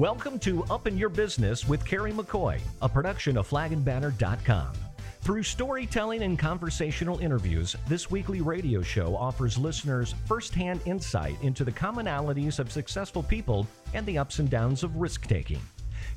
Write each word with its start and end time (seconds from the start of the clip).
Welcome 0.00 0.38
to 0.38 0.64
Up 0.70 0.86
in 0.86 0.96
Your 0.96 1.10
Business 1.10 1.68
with 1.68 1.84
Carrie 1.84 2.14
McCoy, 2.14 2.58
a 2.80 2.88
production 2.88 3.36
of 3.36 3.46
flagandbanner.com. 3.46 4.72
Through 5.20 5.42
storytelling 5.42 6.22
and 6.22 6.38
conversational 6.38 7.18
interviews, 7.18 7.76
this 7.86 8.10
weekly 8.10 8.40
radio 8.40 8.80
show 8.80 9.14
offers 9.14 9.58
listeners 9.58 10.14
firsthand 10.24 10.80
insight 10.86 11.36
into 11.42 11.64
the 11.64 11.72
commonalities 11.72 12.58
of 12.58 12.72
successful 12.72 13.22
people 13.22 13.66
and 13.92 14.06
the 14.06 14.16
ups 14.16 14.38
and 14.38 14.48
downs 14.48 14.82
of 14.82 14.96
risk 14.96 15.26
taking. 15.26 15.60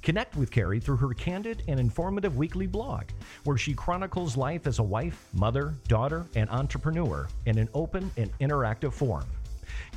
Connect 0.01 0.37
with 0.37 0.49
Carrie 0.49 0.79
through 0.79 0.95
her 0.95 1.13
candid 1.13 1.63
and 1.67 1.77
informative 1.77 2.37
weekly 2.37 2.67
blog, 2.67 3.03
where 3.43 3.57
she 3.57 3.73
chronicles 3.73 4.37
life 4.37 4.65
as 4.65 4.79
a 4.79 4.83
wife, 4.83 5.27
mother, 5.33 5.73
daughter, 5.89 6.25
and 6.35 6.49
entrepreneur 6.51 7.27
in 7.47 7.57
an 7.57 7.67
open 7.73 8.09
and 8.15 8.31
interactive 8.39 8.93
form. 8.93 9.25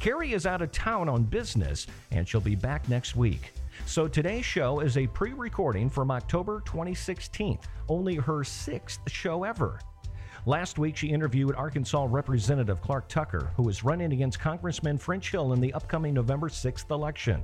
Carrie 0.00 0.32
is 0.32 0.45
out 0.45 0.60
of 0.60 0.73
town 0.73 1.09
on 1.09 1.23
business, 1.23 1.87
and 2.10 2.28
she'll 2.28 2.40
be 2.40 2.56
back 2.56 2.88
next 2.88 3.14
week. 3.14 3.52
So 3.86 4.08
today's 4.08 4.45
show 4.45 4.80
is 4.80 4.96
a 4.96 5.06
pre 5.06 5.32
recording 5.32 5.88
from 5.88 6.10
October 6.10 6.60
2016, 6.66 7.56
only 7.88 8.16
her 8.16 8.42
sixth 8.42 9.00
show 9.09 9.45
ever. 9.45 9.78
Last 10.45 10.76
week, 10.76 10.96
she 10.96 11.06
interviewed 11.06 11.54
Arkansas 11.54 12.09
Representative 12.10 12.80
Clark 12.82 13.09
Tucker, 13.09 13.52
who 13.56 13.68
is 13.68 13.84
running 13.84 14.12
against 14.12 14.40
Congressman 14.40 14.98
French 14.98 15.30
Hill 15.30 15.52
in 15.52 15.60
the 15.60 15.72
upcoming 15.72 16.14
November 16.14 16.48
6th 16.48 16.90
election. 16.90 17.42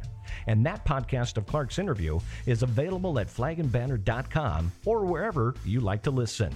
And 0.48 0.66
that 0.66 0.84
podcast 0.84 1.36
of 1.36 1.46
Clark's 1.46 1.78
interview 1.78 2.18
is 2.44 2.64
available 2.64 3.20
at 3.20 3.28
flagandbanner.com 3.28 4.72
or 4.84 5.04
wherever 5.04 5.54
you 5.64 5.78
like 5.80 6.02
to 6.02 6.10
listen. 6.10 6.52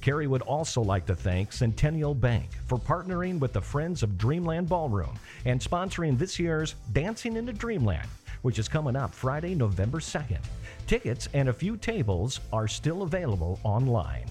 Carrie 0.00 0.26
would 0.26 0.42
also 0.42 0.82
like 0.82 1.06
to 1.06 1.14
thank 1.14 1.52
Centennial 1.52 2.14
Bank 2.14 2.50
for 2.66 2.78
partnering 2.78 3.38
with 3.38 3.52
the 3.52 3.60
Friends 3.60 4.02
of 4.02 4.18
Dreamland 4.18 4.68
Ballroom 4.68 5.16
and 5.44 5.60
sponsoring 5.60 6.18
this 6.18 6.38
year's 6.38 6.74
Dancing 6.92 7.36
into 7.36 7.52
Dreamland 7.52 8.08
which 8.42 8.58
is 8.58 8.68
coming 8.68 8.96
up 8.96 9.14
Friday, 9.14 9.54
November 9.54 9.98
2nd. 9.98 10.40
Tickets 10.86 11.28
and 11.34 11.48
a 11.48 11.52
few 11.52 11.76
tables 11.76 12.40
are 12.52 12.68
still 12.68 13.02
available 13.02 13.58
online. 13.64 14.26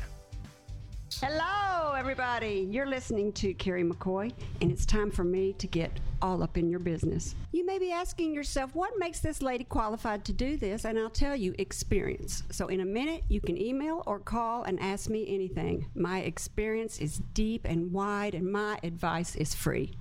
Hello, 1.21 1.93
everybody. 1.93 2.67
You're 2.69 2.85
listening 2.85 3.33
to 3.33 3.53
Carrie 3.55 3.83
McCoy, 3.83 4.31
and 4.61 4.71
it's 4.71 4.85
time 4.85 5.11
for 5.11 5.23
me 5.23 5.53
to 5.53 5.67
get 5.67 5.91
all 6.21 6.43
up 6.43 6.57
in 6.57 6.69
your 6.69 6.79
business. 6.79 7.35
You 7.51 7.65
may 7.65 7.79
be 7.79 7.91
asking 7.91 8.33
yourself, 8.33 8.75
what 8.75 8.93
makes 8.97 9.19
this 9.19 9.41
lady 9.41 9.63
qualified 9.63 10.23
to 10.25 10.33
do 10.33 10.55
this? 10.55 10.85
And 10.85 10.97
I'll 10.99 11.09
tell 11.09 11.35
you, 11.35 11.55
experience. 11.57 12.43
So, 12.51 12.67
in 12.67 12.81
a 12.81 12.85
minute, 12.85 13.23
you 13.27 13.41
can 13.41 13.57
email 13.61 14.03
or 14.05 14.19
call 14.19 14.63
and 14.63 14.79
ask 14.79 15.09
me 15.09 15.25
anything. 15.27 15.87
My 15.95 16.19
experience 16.19 16.99
is 16.99 17.21
deep 17.33 17.65
and 17.65 17.91
wide, 17.91 18.35
and 18.35 18.49
my 18.49 18.79
advice 18.83 19.35
is 19.35 19.53
free. 19.55 19.93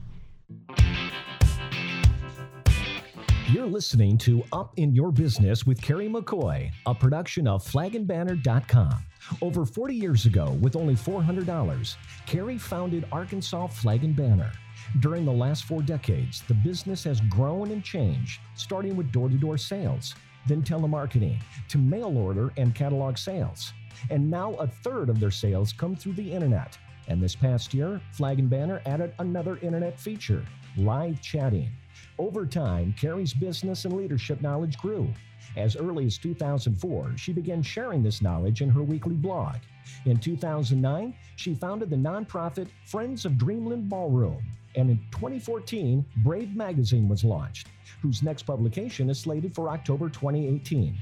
You're 3.50 3.64
listening 3.64 4.18
to 4.18 4.44
Up 4.52 4.74
in 4.76 4.94
Your 4.94 5.10
Business 5.10 5.64
with 5.66 5.80
Carrie 5.80 6.06
McCoy, 6.06 6.70
a 6.84 6.94
production 6.94 7.48
of 7.48 7.64
flagandbanner.com. 7.64 8.94
Over 9.40 9.64
40 9.64 9.94
years 9.94 10.26
ago, 10.26 10.50
with 10.60 10.76
only 10.76 10.94
$400, 10.94 11.96
Carrie 12.26 12.58
founded 12.58 13.06
Arkansas 13.10 13.68
Flag 13.68 14.04
and 14.04 14.14
Banner. 14.14 14.52
During 15.00 15.24
the 15.24 15.32
last 15.32 15.64
four 15.64 15.80
decades, 15.80 16.42
the 16.46 16.52
business 16.52 17.02
has 17.04 17.22
grown 17.22 17.70
and 17.70 17.82
changed, 17.82 18.38
starting 18.54 18.98
with 18.98 19.10
door 19.12 19.30
to 19.30 19.36
door 19.36 19.56
sales, 19.56 20.14
then 20.46 20.62
telemarketing, 20.62 21.38
to 21.70 21.78
mail 21.78 22.18
order 22.18 22.52
and 22.58 22.74
catalog 22.74 23.16
sales. 23.16 23.72
And 24.10 24.30
now 24.30 24.56
a 24.56 24.66
third 24.66 25.08
of 25.08 25.20
their 25.20 25.30
sales 25.30 25.72
come 25.72 25.96
through 25.96 26.14
the 26.14 26.32
internet. 26.34 26.76
And 27.08 27.22
this 27.22 27.34
past 27.34 27.72
year, 27.72 28.02
Flag 28.12 28.40
and 28.40 28.50
Banner 28.50 28.82
added 28.84 29.14
another 29.18 29.56
internet 29.62 29.98
feature 29.98 30.44
live 30.76 31.20
chatting. 31.22 31.70
Over 32.18 32.46
time, 32.46 32.94
Carrie's 32.98 33.34
business 33.34 33.84
and 33.84 33.94
leadership 33.94 34.40
knowledge 34.40 34.78
grew. 34.78 35.12
As 35.56 35.76
early 35.76 36.06
as 36.06 36.18
2004, 36.18 37.12
she 37.16 37.32
began 37.32 37.62
sharing 37.62 38.02
this 38.02 38.22
knowledge 38.22 38.60
in 38.60 38.68
her 38.70 38.82
weekly 38.82 39.14
blog. 39.14 39.56
In 40.04 40.18
2009, 40.18 41.14
she 41.36 41.54
founded 41.54 41.90
the 41.90 41.96
nonprofit 41.96 42.68
Friends 42.84 43.24
of 43.24 43.38
Dreamland 43.38 43.88
Ballroom. 43.88 44.44
And 44.76 44.90
in 44.90 44.98
2014, 45.12 46.04
Brave 46.18 46.54
Magazine 46.54 47.08
was 47.08 47.24
launched, 47.24 47.68
whose 48.02 48.22
next 48.22 48.42
publication 48.42 49.10
is 49.10 49.18
slated 49.18 49.54
for 49.54 49.70
October 49.70 50.08
2018. 50.08 50.96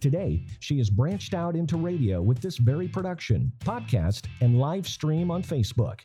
Today, 0.00 0.44
she 0.60 0.78
has 0.78 0.90
branched 0.90 1.34
out 1.34 1.56
into 1.56 1.76
radio 1.76 2.20
with 2.22 2.40
this 2.40 2.58
very 2.58 2.88
production, 2.88 3.52
podcast, 3.60 4.26
and 4.40 4.58
live 4.58 4.86
stream 4.86 5.30
on 5.30 5.42
Facebook. 5.42 6.00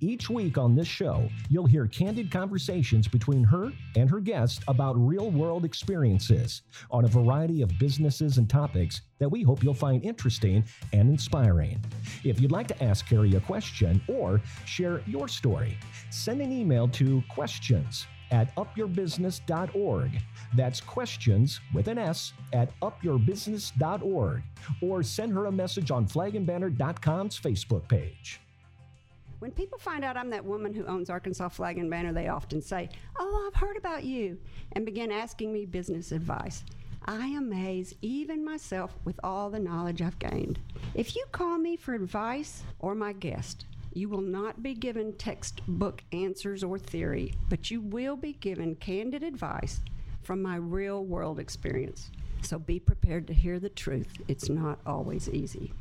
Each 0.00 0.30
week 0.30 0.58
on 0.58 0.74
this 0.74 0.88
show, 0.88 1.28
you'll 1.48 1.66
hear 1.66 1.86
candid 1.86 2.30
conversations 2.30 3.08
between 3.08 3.44
her 3.44 3.72
and 3.96 4.08
her 4.08 4.20
guests 4.20 4.62
about 4.68 4.94
real 4.94 5.30
world 5.30 5.64
experiences 5.64 6.62
on 6.90 7.04
a 7.04 7.08
variety 7.08 7.62
of 7.62 7.78
businesses 7.78 8.38
and 8.38 8.48
topics 8.48 9.02
that 9.18 9.28
we 9.28 9.42
hope 9.42 9.62
you'll 9.62 9.74
find 9.74 10.04
interesting 10.04 10.64
and 10.92 11.08
inspiring. 11.08 11.82
If 12.24 12.40
you'd 12.40 12.52
like 12.52 12.68
to 12.68 12.82
ask 12.82 13.06
Carrie 13.06 13.36
a 13.36 13.40
question 13.40 14.00
or 14.08 14.40
share 14.64 15.02
your 15.06 15.28
story, 15.28 15.78
send 16.10 16.40
an 16.40 16.52
email 16.52 16.88
to 16.88 17.22
questions 17.28 18.06
at 18.30 18.54
upyourbusiness.org. 18.56 20.10
That's 20.54 20.80
questions 20.80 21.60
with 21.74 21.88
an 21.88 21.98
S 21.98 22.32
at 22.52 22.78
upyourbusiness.org. 22.80 24.42
Or 24.82 25.02
send 25.02 25.32
her 25.32 25.46
a 25.46 25.52
message 25.52 25.90
on 25.90 26.06
flagandbanner.com's 26.06 27.40
Facebook 27.40 27.88
page. 27.88 28.40
When 29.40 29.50
people 29.50 29.78
find 29.78 30.04
out 30.04 30.18
I'm 30.18 30.28
that 30.30 30.44
woman 30.44 30.74
who 30.74 30.84
owns 30.84 31.08
Arkansas 31.08 31.48
Flag 31.48 31.78
and 31.78 31.88
Banner, 31.88 32.12
they 32.12 32.28
often 32.28 32.60
say, 32.60 32.90
Oh, 33.18 33.48
I've 33.48 33.58
heard 33.58 33.78
about 33.78 34.04
you, 34.04 34.38
and 34.72 34.84
begin 34.84 35.10
asking 35.10 35.50
me 35.50 35.64
business 35.64 36.12
advice. 36.12 36.62
I 37.06 37.28
amaze 37.28 37.94
even 38.02 38.44
myself 38.44 38.94
with 39.04 39.18
all 39.24 39.48
the 39.48 39.58
knowledge 39.58 40.02
I've 40.02 40.18
gained. 40.18 40.60
If 40.94 41.16
you 41.16 41.24
call 41.32 41.56
me 41.56 41.76
for 41.76 41.94
advice 41.94 42.62
or 42.78 42.94
my 42.94 43.14
guest, 43.14 43.64
you 43.92 44.08
will 44.08 44.20
not 44.20 44.62
be 44.62 44.74
given 44.74 45.12
textbook 45.14 46.02
answers 46.12 46.62
or 46.62 46.78
theory, 46.78 47.34
but 47.48 47.70
you 47.70 47.80
will 47.80 48.16
be 48.16 48.34
given 48.34 48.76
candid 48.76 49.22
advice 49.22 49.80
from 50.22 50.42
my 50.42 50.56
real 50.56 51.04
world 51.04 51.38
experience. 51.38 52.10
So 52.42 52.58
be 52.58 52.78
prepared 52.78 53.26
to 53.26 53.34
hear 53.34 53.58
the 53.58 53.68
truth. 53.68 54.12
It's 54.28 54.48
not 54.48 54.78
always 54.86 55.28
easy. 55.28 55.72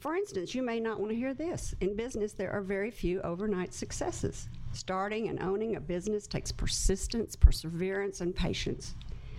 For 0.00 0.16
instance, 0.16 0.54
you 0.54 0.62
may 0.62 0.80
not 0.80 0.98
want 1.00 1.12
to 1.12 1.16
hear 1.16 1.32
this. 1.32 1.74
In 1.80 1.96
business, 1.96 2.32
there 2.32 2.50
are 2.50 2.60
very 2.60 2.90
few 2.90 3.22
overnight 3.22 3.72
successes. 3.72 4.48
Starting 4.72 5.28
and 5.28 5.40
owning 5.40 5.76
a 5.76 5.80
business 5.80 6.26
takes 6.26 6.52
persistence, 6.52 7.36
perseverance, 7.36 8.20
and 8.20 8.34
patience. 8.34 8.94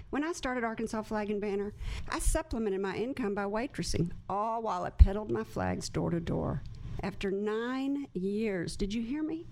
When 0.10 0.24
I 0.24 0.32
started 0.32 0.64
Arkansas 0.64 1.04
Flag 1.04 1.30
and 1.30 1.42
Banner, 1.42 1.74
I 2.10 2.20
supplemented 2.20 2.82
my 2.82 2.96
income 2.96 3.36
by 3.36 3.44
waitressing, 3.44 4.12
all 4.30 4.62
while 4.62 4.84
I 4.86 4.90
peddled 4.90 5.30
my 5.30 5.44
flags 5.44 5.90
door 5.90 6.10
to 6.10 6.20
door. 6.20 6.64
After 7.06 7.30
nine 7.30 8.08
years, 8.14 8.76
did 8.76 8.92
you 8.92 9.04
hear 9.04 9.22
me? 9.22 9.46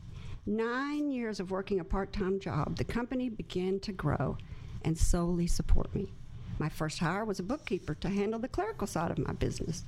Nine 0.48 1.12
years 1.12 1.40
of 1.40 1.52
working 1.52 1.80
a 1.80 1.84
part 1.84 2.12
time 2.12 2.40
job, 2.40 2.78
the 2.78 2.84
company 2.84 3.30
began 3.30 3.80
to 3.82 3.92
grow 3.92 4.40
and 4.84 4.98
solely 4.98 5.46
support 5.46 5.94
me. 5.94 6.12
My 6.58 6.68
first 6.68 6.98
hire 6.98 7.26
was 7.26 7.38
a 7.38 7.44
bookkeeper 7.44 7.94
to 7.94 8.10
handle 8.10 8.40
the 8.40 8.48
clerical 8.48 8.88
side 8.88 9.12
of 9.12 9.20
my 9.20 9.34
business. 9.34 9.86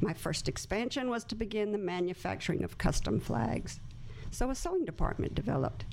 My 0.00 0.12
first 0.12 0.48
expansion 0.48 1.08
was 1.08 1.22
to 1.26 1.36
begin 1.36 1.70
the 1.70 1.78
manufacturing 1.78 2.64
of 2.64 2.78
custom 2.78 3.20
flags. 3.20 3.78
So 4.32 4.50
a 4.50 4.54
sewing 4.56 4.84
department 4.84 5.36
developed. 5.36 5.84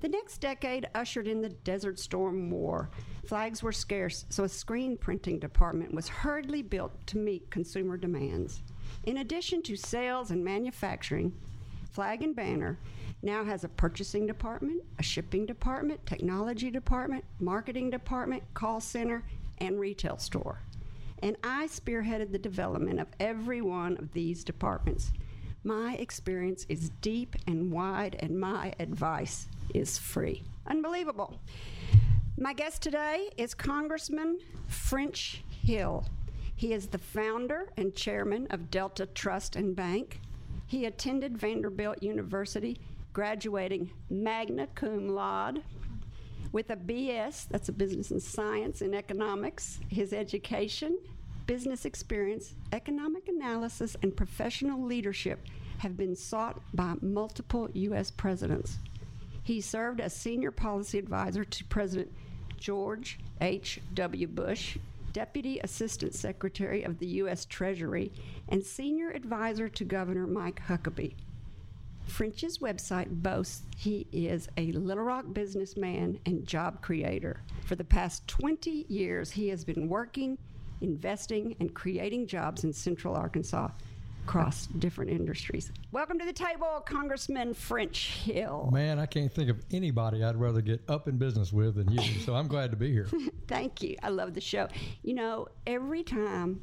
The 0.00 0.08
next 0.08 0.38
decade 0.40 0.88
ushered 0.96 1.28
in 1.28 1.42
the 1.42 1.50
Desert 1.50 2.00
Storm 2.00 2.50
War. 2.50 2.90
Flags 3.24 3.62
were 3.62 3.70
scarce, 3.70 4.26
so 4.30 4.42
a 4.42 4.48
screen 4.48 4.96
printing 4.96 5.38
department 5.38 5.94
was 5.94 6.08
hurriedly 6.08 6.62
built 6.62 7.06
to 7.06 7.18
meet 7.18 7.52
consumer 7.52 7.96
demands. 7.96 8.64
In 9.06 9.18
addition 9.18 9.62
to 9.62 9.76
sales 9.76 10.32
and 10.32 10.44
manufacturing, 10.44 11.32
Flag 11.90 12.24
and 12.24 12.34
Banner 12.34 12.76
now 13.22 13.44
has 13.44 13.62
a 13.62 13.68
purchasing 13.68 14.26
department, 14.26 14.82
a 14.98 15.02
shipping 15.04 15.46
department, 15.46 16.04
technology 16.04 16.72
department, 16.72 17.24
marketing 17.38 17.88
department, 17.88 18.42
call 18.54 18.80
center, 18.80 19.22
and 19.58 19.78
retail 19.78 20.18
store. 20.18 20.60
And 21.22 21.36
I 21.44 21.68
spearheaded 21.68 22.32
the 22.32 22.38
development 22.38 22.98
of 22.98 23.06
every 23.20 23.60
one 23.60 23.96
of 23.96 24.12
these 24.12 24.42
departments. 24.42 25.12
My 25.62 25.94
experience 25.94 26.66
is 26.68 26.90
deep 27.00 27.36
and 27.46 27.70
wide, 27.70 28.16
and 28.18 28.38
my 28.38 28.74
advice 28.80 29.46
is 29.72 29.98
free. 29.98 30.42
Unbelievable. 30.66 31.38
My 32.36 32.52
guest 32.52 32.82
today 32.82 33.30
is 33.36 33.54
Congressman 33.54 34.40
French 34.66 35.44
Hill. 35.48 36.04
He 36.56 36.72
is 36.72 36.86
the 36.86 36.98
founder 36.98 37.68
and 37.76 37.94
chairman 37.94 38.46
of 38.48 38.70
Delta 38.70 39.04
Trust 39.06 39.56
and 39.56 39.76
Bank. 39.76 40.20
He 40.66 40.86
attended 40.86 41.36
Vanderbilt 41.36 42.02
University, 42.02 42.80
graduating 43.12 43.90
magna 44.08 44.66
cum 44.74 45.08
laude 45.10 45.62
with 46.52 46.70
a 46.70 46.76
BS, 46.76 47.46
that's 47.50 47.68
a 47.68 47.72
business 47.72 48.10
and 48.10 48.22
science 48.22 48.80
in 48.80 48.94
economics. 48.94 49.80
His 49.88 50.14
education, 50.14 50.98
business 51.46 51.84
experience, 51.84 52.54
economic 52.72 53.28
analysis, 53.28 53.94
and 54.02 54.16
professional 54.16 54.82
leadership 54.82 55.44
have 55.78 55.98
been 55.98 56.16
sought 56.16 56.58
by 56.72 56.94
multiple 57.02 57.68
U.S. 57.74 58.10
presidents. 58.10 58.78
He 59.42 59.60
served 59.60 60.00
as 60.00 60.16
senior 60.16 60.50
policy 60.50 60.98
advisor 60.98 61.44
to 61.44 61.64
President 61.66 62.10
George 62.56 63.18
H.W. 63.42 64.26
Bush, 64.28 64.78
Deputy 65.16 65.58
Assistant 65.60 66.14
Secretary 66.14 66.82
of 66.82 66.98
the 66.98 67.06
U.S. 67.06 67.46
Treasury, 67.46 68.12
and 68.50 68.62
Senior 68.62 69.08
Advisor 69.12 69.66
to 69.66 69.82
Governor 69.82 70.26
Mike 70.26 70.60
Huckabee. 70.68 71.14
French's 72.06 72.58
website 72.58 73.08
boasts 73.08 73.62
he 73.78 74.06
is 74.12 74.50
a 74.58 74.72
Little 74.72 75.04
Rock 75.04 75.24
businessman 75.32 76.20
and 76.26 76.46
job 76.46 76.82
creator. 76.82 77.40
For 77.64 77.76
the 77.76 77.82
past 77.82 78.28
20 78.28 78.84
years, 78.90 79.30
he 79.30 79.48
has 79.48 79.64
been 79.64 79.88
working, 79.88 80.36
investing, 80.82 81.56
and 81.60 81.72
creating 81.72 82.26
jobs 82.26 82.64
in 82.64 82.74
Central 82.74 83.14
Arkansas 83.14 83.70
across 84.26 84.66
different 84.66 85.08
industries. 85.08 85.70
Welcome 85.92 86.18
to 86.18 86.24
the 86.24 86.32
table, 86.32 86.82
Congressman 86.84 87.54
French 87.54 88.08
Hill. 88.24 88.70
Man, 88.72 88.98
I 88.98 89.06
can't 89.06 89.32
think 89.32 89.48
of 89.48 89.62
anybody 89.70 90.24
I'd 90.24 90.34
rather 90.34 90.60
get 90.60 90.82
up 90.88 91.06
in 91.06 91.16
business 91.16 91.52
with 91.52 91.76
than 91.76 91.92
you. 91.92 92.02
So 92.22 92.34
I'm 92.34 92.48
glad 92.48 92.72
to 92.72 92.76
be 92.76 92.90
here. 92.90 93.06
Thank 93.46 93.84
you. 93.84 93.94
I 94.02 94.08
love 94.08 94.34
the 94.34 94.40
show. 94.40 94.66
You 95.04 95.14
know, 95.14 95.46
every 95.64 96.02
time 96.02 96.60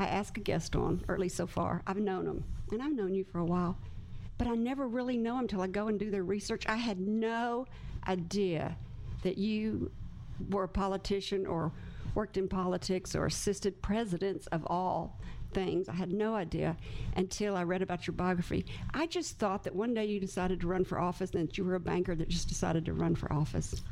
I 0.00 0.06
ask 0.06 0.36
a 0.36 0.40
guest 0.40 0.74
on, 0.74 1.04
or 1.06 1.14
at 1.14 1.20
least 1.20 1.36
so 1.36 1.46
far, 1.46 1.80
I've 1.86 1.96
known 1.96 2.24
them, 2.24 2.42
and 2.72 2.82
I've 2.82 2.92
known 2.92 3.14
you 3.14 3.22
for 3.22 3.38
a 3.38 3.44
while 3.44 3.78
but 4.36 4.48
I 4.48 4.54
never 4.54 4.88
really 4.88 5.18
know 5.18 5.34
them 5.34 5.40
until 5.40 5.60
I 5.60 5.66
go 5.66 5.88
and 5.88 5.98
do 5.98 6.10
their 6.10 6.24
research. 6.24 6.64
I 6.66 6.76
had 6.76 6.98
no 6.98 7.66
idea 8.08 8.74
that 9.22 9.36
you 9.36 9.90
were 10.48 10.64
a 10.64 10.68
politician 10.68 11.46
or 11.46 11.72
worked 12.14 12.38
in 12.38 12.48
politics 12.48 13.14
or 13.14 13.26
assisted 13.26 13.82
presidents 13.82 14.46
of 14.46 14.66
all 14.66 15.20
things. 15.52 15.88
I 15.88 15.94
had 15.94 16.12
no 16.12 16.34
idea 16.34 16.76
until 17.16 17.56
I 17.56 17.64
read 17.64 17.82
about 17.82 18.06
your 18.06 18.14
biography. 18.14 18.66
I 18.94 19.06
just 19.06 19.38
thought 19.38 19.64
that 19.64 19.74
one 19.74 19.94
day 19.94 20.06
you 20.06 20.20
decided 20.20 20.60
to 20.60 20.66
run 20.66 20.84
for 20.84 20.98
office 20.98 21.30
and 21.30 21.48
that 21.48 21.58
you 21.58 21.64
were 21.64 21.74
a 21.74 21.80
banker 21.80 22.14
that 22.14 22.28
just 22.28 22.48
decided 22.48 22.84
to 22.86 22.92
run 22.92 23.14
for 23.14 23.32
office. 23.32 23.82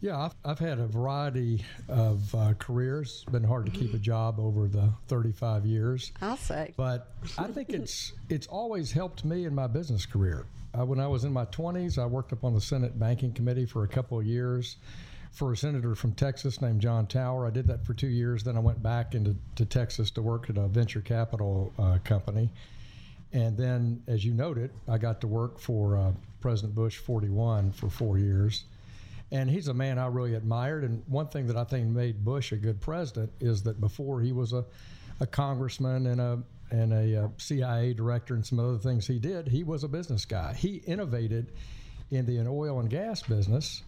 Yeah, 0.00 0.18
I've, 0.18 0.34
I've 0.44 0.58
had 0.58 0.78
a 0.78 0.86
variety 0.86 1.64
of 1.88 2.34
uh, 2.34 2.52
careers. 2.58 3.22
It's 3.22 3.32
been 3.32 3.44
hard 3.44 3.64
to 3.66 3.72
keep 3.72 3.94
a 3.94 3.98
job 3.98 4.38
over 4.38 4.68
the 4.68 4.92
35 5.08 5.64
years. 5.64 6.12
I'll 6.20 6.36
say. 6.36 6.74
But 6.76 7.12
I 7.38 7.44
think 7.44 7.70
it's 7.70 8.12
it's 8.28 8.46
always 8.46 8.92
helped 8.92 9.24
me 9.24 9.46
in 9.46 9.54
my 9.54 9.66
business 9.66 10.04
career. 10.04 10.44
Uh, 10.78 10.84
when 10.84 11.00
I 11.00 11.06
was 11.06 11.24
in 11.24 11.32
my 11.32 11.46
20s, 11.46 11.98
I 11.98 12.04
worked 12.04 12.34
up 12.34 12.44
on 12.44 12.52
the 12.52 12.60
Senate 12.60 12.98
Banking 12.98 13.32
Committee 13.32 13.64
for 13.64 13.84
a 13.84 13.88
couple 13.88 14.18
of 14.18 14.26
years 14.26 14.76
for 15.36 15.52
a 15.52 15.56
senator 15.56 15.94
from 15.94 16.12
Texas 16.14 16.60
named 16.60 16.80
John 16.80 17.06
Tower. 17.06 17.46
I 17.46 17.50
did 17.50 17.66
that 17.66 17.84
for 17.84 17.94
two 17.94 18.08
years. 18.08 18.42
Then 18.42 18.56
I 18.56 18.60
went 18.60 18.82
back 18.82 19.14
into 19.14 19.36
to 19.56 19.64
Texas 19.64 20.10
to 20.12 20.22
work 20.22 20.50
at 20.50 20.56
a 20.56 20.66
venture 20.66 21.00
capital 21.00 21.72
uh, 21.78 21.98
company. 22.04 22.50
And 23.32 23.56
then, 23.56 24.02
as 24.06 24.24
you 24.24 24.32
noted, 24.32 24.70
I 24.88 24.98
got 24.98 25.20
to 25.20 25.26
work 25.26 25.58
for 25.58 25.98
uh, 25.98 26.12
President 26.40 26.74
Bush 26.74 26.96
41 26.96 27.72
for 27.72 27.90
four 27.90 28.18
years 28.18 28.64
and 29.32 29.50
he's 29.50 29.68
a 29.68 29.74
man 29.74 29.98
I 29.98 30.06
really 30.06 30.34
admired. 30.34 30.84
And 30.84 31.02
one 31.06 31.28
thing 31.28 31.46
that 31.48 31.56
I 31.56 31.64
think 31.64 31.88
made 31.88 32.24
Bush 32.24 32.52
a 32.52 32.56
good 32.56 32.80
president 32.80 33.32
is 33.40 33.62
that 33.64 33.80
before 33.80 34.20
he 34.20 34.32
was 34.32 34.52
a, 34.52 34.64
a 35.20 35.26
congressman 35.26 36.06
and 36.06 36.20
a 36.20 36.42
and 36.72 36.92
a, 36.92 37.24
uh, 37.24 37.28
CIA 37.36 37.94
director 37.94 38.34
and 38.34 38.44
some 38.44 38.58
other 38.58 38.78
things 38.78 39.06
he 39.06 39.20
did, 39.20 39.46
he 39.46 39.62
was 39.62 39.84
a 39.84 39.88
business 39.88 40.24
guy. 40.24 40.52
He 40.52 40.76
innovated 40.78 41.52
in 42.10 42.26
the 42.26 42.40
oil 42.40 42.80
and 42.80 42.90
gas 42.90 43.22
business, 43.22 43.84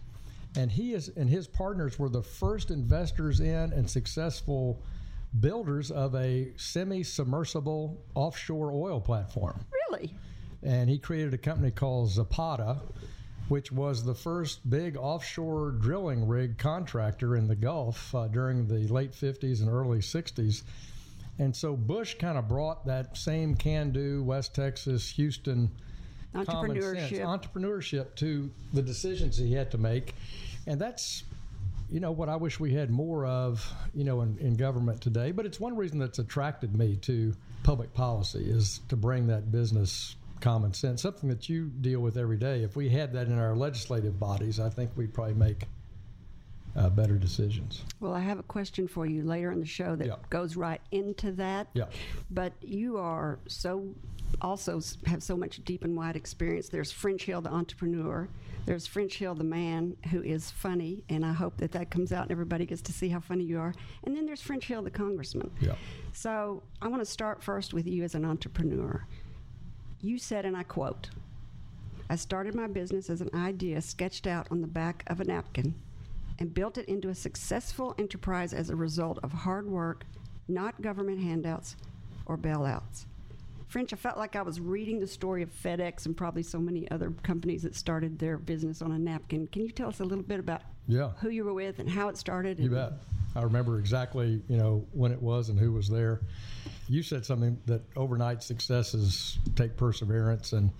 and 0.55 0.71
he 0.71 0.93
is 0.93 1.09
and 1.09 1.29
his 1.29 1.47
partners 1.47 1.99
were 1.99 2.09
the 2.09 2.23
first 2.23 2.71
investors 2.71 3.39
in 3.39 3.73
and 3.73 3.89
successful 3.89 4.81
builders 5.39 5.91
of 5.91 6.15
a 6.15 6.51
semi-submersible 6.57 8.01
offshore 8.15 8.71
oil 8.71 8.99
platform. 8.99 9.63
Really? 9.91 10.15
And 10.63 10.89
he 10.89 10.97
created 10.97 11.33
a 11.33 11.37
company 11.37 11.71
called 11.71 12.09
Zapata 12.09 12.79
which 13.49 13.71
was 13.71 14.03
the 14.03 14.13
first 14.13 14.69
big 14.69 14.95
offshore 14.95 15.71
drilling 15.71 16.27
rig 16.27 16.57
contractor 16.57 17.35
in 17.35 17.47
the 17.47 17.55
Gulf 17.55 18.13
uh, 18.13 18.27
during 18.27 18.67
the 18.67 18.87
late 18.93 19.11
50s 19.11 19.61
and 19.61 19.69
early 19.69 19.99
60s. 19.99 20.61
And 21.39 21.55
so 21.55 21.75
Bush 21.75 22.15
kind 22.19 22.37
of 22.37 22.47
brought 22.47 22.85
that 22.85 23.17
same 23.17 23.55
can 23.55 23.91
do 23.91 24.23
West 24.23 24.53
Texas, 24.53 25.09
Houston 25.11 25.71
entrepreneurship. 26.35 27.19
Entrepreneurship 27.19 28.15
to 28.15 28.49
the 28.73 28.81
decisions 28.81 29.37
he 29.37 29.53
had 29.53 29.71
to 29.71 29.77
make. 29.77 30.13
And 30.67 30.79
that's 30.79 31.23
you 31.89 31.99
know 31.99 32.11
what 32.11 32.29
I 32.29 32.35
wish 32.35 32.59
we 32.59 32.73
had 32.73 32.91
more 32.91 33.25
of, 33.25 33.73
you 33.95 34.03
know, 34.03 34.21
in, 34.21 34.37
in 34.37 34.55
government 34.55 35.01
today. 35.01 35.31
But 35.31 35.45
it's 35.45 35.59
one 35.59 35.75
reason 35.75 35.99
that's 35.99 36.19
attracted 36.19 36.77
me 36.77 36.97
to 36.97 37.33
public 37.63 37.93
policy 37.93 38.49
is 38.49 38.81
to 38.89 38.95
bring 38.95 39.27
that 39.27 39.51
business 39.51 40.15
common 40.39 40.73
sense, 40.73 41.01
something 41.01 41.29
that 41.29 41.49
you 41.49 41.65
deal 41.81 41.99
with 41.99 42.17
every 42.17 42.37
day. 42.37 42.63
If 42.63 42.75
we 42.75 42.89
had 42.89 43.13
that 43.13 43.27
in 43.27 43.37
our 43.37 43.55
legislative 43.55 44.19
bodies, 44.19 44.59
I 44.59 44.69
think 44.69 44.91
we'd 44.95 45.13
probably 45.13 45.33
make 45.33 45.65
uh, 46.75 46.89
better 46.89 47.17
decisions. 47.17 47.83
Well, 47.99 48.13
I 48.13 48.19
have 48.21 48.39
a 48.39 48.43
question 48.43 48.87
for 48.87 49.05
you 49.05 49.23
later 49.23 49.51
in 49.51 49.59
the 49.59 49.65
show 49.65 49.95
that 49.95 50.07
yeah. 50.07 50.15
goes 50.29 50.55
right 50.55 50.81
into 50.91 51.31
that. 51.33 51.67
Yeah. 51.73 51.85
But 52.31 52.53
you 52.61 52.97
are 52.97 53.39
so 53.47 53.87
also 54.41 54.81
have 55.05 55.21
so 55.23 55.35
much 55.35 55.63
deep 55.65 55.83
and 55.83 55.95
wide 55.95 56.15
experience. 56.15 56.69
There's 56.69 56.91
French 56.91 57.23
Hill, 57.23 57.41
the 57.41 57.51
entrepreneur. 57.51 58.27
There's 58.65 58.85
French 58.85 59.17
Hill, 59.17 59.35
the 59.35 59.43
man 59.43 59.95
who 60.11 60.21
is 60.21 60.51
funny, 60.51 61.03
and 61.09 61.25
I 61.25 61.33
hope 61.33 61.57
that 61.57 61.71
that 61.71 61.89
comes 61.89 62.11
out 62.11 62.23
and 62.23 62.31
everybody 62.31 62.65
gets 62.65 62.81
to 62.83 62.93
see 62.93 63.09
how 63.09 63.19
funny 63.19 63.43
you 63.43 63.59
are. 63.59 63.73
And 64.03 64.15
then 64.15 64.25
there's 64.25 64.41
French 64.41 64.65
Hill, 64.65 64.81
the 64.83 64.91
congressman. 64.91 65.51
Yeah. 65.59 65.75
So 66.13 66.61
I 66.81 66.87
want 66.87 67.01
to 67.01 67.05
start 67.05 67.41
first 67.41 67.73
with 67.73 67.87
you 67.87 68.03
as 68.03 68.15
an 68.15 68.25
entrepreneur. 68.25 69.05
You 70.01 70.17
said, 70.17 70.45
and 70.45 70.55
I 70.55 70.63
quote, 70.63 71.09
I 72.09 72.15
started 72.15 72.55
my 72.55 72.67
business 72.67 73.09
as 73.09 73.21
an 73.21 73.29
idea 73.33 73.81
sketched 73.81 74.27
out 74.27 74.47
on 74.51 74.61
the 74.61 74.67
back 74.67 75.03
of 75.07 75.19
a 75.19 75.23
napkin 75.23 75.75
and 76.39 76.53
built 76.53 76.77
it 76.77 76.87
into 76.87 77.09
a 77.09 77.15
successful 77.15 77.93
enterprise 77.99 78.53
as 78.53 78.69
a 78.69 78.75
result 78.75 79.19
of 79.23 79.31
hard 79.31 79.67
work, 79.67 80.05
not 80.47 80.81
government 80.81 81.21
handouts 81.21 81.75
or 82.25 82.37
bailouts. 82.37 83.05
French, 83.69 83.93
I 83.93 83.95
felt 83.95 84.17
like 84.17 84.35
I 84.35 84.41
was 84.41 84.59
reading 84.59 84.99
the 84.99 85.07
story 85.07 85.43
of 85.43 85.49
FedEx 85.51 86.05
and 86.05 86.17
probably 86.17 86.43
so 86.43 86.59
many 86.59 86.89
other 86.91 87.11
companies 87.23 87.63
that 87.63 87.75
started 87.75 88.19
their 88.19 88.37
business 88.37 88.81
on 88.81 88.91
a 88.91 88.99
napkin. 88.99 89.47
Can 89.47 89.61
you 89.61 89.71
tell 89.71 89.89
us 89.89 89.99
a 89.99 90.03
little 90.03 90.23
bit 90.23 90.39
about 90.39 90.63
yeah. 90.87 91.11
who 91.21 91.29
you 91.29 91.45
were 91.45 91.53
with 91.53 91.79
and 91.79 91.89
how 91.89 92.09
it 92.09 92.17
started? 92.17 92.59
You 92.59 92.71
bet. 92.71 92.93
I 93.35 93.43
remember 93.43 93.77
exactly, 93.77 94.41
you 94.49 94.57
know, 94.57 94.85
when 94.91 95.11
it 95.11 95.21
was 95.21 95.49
and 95.49 95.59
who 95.59 95.71
was 95.71 95.87
there 95.87 96.21
you 96.89 97.03
said 97.03 97.23
something 97.25 97.57
that 97.67 97.81
overnight 97.95 98.41
successes 98.41 99.37
take 99.55 99.77
perseverance 99.77 100.53
and 100.53 100.71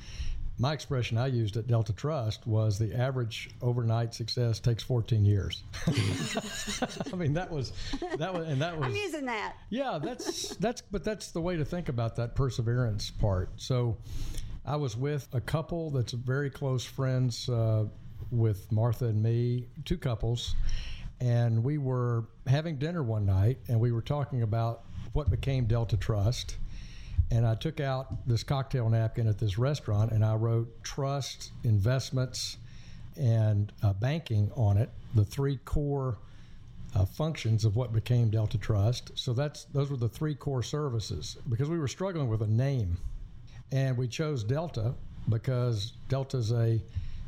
my 0.60 0.74
expression 0.74 1.18
I 1.18 1.28
used 1.28 1.56
at 1.56 1.68
Delta 1.68 1.94
Trust 1.94 2.46
was 2.46 2.78
the 2.78 2.94
average 2.94 3.50
overnight 3.62 4.14
success 4.14 4.60
takes 4.60 4.84
14 4.84 5.24
years. 5.24 5.64
I 5.88 7.16
mean 7.16 7.34
that 7.34 7.50
was 7.50 7.72
that 8.18 8.34
was 8.34 8.46
and 8.46 8.62
that 8.62 8.78
was 8.78 8.88
I'm 8.88 8.96
using 8.96 9.26
that. 9.26 9.54
Yeah, 9.70 10.00
that's 10.04 10.56
that's 10.58 10.82
but 10.82 11.06
that's 11.06 11.32
the 11.32 11.40
way 11.40 11.56
to 11.56 11.64
think 11.64 11.88
about 11.88 12.18
that 12.18 12.36
perseverance 12.36 13.10
part. 13.10 13.52
So 13.56 13.98
I 14.66 14.76
was 14.76 14.98
with 14.98 15.30
a 15.32 15.40
couple 15.40 15.92
that's 15.92 16.12
very 16.12 16.50
close 16.50 16.84
friends 16.84 17.48
uh, 17.48 17.86
with 18.30 18.70
Martha 18.70 19.06
and 19.06 19.24
me, 19.24 19.70
two 19.86 19.98
couples, 19.98 20.56
and 21.22 21.64
we 21.64 21.78
were 21.78 22.26
having 22.48 22.76
dinner 22.76 23.02
one 23.02 23.26
night 23.26 23.60
and 23.70 23.80
we 23.80 23.94
were 23.94 24.02
talking 24.02 24.42
about 24.42 24.84
what 25.14 25.30
became 25.30 25.66
Delta 25.66 25.96
Trust. 25.96 26.58
And 27.32 27.46
I 27.46 27.56
took 27.56 27.80
out 27.80 28.28
this 28.28 28.44
cocktail 28.44 28.90
napkin 28.90 29.28
at 29.28 29.38
this 29.38 29.58
restaurant 29.58 30.12
and 30.12 30.26
I 30.26 30.36
wrote 30.36 30.84
trust, 30.84 31.52
investments, 31.64 32.58
and 33.18 33.72
uh, 33.84 33.94
banking 33.94 34.52
on 34.56 34.78
it, 34.78 34.90
the 35.14 35.26
three 35.26 35.58
core 35.66 36.18
uh, 36.96 37.06
functions 37.06 37.66
of 37.66 37.76
what 37.76 37.94
became 37.94 38.30
Delta 38.30 38.58
Trust. 38.58 39.12
So 39.16 39.34
that's 39.34 39.66
those 39.66 39.92
were 39.92 39.98
the 39.98 40.10
three 40.10 40.36
core 40.36 40.64
services 40.64 41.38
because 41.50 41.70
we 41.70 41.78
were 41.78 41.88
struggling 41.88 42.30
with 42.30 42.42
a 42.42 42.48
name, 42.48 42.98
and 43.72 43.98
we 43.98 44.08
chose 44.08 44.44
Delta 44.44 44.94
because 45.28 45.94
Delta 46.08 46.38
is 46.38 46.52
a 46.52 46.82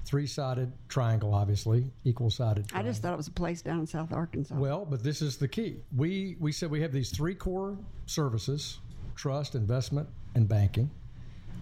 three-sided 0.06 0.72
triangle, 0.90 1.34
obviously 1.34 1.86
equal-sided. 2.06 2.68
Triangle. 2.68 2.90
I 2.90 2.92
just 2.92 3.04
thought 3.04 3.14
it 3.14 3.18
was 3.18 3.28
a 3.28 3.32
place 3.32 3.62
down 3.62 3.80
in 3.80 3.88
South 3.88 4.12
Arkansas. 4.12 4.56
Well, 4.56 4.84
but 4.84 5.04
this 5.04 5.22
is 5.22 5.38
the 5.38 5.48
key. 5.48 5.84
We 5.96 6.38
we 6.40 6.52
said 6.52 6.72
we 6.72 6.82
have 6.82 6.92
these 6.92 7.12
three 7.12 7.36
core 7.36 7.78
services: 8.08 8.80
trust, 9.16 9.56
investment, 9.56 10.08
and 10.36 10.48
banking. 10.48 10.90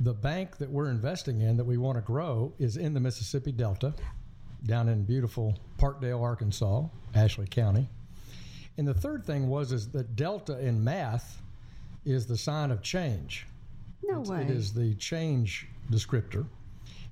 The 0.01 0.13
bank 0.13 0.57
that 0.57 0.69
we're 0.69 0.89
investing 0.89 1.41
in 1.41 1.57
that 1.57 1.63
we 1.65 1.77
want 1.77 1.97
to 1.97 2.01
grow 2.01 2.53
is 2.57 2.77
in 2.77 2.93
the 2.93 2.99
Mississippi 2.99 3.51
Delta, 3.51 3.93
down 4.65 4.87
in 4.87 5.03
beautiful 5.03 5.57
Parkdale, 5.77 6.21
Arkansas, 6.21 6.83
Ashley 7.15 7.47
County. 7.47 7.87
And 8.77 8.87
the 8.87 8.93
third 8.93 9.25
thing 9.25 9.49
was 9.49 9.71
is 9.71 9.89
that 9.89 10.15
Delta 10.15 10.57
in 10.59 10.81
math 10.83 11.41
is 12.05 12.25
the 12.25 12.37
sign 12.37 12.71
of 12.71 12.81
change. 12.81 13.45
No 14.03 14.21
it's, 14.21 14.29
way. 14.29 14.41
It 14.43 14.49
is 14.49 14.73
the 14.73 14.95
change 14.95 15.67
descriptor. 15.91 16.45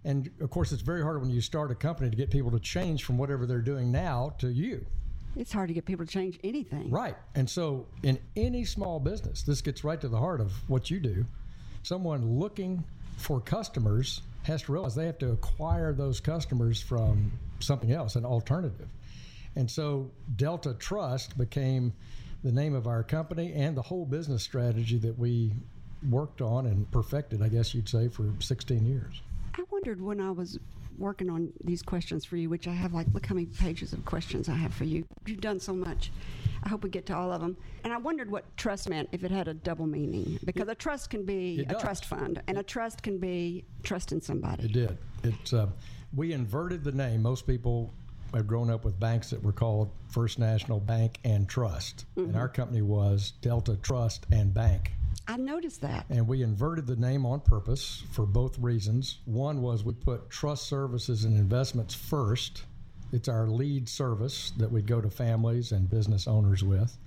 And 0.06 0.30
of 0.40 0.50
course, 0.50 0.72
it's 0.72 0.82
very 0.82 1.02
hard 1.02 1.20
when 1.20 1.30
you 1.30 1.42
start 1.42 1.72
a 1.72 1.76
company 1.76 2.10
to 2.10 2.16
get 2.16 2.30
people 2.30 2.52
to 2.52 2.60
change 2.60 3.04
from 3.04 3.18
whatever 3.18 3.46
they're 3.46 3.60
doing 3.60 3.92
now 3.92 4.34
to 4.40 4.48
you. 4.48 4.86
It's 5.38 5.54
hard 5.54 5.68
to 5.68 5.74
get 5.74 5.86
people 5.86 6.06
to 6.06 6.12
change 6.12 6.40
anything. 6.44 6.90
Right. 6.90 7.16
And 7.36 7.50
so, 7.50 7.86
in 8.04 8.18
any 8.36 8.66
small 8.66 9.00
business, 9.00 9.44
this 9.44 9.62
gets 9.62 9.84
right 9.84 10.00
to 10.02 10.08
the 10.08 10.18
heart 10.18 10.42
of 10.42 10.52
what 10.68 10.90
you 10.90 11.00
do. 11.00 11.26
Someone 11.84 12.40
looking 12.40 12.84
for 13.18 13.40
customers 13.40 14.22
has 14.44 14.64
to 14.64 14.72
realize 14.72 14.96
they 14.96 15.06
have 15.06 15.20
to 15.20 15.32
acquire 15.32 15.94
those 15.94 16.20
customers 16.20 16.82
from 16.82 17.32
something 17.60 17.92
else, 17.92 18.16
an 18.16 18.26
alternative. 18.26 18.88
And 19.56 19.70
so 19.70 20.10
Delta 20.36 20.74
Trust 20.74 21.38
became 21.38 21.94
the 22.44 22.52
name 22.52 22.74
of 22.76 22.88
our 22.88 23.04
company 23.04 23.54
and 23.54 23.76
the 23.76 23.82
whole 23.82 24.06
business 24.06 24.44
strategy 24.44 24.98
that 25.00 25.18
we 25.18 25.52
worked 26.10 26.42
on 26.42 26.66
and 26.68 26.90
perfected, 26.92 27.42
I 27.42 27.50
guess 27.50 27.74
you'd 27.74 27.90
say, 27.90 28.08
for 28.08 28.32
16 28.40 28.86
years. 28.86 29.22
I 29.56 29.64
wondered 29.72 30.02
when 30.02 30.22
I 30.22 30.32
was 30.32 30.60
working 30.98 31.30
on 31.30 31.52
these 31.64 31.82
questions 31.82 32.26
for 32.26 32.38
you, 32.38 32.50
which 32.50 32.68
I 32.68 32.72
have 32.72 32.94
like, 32.94 33.08
look 33.14 33.26
how 33.26 33.36
many 33.36 33.48
pages 33.48 33.94
of 33.94 34.04
questions 34.06 34.50
I 34.50 34.56
have 34.56 34.74
for 34.74 34.84
you. 34.84 35.06
You've 35.26 35.42
done 35.42 35.60
so 35.60 35.74
much. 35.74 36.12
I 36.64 36.70
hope 36.70 36.84
we 36.84 36.90
get 36.90 37.06
to 37.08 37.16
all 37.16 37.32
of 37.32 37.42
them. 37.42 37.56
And 37.84 37.94
I 37.94 37.98
wondered 37.98 38.30
what 38.30 38.46
trust 38.58 38.90
meant 38.90 39.10
if 39.12 39.24
it 39.24 39.32
had 39.32 39.48
a 39.48 39.54
double 39.54 39.86
meaning, 39.86 40.40
because 40.44 40.68
a 40.68 40.76
trust 40.76 41.10
can 41.10 41.26
be 41.26 41.66
a 41.70 41.76
trust 41.76 42.06
fund, 42.06 42.42
and 42.48 42.58
a 42.58 42.64
trust 42.64 43.04
can 43.04 43.20
be 43.20 43.64
trusting 43.84 44.22
somebody. 44.22 44.66
It 44.66 44.74
did. 44.74 44.98
It 45.24 45.54
uh, 45.54 45.68
we 46.16 46.34
inverted 46.34 46.84
the 46.84 46.92
name. 46.92 47.22
Most 47.22 47.46
people 47.48 47.94
have 48.34 48.48
grown 48.48 48.70
up 48.70 48.84
with 48.84 49.00
banks 49.00 49.30
that 49.30 49.42
were 49.42 49.54
called 49.54 49.90
First 50.10 50.40
National 50.40 50.80
Bank 50.80 51.20
and 51.24 51.48
Trust, 51.48 52.06
and 52.16 52.36
our 52.36 52.50
company 52.50 52.82
was 52.82 53.32
Delta 53.42 53.78
Trust 53.78 54.26
and 54.32 54.54
Bank. 54.54 54.92
I 55.28 55.38
noticed 55.38 55.82
that. 55.82 56.06
And 56.10 56.28
we 56.28 56.42
inverted 56.42 56.88
the 56.88 56.96
name 56.96 57.26
on 57.26 57.42
purpose 57.42 58.04
for 58.12 58.26
both 58.26 58.58
reasons. 58.60 59.20
One 59.26 59.62
was 59.62 59.84
we 59.84 59.94
put 59.94 60.30
trust 60.30 60.68
services 60.68 61.26
and 61.26 61.38
investments 61.38 61.94
first. 61.94 62.64
It's 63.12 63.28
our 63.28 63.48
lead 63.48 63.90
service 63.90 64.52
that 64.58 64.72
we 64.72 64.82
go 64.82 65.02
to 65.02 65.10
families 65.10 65.72
and 65.72 65.90
business 65.90 66.28
owners 66.28 66.64
with. 66.64 66.98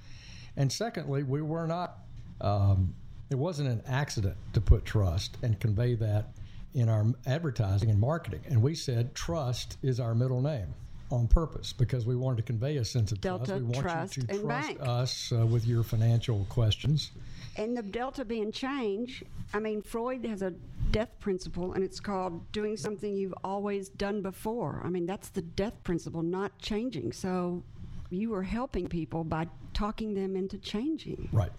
And 0.56 0.70
secondly, 0.70 1.22
we 1.22 1.40
were 1.42 1.66
not, 1.66 1.98
um, 2.40 2.94
it 3.30 3.36
wasn't 3.36 3.68
an 3.68 3.82
accident 3.86 4.36
to 4.52 4.60
put 4.60 4.84
trust 4.84 5.36
and 5.42 5.58
convey 5.60 5.94
that 5.94 6.32
in 6.74 6.88
our 6.88 7.06
advertising 7.26 7.90
and 7.90 7.98
marketing. 7.98 8.40
And 8.48 8.62
we 8.62 8.74
said 8.74 9.14
trust 9.14 9.76
is 9.82 9.98
our 10.00 10.14
middle 10.14 10.40
name 10.40 10.74
on 11.10 11.26
purpose 11.26 11.72
because 11.72 12.06
we 12.06 12.16
wanted 12.16 12.36
to 12.36 12.42
convey 12.42 12.76
a 12.76 12.84
sense 12.84 13.12
of 13.12 13.20
Delta 13.20 13.46
trust. 13.46 13.62
We 13.62 13.68
want 13.68 13.82
Trust 13.82 14.16
you 14.16 14.22
to 14.24 14.32
and 14.32 14.40
trust 14.42 14.68
Bank. 14.68 14.80
us 14.82 15.32
uh, 15.32 15.46
with 15.46 15.66
your 15.66 15.82
financial 15.82 16.46
questions. 16.48 17.10
And 17.56 17.76
the 17.76 17.82
delta 17.82 18.24
being 18.24 18.52
change, 18.52 19.24
I 19.52 19.58
mean, 19.58 19.82
Freud 19.82 20.24
has 20.24 20.42
a 20.42 20.52
death 20.90 21.10
principle, 21.20 21.72
and 21.72 21.84
it's 21.84 22.00
called 22.00 22.50
doing 22.52 22.76
something 22.76 23.14
you've 23.14 23.34
always 23.44 23.88
done 23.88 24.22
before. 24.22 24.80
I 24.84 24.88
mean, 24.88 25.06
that's 25.06 25.28
the 25.28 25.42
death 25.42 25.74
principle, 25.84 26.22
not 26.22 26.56
changing. 26.58 27.12
So 27.12 27.62
you 28.10 28.30
were 28.30 28.42
helping 28.42 28.88
people 28.88 29.24
by 29.24 29.48
talking 29.72 30.14
them 30.14 30.36
into 30.36 30.58
changing. 30.58 31.28
Right. 31.32 31.52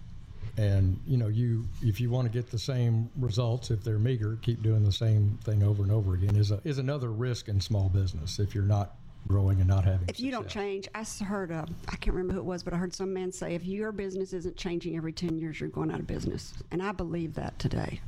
And 0.58 1.00
you 1.06 1.16
know, 1.16 1.28
you 1.28 1.66
if 1.80 1.98
you 1.98 2.10
want 2.10 2.30
to 2.30 2.32
get 2.32 2.50
the 2.50 2.58
same 2.58 3.08
results, 3.18 3.70
if 3.70 3.82
they're 3.82 3.98
meager, 3.98 4.38
keep 4.42 4.62
doing 4.62 4.84
the 4.84 4.92
same 4.92 5.38
thing 5.44 5.62
over 5.62 5.82
and 5.82 5.90
over 5.90 6.14
again 6.14 6.36
is 6.36 6.50
a, 6.50 6.60
is 6.62 6.76
another 6.76 7.10
risk 7.10 7.48
in 7.48 7.58
small 7.58 7.88
business 7.88 8.38
if 8.38 8.54
you're 8.54 8.64
not 8.64 8.96
growing 9.26 9.58
and 9.60 9.68
not 9.68 9.84
having. 9.84 10.08
If 10.08 10.20
you 10.20 10.30
don't 10.30 10.44
success. 10.44 10.62
change, 10.62 10.88
I 10.94 11.04
heard, 11.24 11.52
uh, 11.52 11.64
I 11.88 11.96
can't 11.96 12.14
remember 12.14 12.34
who 12.34 12.40
it 12.40 12.44
was, 12.44 12.62
but 12.62 12.74
I 12.74 12.76
heard 12.76 12.94
some 12.94 13.12
man 13.12 13.32
say, 13.32 13.54
if 13.54 13.64
your 13.64 13.92
business 13.92 14.32
isn't 14.32 14.56
changing 14.56 14.96
every 14.96 15.12
10 15.12 15.38
years, 15.38 15.60
you're 15.60 15.68
going 15.68 15.90
out 15.90 16.00
of 16.00 16.06
business. 16.06 16.54
And 16.70 16.82
I 16.82 16.92
believe 16.92 17.34
that 17.34 17.58
today. 17.58 18.00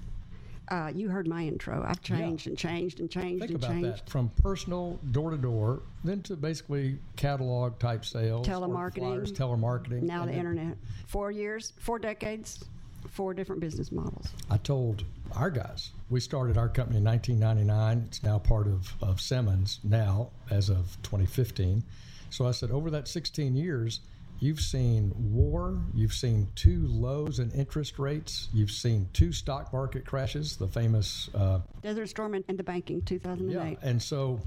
Uh, 0.69 0.91
you 0.95 1.11
heard 1.11 1.29
my 1.29 1.43
intro. 1.43 1.85
I've 1.87 2.01
changed 2.01 2.47
and 2.47 2.57
changed 2.57 3.01
and 3.01 3.11
changed 3.11 3.41
Think 3.41 3.51
and 3.55 3.63
about 3.65 3.71
changed. 3.71 4.07
that 4.07 4.11
from 4.11 4.31
personal 4.43 4.99
door 5.13 5.31
to 5.31 5.37
door, 5.37 5.83
then 6.05 6.23
to 6.23 6.37
basically 6.37 6.99
catalog 7.17 7.79
type 7.79 8.03
sales, 8.05 8.47
Telemarketing. 8.47 8.95
flyers, 8.97 9.33
telemarketing. 9.33 10.03
Now 10.03 10.25
the 10.25 10.33
internet. 10.33 10.79
Four 11.07 11.31
years, 11.31 11.75
four 11.79 11.99
decades, 11.99 12.65
four 13.09 13.35
different 13.35 13.61
business 13.61 13.93
models. 13.93 14.29
I 14.51 14.57
told 14.59 15.05
our 15.37 15.51
guys, 15.51 15.93
we 16.11 16.21
started 16.21 16.57
our 16.57 16.69
company 16.69 16.99
in 16.99 17.05
1999. 17.05 18.05
It's 18.09 18.23
now 18.23 18.39
part 18.39 18.67
of, 18.67 18.93
of 19.03 19.21
Simmons 19.21 19.81
now 19.85 20.31
as 20.51 20.69
of 20.69 20.97
2015. 21.03 21.83
So 22.31 22.47
I 22.47 22.51
said, 22.51 22.71
over 22.71 22.91
that 22.91 23.07
16 23.09 23.55
years, 23.55 24.01
you've 24.41 24.61
seen 24.61 25.13
war, 25.17 25.79
you've 25.95 26.13
seen 26.13 26.49
two 26.55 26.87
lows 26.89 27.39
in 27.39 27.51
interest 27.53 27.99
rates, 27.99 28.49
you've 28.53 28.71
seen 28.71 29.09
two 29.13 29.33
stock 29.33 29.73
market 29.73 30.05
crashes, 30.05 30.57
the 30.57 30.67
famous, 30.67 31.31
uh, 31.35 31.61
Desert 31.83 32.09
Storm 32.09 32.35
and 32.35 32.59
the 32.59 32.63
banking, 32.63 33.03
2008. 33.03 33.79
yeah. 33.81 33.89
And 33.89 34.03
so 34.03 34.41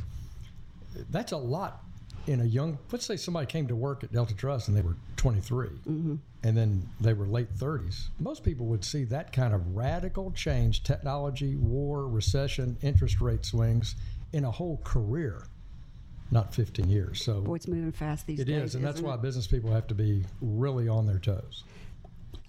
that's 1.09 1.31
a 1.31 1.37
lot 1.37 1.83
in 2.27 2.41
a 2.41 2.45
young, 2.45 2.77
let's 2.91 3.05
say 3.05 3.15
somebody 3.15 3.47
came 3.47 3.67
to 3.67 3.75
work 3.75 4.03
at 4.03 4.11
Delta 4.11 4.35
Trust 4.35 4.67
and 4.67 4.77
they 4.77 4.81
were 4.81 4.95
23 5.15 5.67
mm-hmm. 5.67 6.15
and 6.43 6.57
then 6.57 6.87
they 6.99 7.13
were 7.13 7.25
late 7.25 7.53
30s. 7.55 8.07
Most 8.19 8.43
people 8.43 8.65
would 8.67 8.83
see 8.83 9.05
that 9.05 9.31
kind 9.31 9.53
of 9.53 9.75
radical 9.75 10.31
change 10.31 10.83
technology, 10.83 11.55
war, 11.55 12.07
recession, 12.07 12.77
interest 12.81 13.21
rate 13.21 13.45
swings 13.45 13.95
in 14.33 14.43
a 14.43 14.51
whole 14.51 14.81
career, 14.83 15.43
not 16.29 16.53
15 16.53 16.89
years. 16.89 17.23
So 17.23 17.41
Boy, 17.41 17.55
it's 17.55 17.67
moving 17.67 17.91
fast 17.93 18.27
these 18.27 18.41
it 18.41 18.45
days. 18.45 18.63
is. 18.63 18.75
And 18.75 18.83
that's 18.83 19.01
why 19.01 19.15
it? 19.15 19.21
business 19.21 19.47
people 19.47 19.71
have 19.71 19.87
to 19.87 19.95
be 19.95 20.25
really 20.41 20.89
on 20.89 21.07
their 21.07 21.19
toes. 21.19 21.63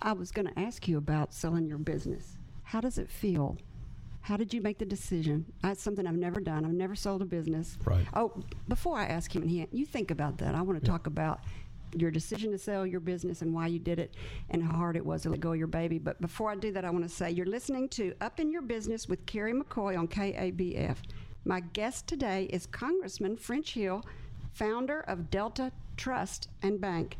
I 0.02 0.12
was 0.12 0.30
going 0.30 0.49
to 0.49 0.58
ask 0.58 0.87
you 0.87 0.99
about 0.99 1.32
selling 1.32 1.66
your 1.66 1.78
business. 1.78 2.37
How 2.64 2.80
does 2.80 2.99
it 2.99 3.11
feel? 3.11 3.56
How 4.28 4.37
did 4.37 4.52
you 4.52 4.61
make 4.61 4.76
the 4.76 4.85
decision? 4.85 5.47
That's 5.62 5.82
something 5.82 6.06
I've 6.06 6.14
never 6.14 6.38
done. 6.38 6.66
I've 6.66 6.75
never 6.75 6.94
sold 6.94 7.23
a 7.23 7.25
business. 7.25 7.78
Right. 7.87 8.06
Oh, 8.12 8.35
before 8.68 8.99
I 8.99 9.06
ask 9.06 9.35
him, 9.35 9.40
and 9.40 9.50
he, 9.50 9.66
you 9.73 9.87
think 9.87 10.11
about 10.11 10.37
that. 10.37 10.54
I 10.54 10.61
want 10.61 10.78
to 10.78 10.87
talk 10.87 11.06
about 11.06 11.40
your 11.97 12.11
decision 12.11 12.50
to 12.50 12.58
sell 12.58 12.87
your 12.87 13.00
business 13.00 13.40
and 13.40 13.54
why 13.54 13.68
you 13.68 13.78
did 13.78 13.99
it 13.99 14.14
and 14.50 14.62
how 14.62 14.76
hard 14.76 14.97
it 14.97 15.06
was 15.06 15.23
to 15.23 15.30
let 15.30 15.40
go 15.40 15.52
of 15.52 15.58
your 15.58 15.66
baby. 15.66 15.99
But 15.99 16.20
before 16.20 16.50
I 16.50 16.56
do 16.56 16.70
that, 16.73 16.85
I 16.85 16.90
want 16.90 17.04
to 17.04 17.08
say 17.08 17.30
you're 17.30 17.47
listening 17.47 17.88
to 17.88 18.12
Up 18.20 18.38
in 18.38 18.50
Your 18.50 18.61
Business 18.61 19.08
with 19.08 19.25
Carrie 19.25 19.54
McCoy 19.54 19.99
on 19.99 20.06
KABF. 20.06 20.97
My 21.47 21.61
guest 21.61 22.06
today 22.06 22.50
is 22.52 22.66
Congressman 22.66 23.38
French 23.38 23.73
Hill, 23.73 24.04
founder 24.52 25.00
of 25.08 25.30
Delta 25.30 25.73
Trust 25.97 26.50
and 26.62 26.78
Bank. 26.78 27.16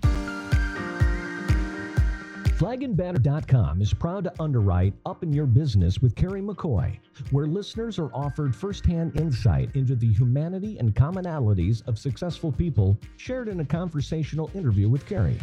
Flagandbanner.com 2.59 3.81
is 3.81 3.95
proud 3.95 4.25
to 4.25 4.33
underwrite 4.43 4.93
Up 5.07 5.23
in 5.23 5.33
Your 5.33 5.47
Business 5.47 6.03
with 6.03 6.17
Carrie 6.17 6.43
McCoy, 6.43 6.99
where 7.31 7.47
listeners 7.47 8.01
are 8.01 8.13
offered 8.13 8.53
firsthand 8.53 9.17
insight 9.17 9.71
into 9.77 9.95
the 9.95 10.13
humanity 10.13 10.77
and 10.79 10.93
commonalities 10.93 11.87
of 11.87 12.01
successful 12.01 12.51
people 12.51 12.99
shared 13.17 13.47
in 13.47 13.61
a 13.61 13.65
conversational 13.65 14.51
interview 14.55 14.89
with 14.89 15.07
Carrie. 15.07 15.39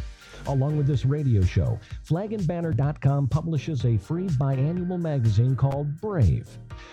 Along 0.48 0.78
with 0.78 0.88
this 0.88 1.06
radio 1.06 1.42
show, 1.42 1.80
flagandbanner.com 2.08 3.28
publishes 3.28 3.86
a 3.86 3.98
free 3.98 4.28
biannual 4.28 5.00
magazine 5.00 5.56
called 5.56 6.00
Brave. 6.00 6.48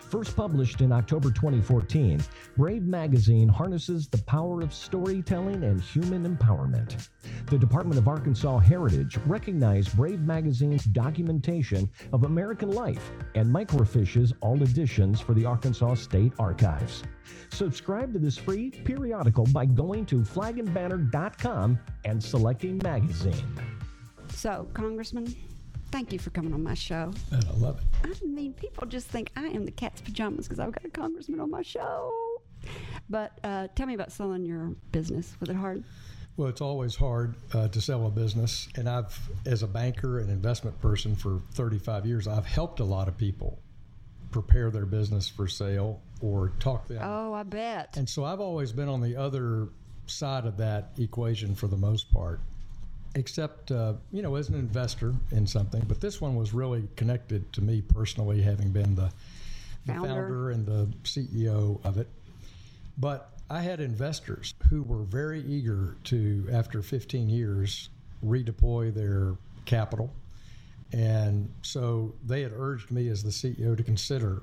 First 0.09 0.37
published 0.37 0.81
in 0.81 0.93
October 0.93 1.31
2014, 1.31 2.23
Brave 2.57 2.85
magazine 2.85 3.49
harnesses 3.49 4.09
the 4.09 4.23
power 4.23 4.61
of 4.61 4.73
storytelling 4.73 5.65
and 5.65 5.81
human 5.81 6.37
empowerment. 6.37 7.09
The 7.47 7.59
Department 7.59 7.99
of 7.99 8.09
Arkansas 8.09 8.59
Heritage 8.59 9.19
recognized 9.27 9.97
Brave 9.97 10.21
magazine's 10.21 10.85
documentation 10.85 11.91
of 12.13 12.25
American 12.25 12.71
life 12.71 13.11
and 13.35 13.53
microfiches 13.53 14.33
all 14.41 14.63
editions 14.63 15.21
for 15.21 15.35
the 15.35 15.45
Arkansas 15.45 15.95
State 15.95 16.33
Archives. 16.39 17.03
Subscribe 17.51 18.13
to 18.13 18.19
this 18.19 18.37
free 18.37 18.71
periodical 18.71 19.47
by 19.53 19.67
going 19.67 20.07
to 20.07 20.17
flagandbanner.com 20.17 21.79
and 22.05 22.23
selecting 22.23 22.81
magazine. 22.83 23.22
So, 24.29 24.67
Congressman, 24.75 25.35
thank 25.91 26.13
you 26.13 26.19
for 26.19 26.31
coming 26.31 26.53
on 26.53 26.63
my 26.63 26.75
show. 26.75 27.13
And 27.31 27.45
I 27.45 27.53
love 27.59 27.79
it. 27.79 27.85
I 28.05 28.27
mean, 28.27 28.53
people 28.55 28.87
just 28.87 29.07
think 29.09 29.31
I 29.37 29.47
am 29.47 29.65
the 29.65 29.71
cat's 29.71 30.01
pajamas 30.01 30.49
because 30.49 30.59
I've 30.59 30.73
got 30.73 30.85
a 30.85 30.89
congressman 30.89 31.41
on 31.41 31.51
my 31.51 31.63
show. 31.63 32.11
But 33.09 33.39
uh, 33.45 33.69
tell 33.75 33.87
me 33.87 33.95
about 33.95 34.11
selling 34.13 34.45
your 34.45 34.75
business. 34.91 35.37
Was 35.41 35.51
it 35.51 35.57
hard? 35.57 35.85
Well, 36.37 36.49
it's 36.49 36.61
always 36.61 36.97
hard 36.97 37.35
uh, 37.53 37.69
to 37.69 37.81
sell 37.81 38.07
a 38.07 38.11
business. 38.11 38.69
And 38.77 38.89
I've, 38.89 39.17
as 39.45 39.63
a 39.63 39.67
banker 39.67 40.19
and 40.21 40.31
investment 40.31 40.81
person 40.81 41.15
for 41.15 41.43
35 41.53 42.07
years, 42.07 42.27
I've 42.27 42.47
helped 42.47 42.81
a 42.81 42.85
lot 42.85 43.07
of 43.07 43.17
people 43.17 43.59
prepare 44.31 44.71
their 44.71 44.87
business 44.87 45.29
for 45.29 45.47
sale 45.47 46.01
or 46.21 46.53
talk 46.59 46.89
them. 46.89 47.03
Oh, 47.03 47.35
I 47.35 47.43
bet. 47.43 47.97
And 47.97 48.09
so 48.09 48.25
I've 48.25 48.41
always 48.41 48.73
been 48.73 48.89
on 48.89 49.01
the 49.03 49.17
other 49.17 49.69
side 50.07 50.47
of 50.47 50.57
that 50.57 50.93
equation 50.99 51.55
for 51.55 51.67
the 51.67 51.77
most 51.77 52.13
part, 52.13 52.41
except, 53.15 53.71
uh, 53.71 53.95
you 54.11 54.23
know, 54.23 54.37
as 54.37 54.49
an 54.49 54.55
investor 54.55 55.15
in 55.31 55.47
something. 55.47 55.83
But 55.87 56.01
this 56.01 56.21
one 56.21 56.35
was 56.35 56.55
really 56.55 56.89
connected 56.97 57.53
to 57.55 57.61
me 57.61 57.83
personally, 57.83 58.43
having 58.43 58.71
been 58.71 58.95
the, 58.95 59.13
the 59.87 59.95
Founder. 59.95 60.09
founder 60.09 60.51
and 60.51 60.67
the 60.67 60.87
CEO 61.05 61.85
of 61.85 61.99
it. 61.99 62.09
But 62.99 63.33
I 63.51 63.61
had 63.61 63.81
investors 63.81 64.55
who 64.71 64.83
were 64.83 65.03
very 65.03 65.41
eager 65.43 65.97
to, 66.05 66.49
after 66.51 66.83
15 66.83 67.29
years, 67.29 67.91
redeploy 68.25 68.95
their 68.95 69.37
capital. 69.65 70.11
And 70.93 71.53
so 71.63 72.15
they 72.25 72.43
had 72.43 72.53
urged 72.55 72.91
me 72.91 73.09
as 73.09 73.23
the 73.23 73.31
CEO 73.31 73.77
to 73.77 73.83
consider 73.83 74.43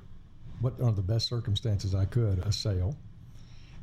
what 0.61 0.79
under 0.81 0.91
the 0.91 1.01
best 1.01 1.27
circumstances 1.27 1.95
I 1.95 2.05
could 2.05 2.39
a 2.39 2.51
sale. 2.51 2.95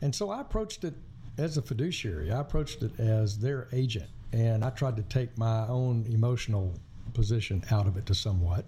And 0.03 0.15
so 0.15 0.31
I 0.31 0.41
approached 0.41 0.85
it 0.85 0.95
as 1.39 1.57
a 1.57 1.63
fiduciary. 1.63 2.31
I 2.31 2.41
approached 2.41 2.83
it 2.83 2.99
as 3.01 3.39
their 3.39 3.69
agent, 3.73 4.09
and 4.37 4.65
I 4.65 4.71
tried 4.71 4.97
to 4.97 5.03
take 5.03 5.37
my 5.39 5.67
own 5.67 6.05
emotional 6.09 6.75
position 7.15 7.63
out 7.71 7.87
of 7.87 7.97
it 7.97 8.05
to 8.07 8.15
somewhat. 8.15 8.67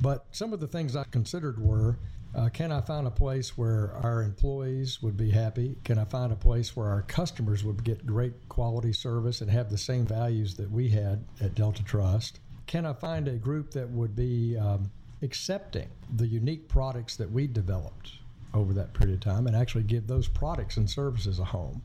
But 0.00 0.24
some 0.32 0.54
of 0.54 0.60
the 0.60 0.66
things 0.66 0.96
I 0.96 1.04
considered 1.10 1.58
were 1.60 1.98
Uh, 2.32 2.48
can 2.48 2.70
I 2.70 2.80
find 2.80 3.08
a 3.08 3.10
place 3.10 3.58
where 3.58 3.92
our 4.04 4.22
employees 4.22 5.02
would 5.02 5.16
be 5.16 5.30
happy? 5.30 5.76
Can 5.82 5.98
I 5.98 6.04
find 6.04 6.32
a 6.32 6.36
place 6.36 6.76
where 6.76 6.86
our 6.86 7.02
customers 7.02 7.64
would 7.64 7.82
get 7.82 8.06
great 8.06 8.48
quality 8.48 8.92
service 8.92 9.40
and 9.40 9.50
have 9.50 9.68
the 9.68 9.76
same 9.76 10.06
values 10.06 10.54
that 10.54 10.70
we 10.70 10.88
had 10.90 11.24
at 11.40 11.56
Delta 11.56 11.82
Trust? 11.82 12.38
Can 12.68 12.86
I 12.86 12.92
find 12.92 13.26
a 13.26 13.32
group 13.32 13.72
that 13.72 13.90
would 13.90 14.14
be 14.14 14.56
um, 14.56 14.92
accepting 15.22 15.88
the 16.16 16.28
unique 16.28 16.68
products 16.68 17.16
that 17.16 17.32
we 17.32 17.48
developed 17.48 18.12
over 18.54 18.72
that 18.74 18.94
period 18.94 19.14
of 19.14 19.20
time 19.20 19.48
and 19.48 19.56
actually 19.56 19.82
give 19.84 20.06
those 20.06 20.28
products 20.28 20.76
and 20.76 20.88
services 20.88 21.40
a 21.40 21.44
home? 21.46 21.82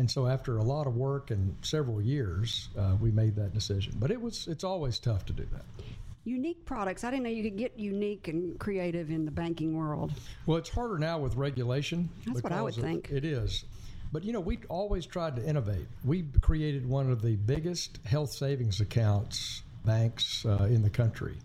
And 0.00 0.10
so, 0.10 0.26
after 0.26 0.56
a 0.56 0.62
lot 0.62 0.86
of 0.86 0.96
work 0.96 1.30
and 1.30 1.54
several 1.60 2.00
years, 2.00 2.70
uh, 2.78 2.96
we 3.02 3.10
made 3.10 3.36
that 3.36 3.52
decision. 3.52 3.92
But 3.98 4.10
it 4.10 4.18
was 4.18 4.48
it's 4.48 4.64
always 4.64 4.98
tough 4.98 5.26
to 5.26 5.34
do 5.34 5.46
that. 5.52 5.62
Unique 6.24 6.64
products. 6.64 7.04
I 7.04 7.10
didn't 7.10 7.24
know 7.24 7.28
you 7.28 7.42
could 7.42 7.58
get 7.58 7.78
unique 7.78 8.26
and 8.26 8.58
creative 8.58 9.10
in 9.10 9.26
the 9.26 9.30
banking 9.30 9.76
world. 9.76 10.14
Well, 10.46 10.56
it's 10.56 10.70
harder 10.70 10.96
now 10.96 11.18
with 11.18 11.36
regulation. 11.36 12.08
That's 12.26 12.42
what 12.42 12.50
I 12.50 12.62
would 12.62 12.76
think. 12.76 13.10
It 13.10 13.26
is. 13.26 13.64
But 14.10 14.24
you 14.24 14.32
know, 14.32 14.40
we 14.40 14.60
always 14.70 15.04
tried 15.04 15.36
to 15.36 15.46
innovate. 15.46 15.86
We 16.02 16.24
created 16.40 16.88
one 16.88 17.12
of 17.12 17.20
the 17.20 17.36
biggest 17.36 17.98
health 18.06 18.30
savings 18.30 18.80
accounts 18.80 19.64
banks 19.84 20.46
uh, 20.46 20.66
in 20.70 20.80
the 20.80 20.88
country. 20.88 21.36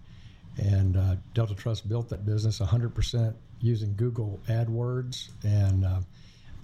And 0.57 0.95
uh, 0.95 1.15
Delta 1.33 1.55
Trust 1.55 1.89
built 1.89 2.07
that 2.07 2.25
business 2.25 2.59
100% 2.59 3.33
using 3.59 3.93
Google 3.97 4.39
AdWords 4.47 5.31
and 5.43 5.83
uh, 5.83 5.99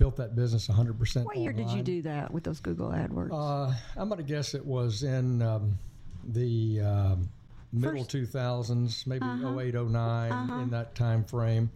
built 0.02 0.16
that 0.16 0.36
business 0.36 0.68
100% 0.68 1.26
What 1.26 1.38
year 1.38 1.54
did 1.54 1.70
you 1.70 1.84
do 1.84 2.02
that 2.02 2.34
with 2.34 2.44
those 2.44 2.60
Google 2.60 2.90
AdWords? 2.90 3.30
Uh, 3.32 3.72
I'm 3.96 4.10
going 4.10 4.18
to 4.18 4.24
guess 4.24 4.56
it 4.56 4.66
was 4.66 5.04
in 5.04 5.44
um, 5.44 5.78
the 6.24 6.82
um, 6.82 7.30
middle 7.72 8.04
First- 8.04 8.16
2000s, 8.34 9.06
maybe 9.06 9.24
Uh-huh. 9.24 9.60
08, 9.60 9.76
09, 9.76 10.60
in 10.64 10.72
that 10.72 10.96
time 10.96 11.24
frame. 11.24 11.70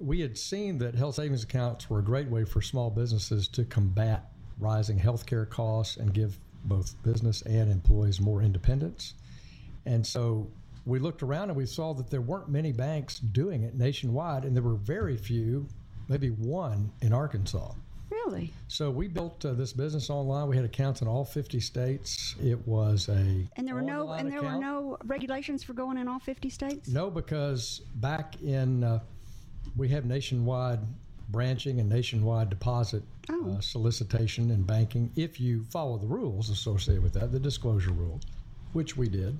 We 0.00 0.18
had 0.18 0.36
seen 0.36 0.78
that 0.78 0.96
health 0.96 1.14
savings 1.14 1.44
accounts 1.44 1.88
were 1.88 2.00
a 2.00 2.02
great 2.02 2.28
way 2.28 2.44
for 2.44 2.60
small 2.60 2.90
businesses 2.90 3.46
to 3.48 3.64
combat 3.64 4.32
rising 4.58 4.98
healthcare 4.98 5.48
costs 5.48 5.96
and 5.96 6.12
give 6.12 6.40
both 6.64 7.00
business 7.04 7.40
and 7.42 7.70
employees 7.70 8.20
more 8.20 8.42
independence. 8.42 9.14
And 9.86 10.04
so 10.04 10.50
we 10.86 10.98
looked 10.98 11.22
around 11.22 11.50
and 11.50 11.56
we 11.56 11.66
saw 11.66 11.94
that 11.94 12.10
there 12.10 12.20
weren't 12.20 12.48
many 12.48 12.72
banks 12.72 13.20
doing 13.20 13.62
it 13.62 13.76
nationwide, 13.76 14.44
and 14.44 14.56
there 14.56 14.62
were 14.64 14.74
very 14.74 15.16
few, 15.16 15.68
maybe 16.10 16.28
one 16.30 16.90
in 17.00 17.12
Arkansas. 17.14 17.72
really? 18.10 18.52
So 18.68 18.90
we 18.90 19.06
built 19.06 19.44
uh, 19.44 19.52
this 19.54 19.72
business 19.72 20.10
online. 20.10 20.48
We 20.48 20.56
had 20.56 20.64
accounts 20.64 21.00
in 21.00 21.08
all 21.08 21.24
50 21.24 21.60
states. 21.60 22.34
It 22.42 22.58
was 22.66 23.08
a 23.08 23.46
And 23.56 23.66
there 23.66 23.74
were 23.76 23.80
no 23.82 24.10
and 24.10 24.30
there 24.30 24.42
were 24.42 24.58
no 24.58 24.98
regulations 25.04 25.62
for 25.62 25.72
going 25.72 25.96
in 25.96 26.08
all 26.08 26.18
50 26.18 26.50
states? 26.50 26.88
no 26.88 27.08
because 27.10 27.82
back 27.96 28.40
in 28.42 28.82
uh, 28.84 28.98
we 29.76 29.88
have 29.88 30.04
nationwide 30.04 30.80
branching 31.30 31.78
and 31.80 31.88
nationwide 31.88 32.50
deposit 32.50 33.02
Oh. 33.32 33.52
uh, 33.56 33.60
solicitation 33.60 34.50
and 34.50 34.66
banking 34.66 35.08
if 35.14 35.38
you 35.40 35.62
follow 35.70 35.96
the 35.98 36.06
rules 36.06 36.50
associated 36.50 37.00
with 37.04 37.12
that, 37.12 37.30
the 37.30 37.38
disclosure 37.38 37.92
rules, 37.92 38.22
which 38.72 38.96
we 38.96 39.08
did, 39.08 39.38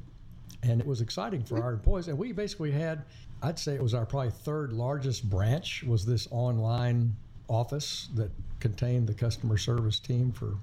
and 0.62 0.80
it 0.80 0.86
was 0.86 1.00
exciting 1.00 1.42
for 1.42 1.62
our 1.62 1.72
employees. 1.72 2.08
And 2.08 2.18
we 2.18 2.32
basically 2.32 2.70
had, 2.70 3.04
I'd 3.42 3.58
say 3.58 3.74
it 3.74 3.82
was 3.82 3.94
our 3.94 4.06
probably 4.06 4.30
third 4.30 4.72
largest 4.72 5.28
branch 5.28 5.82
was 5.86 6.04
this 6.04 6.28
online 6.30 7.14
office 7.48 8.08
that 8.14 8.30
contained 8.60 9.06
the 9.06 9.14
customer 9.14 9.56
service 9.56 9.98
team 9.98 10.32
for 10.32 10.54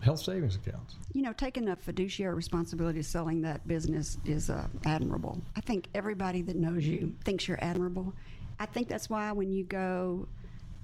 health 0.00 0.20
savings 0.20 0.56
accounts. 0.56 0.96
You 1.14 1.22
know, 1.22 1.32
taking 1.32 1.68
a 1.68 1.76
fiduciary 1.76 2.34
responsibility 2.34 3.02
selling 3.02 3.40
that 3.42 3.66
business 3.66 4.18
is 4.24 4.50
uh, 4.50 4.66
admirable. 4.84 5.40
I 5.56 5.60
think 5.60 5.88
everybody 5.94 6.42
that 6.42 6.56
knows 6.56 6.84
you 6.84 7.14
thinks 7.24 7.48
you're 7.48 7.62
admirable. 7.62 8.12
I 8.60 8.66
think 8.66 8.88
that's 8.88 9.08
why 9.08 9.32
when 9.32 9.52
you 9.52 9.64
go 9.64 10.28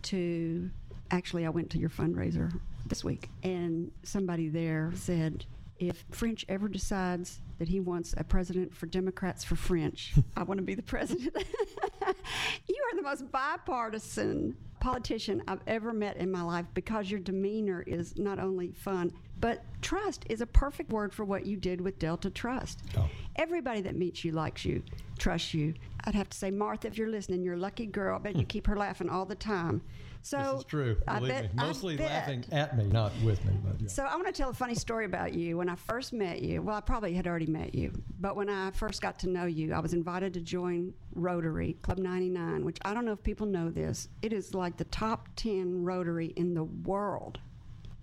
to, 0.05 0.71
actually, 1.11 1.47
I 1.47 1.51
went 1.51 1.71
to 1.71 1.79
your 1.79 1.91
fundraiser 1.91 2.53
this 2.87 3.05
week, 3.05 3.29
and 3.43 3.91
somebody 4.03 4.49
there 4.49 4.93
said, 4.95 5.45
if 5.89 6.05
French 6.11 6.45
ever 6.49 6.69
decides 6.69 7.41
that 7.59 7.69
he 7.69 7.81
wants 7.81 8.15
a 8.17 8.23
president 8.23 8.75
for 8.75 8.87
Democrats 8.87 9.43
for 9.43 9.57
French, 9.57 10.15
I 10.37 10.45
want 10.45 10.59
to 10.59 10.65
be 10.65 10.75
the 10.75 10.83
president. 10.83 11.35
you 11.37 12.77
are 12.93 12.97
the 12.97 13.03
most 13.03 13.31
bipartisan 13.33 14.57
politician 14.81 15.43
I've 15.47 15.61
ever 15.67 15.93
met 15.93 16.17
in 16.17 16.31
my 16.31 16.43
life 16.43 16.67
because 16.75 17.11
your 17.11 17.21
demeanor 17.21 17.83
is 17.87 18.17
not 18.17 18.39
only 18.39 18.73
fun, 18.73 19.13
but 19.41 19.65
trust 19.81 20.25
is 20.29 20.41
a 20.41 20.47
perfect 20.47 20.91
word 20.91 21.13
for 21.13 21.25
what 21.25 21.47
you 21.47 21.57
did 21.57 21.81
with 21.81 21.99
Delta 21.99 22.31
Trust. 22.31 22.83
Oh. 22.97 23.09
Everybody 23.37 23.81
that 23.83 23.97
meets 23.97 24.25
you 24.25 24.33
likes 24.33 24.65
you, 24.65 24.83
trusts 25.19 25.53
you. 25.53 25.75
I'd 26.05 26.15
have 26.15 26.31
to 26.31 26.39
say, 26.39 26.51
Martha, 26.51 26.89
if 26.89 26.99
you're 26.99 27.09
listening, 27.09 27.43
you're 27.43 27.55
a 27.55 27.59
lucky 27.59 27.87
girl. 27.87 28.17
I 28.17 28.19
bet 28.19 28.37
you 28.37 28.43
hmm. 28.43 28.49
keep 28.49 28.67
her 28.67 28.77
laughing 28.77 29.09
all 29.09 29.25
the 29.25 29.35
time. 29.35 29.83
So 30.23 30.39
This 30.39 30.61
is 30.61 30.65
true. 30.65 30.97
I 31.07 31.21
bet, 31.21 31.43
me. 31.45 31.51
Mostly 31.55 31.97
bet. 31.97 32.11
laughing 32.11 32.45
at 32.53 32.77
me, 32.77 32.85
not 32.85 33.13
with 33.25 33.45
me. 33.45 33.53
But 33.65 33.81
yeah. 33.81 33.89
So 33.89 34.05
I 34.05 34.15
want 34.15 34.29
to 34.29 34.33
tell 34.33 34.51
a 34.51 34.55
funny 34.55 34.75
story 34.75 35.05
about 35.05 35.35
you. 35.35 35.59
When 35.59 35.69
I 35.69 35.75
first 35.75 36.13
met 36.13 36.41
you, 36.41 36.63
well, 36.63 36.77
I 36.77 36.81
probably 36.81 37.13
had 37.13 37.27
already 37.27 37.47
met 37.47 37.75
you, 37.75 37.93
but 38.21 38.37
when 38.37 38.49
I 38.49 38.71
first 38.71 39.03
got 39.03 39.19
to 39.21 39.29
know 39.29 39.47
you, 39.47 39.73
I 39.73 39.81
was 39.81 39.93
invited 39.93 40.33
to 40.35 40.41
join 40.41 40.95
Rotary 41.15 41.77
Club 41.83 41.99
99, 41.99 42.65
which 42.65 42.79
I 42.85 42.95
don't 42.95 43.05
know 43.05 43.13
if 43.13 43.23
people 43.23 43.47
know 43.47 43.69
this. 43.69 44.09
It 44.23 44.33
is 44.33 44.55
like 44.55 44.77
the 44.77 44.85
top 44.85 45.29
10 45.37 45.85
Rotary 45.85 46.33
in 46.37 46.55
the 46.55 46.65
world, 46.65 47.39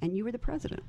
and 0.02 0.16
you 0.16 0.26
were 0.26 0.32
the 0.32 0.40
president. 0.40 0.84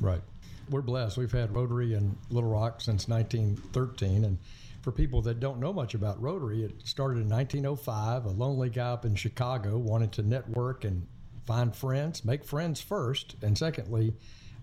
Right. 0.00 0.22
We're 0.70 0.82
blessed. 0.82 1.16
We've 1.16 1.32
had 1.32 1.54
Rotary 1.54 1.94
in 1.94 2.16
Little 2.30 2.50
Rock 2.50 2.80
since 2.80 3.08
1913. 3.08 4.24
And 4.24 4.38
for 4.84 4.92
people 4.92 5.22
that 5.22 5.40
don't 5.40 5.58
know 5.58 5.72
much 5.72 5.94
about 5.94 6.20
Rotary, 6.20 6.62
it 6.62 6.86
started 6.86 7.22
in 7.22 7.28
1905. 7.30 8.26
A 8.26 8.28
lonely 8.28 8.68
guy 8.68 8.90
up 8.90 9.06
in 9.06 9.14
Chicago 9.14 9.78
wanted 9.78 10.12
to 10.12 10.22
network 10.22 10.84
and 10.84 11.06
find 11.46 11.74
friends, 11.74 12.22
make 12.22 12.44
friends 12.44 12.82
first, 12.82 13.34
and 13.42 13.56
secondly, 13.56 14.14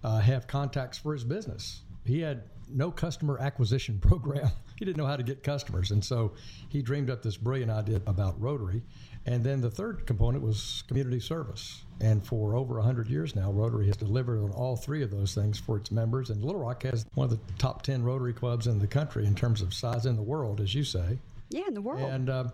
uh, 0.03 0.19
have 0.19 0.45
contacts 0.45 0.99
for 0.99 1.13
his 1.13 1.23
business. 1.23 1.81
He 2.05 2.19
had 2.19 2.43
no 2.69 2.91
customer 2.91 3.39
acquisition 3.39 3.99
program. 4.01 4.51
he 4.77 4.85
didn't 4.85 4.97
know 4.97 5.07
how 5.07 5.17
to 5.17 5.23
get 5.23 5.41
customers. 5.41 5.89
And 5.89 6.05
so 6.05 6.33
he 6.69 6.83
dreamed 6.83 7.09
up 7.09 7.23
this 7.23 7.35
brilliant 7.35 7.71
idea 7.71 7.99
about 8.05 8.39
Rotary. 8.39 8.83
And 9.25 9.43
then 9.43 9.61
the 9.61 9.69
third 9.69 10.05
component 10.07 10.43
was 10.43 10.83
community 10.87 11.19
service. 11.19 11.83
And 11.99 12.25
for 12.25 12.55
over 12.55 12.75
100 12.75 13.07
years 13.07 13.35
now, 13.35 13.51
Rotary 13.51 13.85
has 13.87 13.97
delivered 13.97 14.43
on 14.43 14.51
all 14.51 14.75
three 14.75 15.03
of 15.03 15.11
those 15.11 15.35
things 15.35 15.59
for 15.59 15.77
its 15.77 15.91
members. 15.91 16.31
And 16.31 16.43
Little 16.43 16.61
Rock 16.61 16.83
has 16.83 17.05
one 17.13 17.25
of 17.25 17.31
the 17.31 17.53
top 17.59 17.83
10 17.83 18.03
Rotary 18.03 18.33
clubs 18.33 18.65
in 18.65 18.79
the 18.79 18.87
country 18.87 19.25
in 19.25 19.35
terms 19.35 19.61
of 19.61 19.73
size 19.73 20.07
in 20.07 20.15
the 20.15 20.23
world, 20.23 20.59
as 20.59 20.73
you 20.73 20.83
say. 20.83 21.19
Yeah, 21.49 21.67
in 21.67 21.75
the 21.75 21.81
world. 21.81 22.01
And 22.01 22.29
uh, 22.29 22.45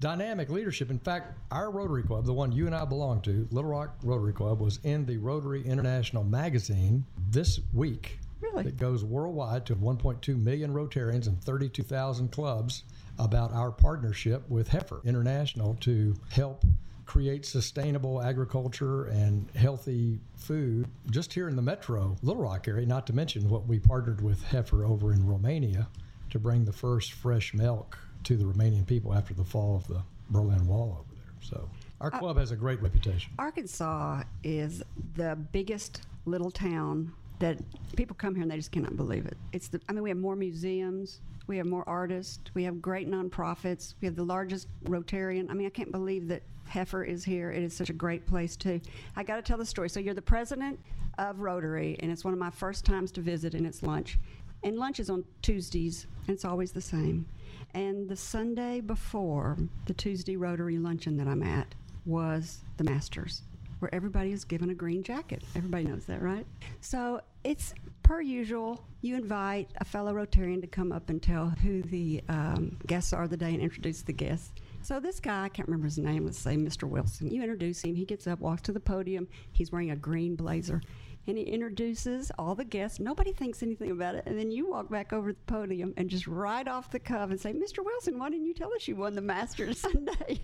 dynamic 0.00 0.50
leadership. 0.50 0.90
In 0.90 0.98
fact, 0.98 1.36
our 1.50 1.70
Rotary 1.70 2.02
Club, 2.02 2.26
the 2.26 2.32
one 2.32 2.52
you 2.52 2.66
and 2.66 2.74
I 2.74 2.84
belong 2.84 3.22
to, 3.22 3.48
Little 3.50 3.70
Rock 3.70 3.96
Rotary 4.02 4.32
Club, 4.32 4.60
was 4.60 4.78
in 4.84 5.06
the 5.06 5.16
Rotary 5.16 5.64
International 5.64 6.22
magazine 6.22 7.04
this 7.30 7.60
week. 7.72 8.18
Really? 8.40 8.64
That 8.64 8.76
goes 8.76 9.02
worldwide 9.02 9.66
to 9.66 9.74
1.2 9.74 10.38
million 10.38 10.72
Rotarians 10.72 11.26
and 11.26 11.42
32,000 11.42 12.30
clubs 12.30 12.84
about 13.18 13.52
our 13.52 13.70
partnership 13.70 14.48
with 14.48 14.68
Heifer 14.68 15.00
International 15.04 15.76
to 15.80 16.14
help 16.30 16.64
create 17.06 17.46
sustainable 17.46 18.20
agriculture 18.20 19.04
and 19.06 19.48
healthy 19.54 20.18
food 20.34 20.86
just 21.10 21.32
here 21.32 21.48
in 21.48 21.56
the 21.56 21.62
metro 21.62 22.16
Little 22.22 22.42
Rock 22.42 22.66
area, 22.68 22.84
not 22.84 23.06
to 23.06 23.12
mention 23.12 23.48
what 23.48 23.66
we 23.66 23.78
partnered 23.78 24.20
with 24.20 24.42
Heifer 24.44 24.84
over 24.84 25.12
in 25.12 25.26
Romania 25.26 25.88
to 26.30 26.38
bring 26.38 26.64
the 26.64 26.72
first 26.72 27.12
fresh 27.12 27.54
milk 27.54 27.96
to 28.24 28.36
the 28.36 28.44
Romanian 28.44 28.86
people 28.86 29.14
after 29.14 29.34
the 29.34 29.44
fall 29.44 29.76
of 29.76 29.86
the 29.86 30.02
Berlin 30.30 30.66
Wall 30.66 30.98
over 31.00 31.14
there. 31.14 31.32
So 31.40 31.70
our 32.00 32.12
uh, 32.12 32.18
club 32.18 32.38
has 32.38 32.50
a 32.50 32.56
great 32.56 32.82
reputation. 32.82 33.32
Arkansas 33.38 34.24
is 34.42 34.82
the 35.14 35.38
biggest 35.52 36.02
little 36.24 36.50
town 36.50 37.12
that 37.38 37.58
people 37.96 38.16
come 38.16 38.34
here 38.34 38.42
and 38.42 38.50
they 38.50 38.56
just 38.56 38.72
cannot 38.72 38.96
believe 38.96 39.26
it. 39.26 39.36
It's 39.52 39.68
the 39.68 39.80
I 39.88 39.92
mean 39.92 40.02
we 40.02 40.10
have 40.10 40.18
more 40.18 40.36
museums, 40.36 41.20
we 41.46 41.56
have 41.58 41.66
more 41.66 41.88
artists, 41.88 42.40
we 42.54 42.64
have 42.64 42.80
great 42.80 43.08
nonprofits, 43.10 43.94
we 44.00 44.06
have 44.06 44.16
the 44.16 44.24
largest 44.24 44.68
Rotarian. 44.84 45.50
I 45.50 45.54
mean 45.54 45.66
I 45.66 45.70
can't 45.70 45.92
believe 45.92 46.28
that 46.28 46.42
Heifer 46.68 47.04
is 47.04 47.24
here. 47.24 47.50
It 47.52 47.62
is 47.62 47.76
such 47.76 47.90
a 47.90 47.94
great 47.94 48.26
place 48.26 48.56
too. 48.56 48.80
I 49.14 49.22
got 49.22 49.36
to 49.36 49.42
tell 49.42 49.58
the 49.58 49.66
story. 49.66 49.88
So 49.88 50.00
you're 50.00 50.14
the 50.14 50.22
president 50.22 50.78
of 51.18 51.40
Rotary 51.40 51.96
and 52.00 52.10
it's 52.10 52.24
one 52.24 52.34
of 52.34 52.40
my 52.40 52.50
first 52.50 52.84
times 52.84 53.12
to 53.12 53.20
visit 53.20 53.54
and 53.54 53.66
it's 53.66 53.82
lunch. 53.82 54.18
And 54.62 54.76
lunch 54.76 54.98
is 54.98 55.10
on 55.10 55.24
Tuesdays 55.42 56.06
and 56.26 56.34
it's 56.34 56.44
always 56.44 56.72
the 56.72 56.80
same. 56.80 57.26
And 57.74 58.08
the 58.08 58.16
Sunday 58.16 58.80
before 58.80 59.56
the 59.84 59.94
Tuesday 59.94 60.36
Rotary 60.36 60.78
luncheon 60.78 61.16
that 61.18 61.28
I'm 61.28 61.42
at 61.42 61.74
was 62.04 62.62
the 62.76 62.84
Masters 62.84 63.42
where 63.78 63.94
everybody 63.94 64.32
is 64.32 64.44
given 64.44 64.70
a 64.70 64.74
green 64.74 65.02
jacket. 65.02 65.42
Everybody 65.54 65.84
knows 65.84 66.04
that, 66.06 66.22
right? 66.22 66.46
So 66.80 67.20
it's 67.44 67.74
per 68.02 68.20
usual. 68.20 68.84
You 69.02 69.16
invite 69.16 69.68
a 69.78 69.84
fellow 69.84 70.14
Rotarian 70.14 70.60
to 70.60 70.66
come 70.66 70.92
up 70.92 71.10
and 71.10 71.22
tell 71.22 71.48
who 71.48 71.82
the 71.82 72.22
um, 72.28 72.76
guests 72.86 73.12
are 73.12 73.28
the 73.28 73.36
day 73.36 73.52
and 73.52 73.60
introduce 73.60 74.02
the 74.02 74.12
guests. 74.12 74.52
So 74.82 75.00
this 75.00 75.18
guy, 75.18 75.44
I 75.44 75.48
can't 75.48 75.68
remember 75.68 75.86
his 75.86 75.98
name, 75.98 76.24
let's 76.24 76.38
say 76.38 76.56
Mr. 76.56 76.84
Wilson. 76.84 77.28
You 77.28 77.42
introduce 77.42 77.82
him. 77.82 77.94
He 77.94 78.04
gets 78.04 78.26
up, 78.26 78.38
walks 78.38 78.62
to 78.62 78.72
the 78.72 78.80
podium. 78.80 79.26
He's 79.52 79.72
wearing 79.72 79.90
a 79.90 79.96
green 79.96 80.36
blazer. 80.36 80.80
And 81.26 81.36
he 81.36 81.44
introduces 81.44 82.30
all 82.38 82.54
the 82.54 82.64
guests. 82.64 83.00
Nobody 83.00 83.32
thinks 83.32 83.62
anything 83.62 83.90
about 83.90 84.14
it. 84.14 84.24
And 84.26 84.38
then 84.38 84.50
you 84.50 84.70
walk 84.70 84.90
back 84.90 85.12
over 85.12 85.32
the 85.32 85.38
podium 85.46 85.92
and 85.96 86.08
just 86.08 86.26
right 86.26 86.66
off 86.66 86.90
the 86.90 86.98
cuff 86.98 87.30
and 87.30 87.40
say, 87.40 87.52
Mr. 87.52 87.84
Wilson, 87.84 88.18
why 88.18 88.30
didn't 88.30 88.46
you 88.46 88.54
tell 88.54 88.72
us 88.74 88.86
you 88.86 88.96
won 88.96 89.14
the 89.14 89.20
Masters 89.20 89.78
Sunday? 89.92 90.40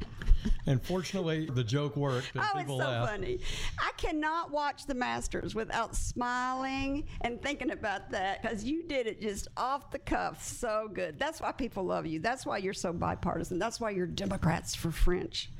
And 0.66 0.82
fortunately, 0.82 1.46
the 1.46 1.64
joke 1.64 1.96
worked. 1.96 2.32
Oh, 2.36 2.50
it's 2.56 2.68
so 2.68 2.76
laughed. 2.76 3.10
funny. 3.10 3.38
I 3.78 3.92
cannot 3.96 4.50
watch 4.50 4.86
the 4.86 4.94
Masters 4.94 5.54
without 5.54 5.94
smiling 5.94 7.04
and 7.20 7.40
thinking 7.40 7.70
about 7.70 8.10
that 8.10 8.42
because 8.42 8.64
you 8.64 8.82
did 8.84 9.06
it 9.06 9.20
just 9.20 9.48
off 9.56 9.90
the 9.90 9.98
cuff 9.98 10.42
so 10.42 10.88
good. 10.92 11.18
That's 11.18 11.40
why 11.40 11.52
people 11.52 11.84
love 11.84 12.06
you. 12.06 12.18
That's 12.18 12.44
why 12.44 12.58
you're 12.58 12.74
so 12.74 12.92
bipartisan. 12.92 13.58
That's 13.58 13.80
why 13.80 13.90
you're 13.90 14.06
Democrats 14.06 14.74
for 14.74 14.90
French. 14.90 15.50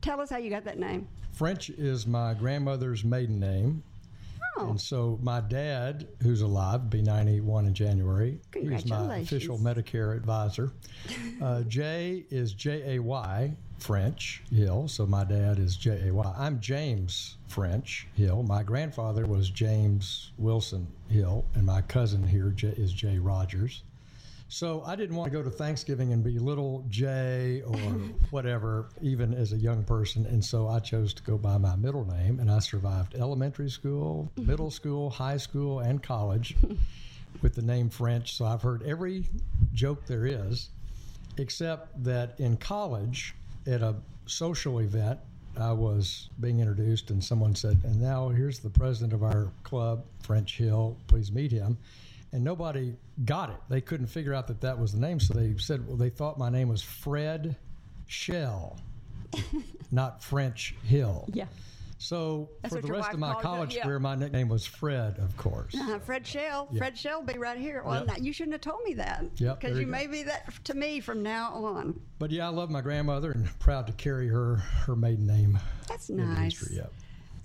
Tell 0.00 0.20
us 0.20 0.30
how 0.30 0.38
you 0.38 0.50
got 0.50 0.64
that 0.64 0.78
name. 0.78 1.08
French 1.32 1.70
is 1.70 2.06
my 2.06 2.34
grandmother's 2.34 3.04
maiden 3.04 3.38
name. 3.38 3.82
Oh, 4.56 4.70
And 4.70 4.80
so 4.80 5.18
my 5.22 5.40
dad, 5.40 6.08
who's 6.22 6.42
alive, 6.42 6.90
be 6.90 7.02
91 7.02 7.66
in 7.66 7.74
January, 7.74 8.40
he's 8.52 8.84
my 8.86 8.96
official 9.18 9.58
Medicare 9.58 10.16
advisor. 10.16 10.72
Uh, 11.40 11.62
J 11.62 12.24
is 12.30 12.52
J 12.52 12.96
A 12.96 12.98
Y 12.98 13.54
French 13.78 14.42
Hill, 14.52 14.88
so 14.88 15.06
my 15.06 15.24
dad 15.24 15.58
is 15.58 15.76
J 15.76 16.08
A 16.08 16.12
Y. 16.14 16.34
I'm 16.36 16.60
James 16.60 17.36
French 17.48 18.08
Hill. 18.14 18.42
My 18.42 18.62
grandfather 18.62 19.24
was 19.26 19.48
James 19.50 20.32
Wilson 20.36 20.86
Hill, 21.08 21.44
and 21.54 21.64
my 21.64 21.80
cousin 21.82 22.26
here 22.26 22.48
is 22.48 22.92
J- 22.92 23.10
Jay 23.12 23.18
Rogers. 23.18 23.82
So 24.52 24.82
I 24.84 24.96
didn't 24.96 25.14
want 25.14 25.30
to 25.30 25.38
go 25.38 25.44
to 25.44 25.48
Thanksgiving 25.48 26.12
and 26.12 26.24
be 26.24 26.40
little 26.40 26.84
J 26.88 27.62
or 27.64 27.78
whatever, 28.30 28.88
even 29.00 29.32
as 29.32 29.52
a 29.52 29.56
young 29.56 29.84
person. 29.84 30.26
And 30.26 30.44
so 30.44 30.66
I 30.66 30.80
chose 30.80 31.14
to 31.14 31.22
go 31.22 31.38
by 31.38 31.56
my 31.56 31.76
middle 31.76 32.04
name, 32.04 32.40
and 32.40 32.50
I 32.50 32.58
survived 32.58 33.14
elementary 33.14 33.70
school, 33.70 34.28
middle 34.36 34.72
school, 34.72 35.08
high 35.08 35.36
school, 35.36 35.78
and 35.78 36.02
college 36.02 36.56
with 37.42 37.54
the 37.54 37.62
name 37.62 37.90
French. 37.90 38.34
So 38.34 38.44
I've 38.44 38.60
heard 38.60 38.82
every 38.82 39.24
joke 39.72 40.04
there 40.06 40.26
is, 40.26 40.70
except 41.38 42.02
that 42.02 42.34
in 42.40 42.56
college, 42.56 43.36
at 43.68 43.82
a 43.82 43.94
social 44.26 44.80
event, 44.80 45.20
I 45.56 45.70
was 45.70 46.28
being 46.40 46.58
introduced, 46.58 47.10
and 47.10 47.22
someone 47.22 47.54
said, 47.54 47.78
And 47.84 48.00
now 48.00 48.30
here's 48.30 48.58
the 48.58 48.70
president 48.70 49.12
of 49.12 49.22
our 49.22 49.52
club, 49.62 50.04
French 50.24 50.58
Hill. 50.58 50.96
Please 51.06 51.30
meet 51.30 51.52
him. 51.52 51.78
And 52.32 52.44
nobody 52.44 52.94
got 53.24 53.50
it. 53.50 53.56
They 53.68 53.80
couldn't 53.80 54.06
figure 54.06 54.32
out 54.34 54.46
that 54.48 54.60
that 54.60 54.78
was 54.78 54.92
the 54.92 55.00
name. 55.00 55.18
So 55.18 55.34
they 55.34 55.56
said, 55.58 55.86
Well, 55.86 55.96
they 55.96 56.10
thought 56.10 56.38
my 56.38 56.48
name 56.50 56.68
was 56.68 56.80
Fred 56.82 57.56
Shell, 58.06 58.78
not 59.90 60.22
French 60.22 60.74
Hill. 60.84 61.28
yeah. 61.32 61.46
So 62.02 62.48
That's 62.62 62.74
for 62.74 62.80
the 62.80 62.90
rest 62.90 63.12
of 63.12 63.18
my 63.18 63.32
called 63.32 63.36
you? 63.38 63.42
college 63.42 63.76
Yeah. 63.76 63.82
career, 63.84 63.98
my 63.98 64.14
nickname 64.14 64.48
was 64.48 64.64
Fred, 64.64 65.18
of 65.18 65.36
course. 65.36 65.74
Uh, 65.78 65.98
Fred 65.98 66.26
Shell. 66.26 66.68
Yeah. 66.72 66.78
Fred 66.78 66.96
Shell 66.96 67.22
be 67.24 67.36
right 67.36 67.58
here. 67.58 67.82
Well, 67.84 67.96
Yep. 67.96 68.06
now, 68.06 68.14
you 68.24 68.32
shouldn't 68.32 68.54
have 68.54 68.62
told 68.62 68.82
me 68.84 68.94
that. 68.94 69.22
Yep, 69.36 69.60
Because 69.60 69.76
you 69.76 69.82
you 69.82 69.86
may 69.86 70.06
be 70.06 70.22
that 70.22 70.50
to 70.64 70.72
me 70.74 71.00
from 71.00 71.22
now 71.22 71.52
on. 71.52 72.00
But 72.18 72.30
yeah, 72.30 72.46
I 72.46 72.50
love 72.50 72.70
my 72.70 72.80
grandmother 72.80 73.32
and 73.32 73.46
proud 73.58 73.86
to 73.88 73.92
carry 73.92 74.28
her 74.28 74.56
her 74.56 74.96
maiden 74.96 75.26
name. 75.26 75.58
That's 75.88 76.08
in 76.08 76.16
the 76.16 76.24
nice. 76.24 76.58
history, 76.58 76.76
yeah. 76.78 76.86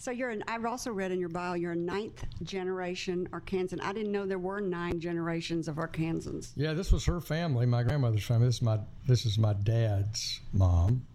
So 0.06 0.12
you're 0.12 0.30
an, 0.30 0.44
I've 0.48 0.66
also 0.66 0.92
read 0.92 1.12
in 1.12 1.20
your 1.20 1.30
bio 1.30 1.56
you're 1.56 1.72
a 1.72 1.76
ninth 1.76 2.26
generation 2.44 3.28
Arkansan. 3.32 3.82
I 3.82 3.92
didn't 3.92 4.12
know 4.12 4.28
there 4.28 4.38
were 4.38 4.62
nine 4.62 5.00
generations 5.00 5.68
of 5.68 5.78
Arkansans. 5.78 6.52
Yeah, 6.56 6.74
this 6.74 6.92
was 6.92 7.06
her 7.06 7.20
family, 7.20 7.66
my 7.66 7.82
grandmother's 7.82 8.24
family. 8.24 8.46
This 8.46 8.58
is 8.58 8.62
my 8.62 8.78
this 9.08 9.26
is 9.26 9.40
my 9.40 9.54
dad's 9.54 10.42
mom. 10.54 11.08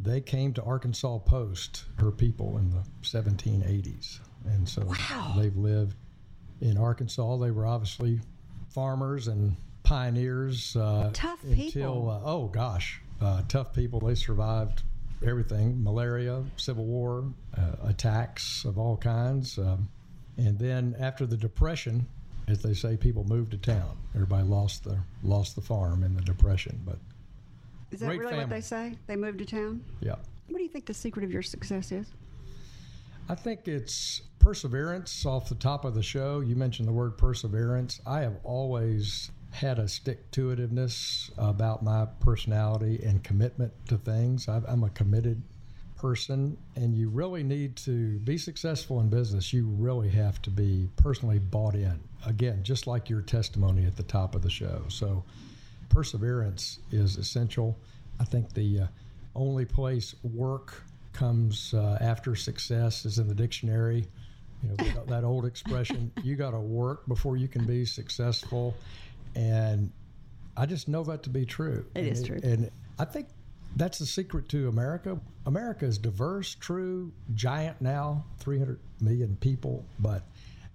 They 0.00 0.20
came 0.20 0.52
to 0.52 0.62
Arkansas 0.62 1.18
Post, 1.18 1.86
her 1.98 2.12
people 2.12 2.56
in 2.58 2.70
the 2.70 2.84
1780s, 3.02 4.20
and 4.44 4.68
so 4.68 4.84
Wow. 4.84 5.34
they've 5.36 5.56
lived 5.56 5.96
in 6.60 6.78
Arkansas. 6.78 7.38
They 7.38 7.50
were 7.50 7.66
obviously 7.66 8.20
farmers 8.68 9.26
and 9.26 9.56
pioneers. 9.82 10.76
Uh, 10.76 11.10
Tough 11.12 11.42
until, 11.42 11.56
people. 11.56 12.10
Uh, 12.10 12.20
oh 12.30 12.46
gosh, 12.46 13.00
uh, 13.20 13.42
tough 13.48 13.74
people. 13.74 13.98
They 13.98 14.14
survived 14.14 14.84
everything: 15.24 15.82
malaria, 15.82 16.42
civil 16.56 16.84
war, 16.84 17.24
uh, 17.56 17.88
attacks 17.88 18.64
of 18.64 18.78
all 18.78 18.96
kinds. 18.96 19.58
Um, 19.58 19.88
and 20.36 20.58
then 20.58 20.96
after 20.98 21.26
the 21.26 21.36
depression, 21.36 22.06
as 22.48 22.62
they 22.62 22.74
say, 22.74 22.96
people 22.96 23.24
moved 23.24 23.52
to 23.52 23.56
town. 23.58 23.96
Everybody 24.14 24.44
lost 24.46 24.84
the 24.84 24.98
lost 25.22 25.54
the 25.54 25.60
farm 25.60 26.02
in 26.02 26.14
the 26.14 26.22
depression. 26.22 26.80
But 26.84 26.98
Is 27.90 28.00
that 28.00 28.08
really 28.08 28.36
what 28.36 28.50
they 28.50 28.60
say? 28.60 28.96
They 29.06 29.16
moved 29.16 29.38
to 29.38 29.44
town? 29.46 29.84
yeah, 30.00 30.16
What 30.48 30.58
do 30.58 30.62
you 30.62 30.68
think 30.68 30.86
the 30.86 30.94
secret 30.94 31.24
of 31.24 31.32
your 31.32 31.42
success 31.42 31.92
is? 31.92 32.06
I 33.28 33.34
think 33.34 33.68
it's 33.68 34.20
perseverance. 34.38 35.24
Off 35.24 35.48
the 35.48 35.54
top 35.54 35.86
of 35.86 35.94
the 35.94 36.02
show, 36.02 36.40
you 36.40 36.56
mentioned 36.56 36.86
the 36.86 36.92
word 36.92 37.16
perseverance. 37.16 38.00
I 38.06 38.20
have 38.20 38.36
always 38.44 39.30
had 39.54 39.78
a 39.78 39.86
stick 39.86 40.30
to 40.32 40.54
itiveness 40.54 41.30
about 41.38 41.82
my 41.82 42.06
personality 42.18 43.00
and 43.04 43.22
commitment 43.22 43.72
to 43.86 43.96
things. 43.96 44.48
I've, 44.48 44.64
I'm 44.68 44.82
a 44.82 44.90
committed 44.90 45.40
person, 45.96 46.56
and 46.74 46.92
you 46.92 47.08
really 47.08 47.44
need 47.44 47.76
to 47.76 48.18
be 48.18 48.36
successful 48.36 48.98
in 49.00 49.08
business. 49.08 49.52
You 49.52 49.66
really 49.66 50.10
have 50.10 50.42
to 50.42 50.50
be 50.50 50.88
personally 50.96 51.38
bought 51.38 51.76
in. 51.76 52.00
Again, 52.26 52.64
just 52.64 52.88
like 52.88 53.08
your 53.08 53.22
testimony 53.22 53.86
at 53.86 53.96
the 53.96 54.02
top 54.02 54.34
of 54.34 54.42
the 54.42 54.50
show. 54.50 54.82
So, 54.88 55.22
perseverance 55.88 56.80
is 56.90 57.16
essential. 57.16 57.78
I 58.18 58.24
think 58.24 58.52
the 58.54 58.80
uh, 58.80 58.86
only 59.36 59.64
place 59.64 60.16
work 60.24 60.82
comes 61.12 61.72
uh, 61.74 61.96
after 62.00 62.34
success 62.34 63.04
is 63.04 63.20
in 63.20 63.28
the 63.28 63.34
dictionary. 63.34 64.08
You 64.62 64.70
know 64.70 64.74
that, 64.76 65.06
that 65.06 65.24
old 65.24 65.46
expression: 65.46 66.10
"You 66.24 66.34
got 66.34 66.50
to 66.50 66.60
work 66.60 67.06
before 67.06 67.36
you 67.36 67.46
can 67.46 67.64
be 67.64 67.84
successful," 67.84 68.74
and 69.34 69.90
I 70.56 70.66
just 70.66 70.88
know 70.88 71.02
that 71.04 71.22
to 71.24 71.30
be 71.30 71.44
true. 71.44 71.84
It 71.94 72.00
and 72.00 72.08
is 72.08 72.22
true. 72.22 72.40
and 72.42 72.70
I 72.98 73.04
think 73.04 73.26
that's 73.76 73.98
the 73.98 74.06
secret 74.06 74.48
to 74.50 74.68
America. 74.68 75.18
America 75.46 75.84
is 75.84 75.98
diverse, 75.98 76.54
true, 76.54 77.12
giant 77.34 77.80
now, 77.80 78.24
300 78.38 78.78
million 79.00 79.36
people, 79.40 79.84
but 79.98 80.22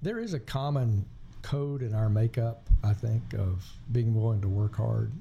there 0.01 0.19
is 0.19 0.33
a 0.33 0.39
common 0.39 1.05
code 1.41 1.81
in 1.81 1.95
our 1.95 2.09
makeup, 2.09 2.67
I 2.83 2.93
think, 2.93 3.33
of 3.33 3.65
being 3.91 4.13
willing 4.13 4.41
to 4.41 4.49
work 4.49 4.75
hard 4.75 5.13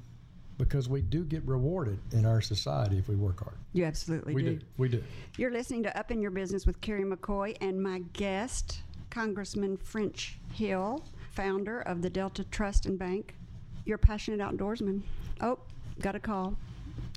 because 0.57 0.89
we 0.89 1.01
do 1.01 1.23
get 1.23 1.41
rewarded 1.47 1.97
in 2.11 2.25
our 2.25 2.41
society 2.41 2.97
if 2.97 3.07
we 3.07 3.15
work 3.15 3.41
hard. 3.41 3.55
You 3.71 3.85
absolutely 3.85 4.33
We 4.33 4.43
do. 4.43 4.55
do. 4.57 4.65
We 4.77 4.89
do. 4.89 5.01
You're 5.37 5.51
listening 5.51 5.83
to 5.83 5.97
Up 5.97 6.11
in 6.11 6.21
Your 6.21 6.31
Business 6.31 6.65
with 6.67 6.81
Carrie 6.81 7.05
McCoy 7.05 7.55
and 7.61 7.81
my 7.81 7.99
guest, 8.11 8.81
Congressman 9.09 9.77
French 9.77 10.37
Hill, 10.51 11.05
founder 11.31 11.81
of 11.81 12.01
the 12.01 12.09
Delta 12.09 12.43
Trust 12.45 12.85
and 12.85 12.97
Bank. 12.97 13.35
You're 13.85 13.95
a 13.95 13.99
passionate 13.99 14.39
outdoorsman. 14.39 15.01
Oh, 15.41 15.59
got 16.01 16.15
a 16.15 16.19
call. 16.19 16.55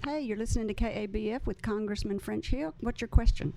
Hey, 0.04 0.20
you're 0.20 0.36
listening 0.36 0.68
to 0.68 0.74
KABF 0.74 1.46
with 1.46 1.62
Congressman 1.62 2.18
French 2.18 2.48
Hill. 2.48 2.74
What's 2.80 3.00
your 3.00 3.08
question? 3.08 3.52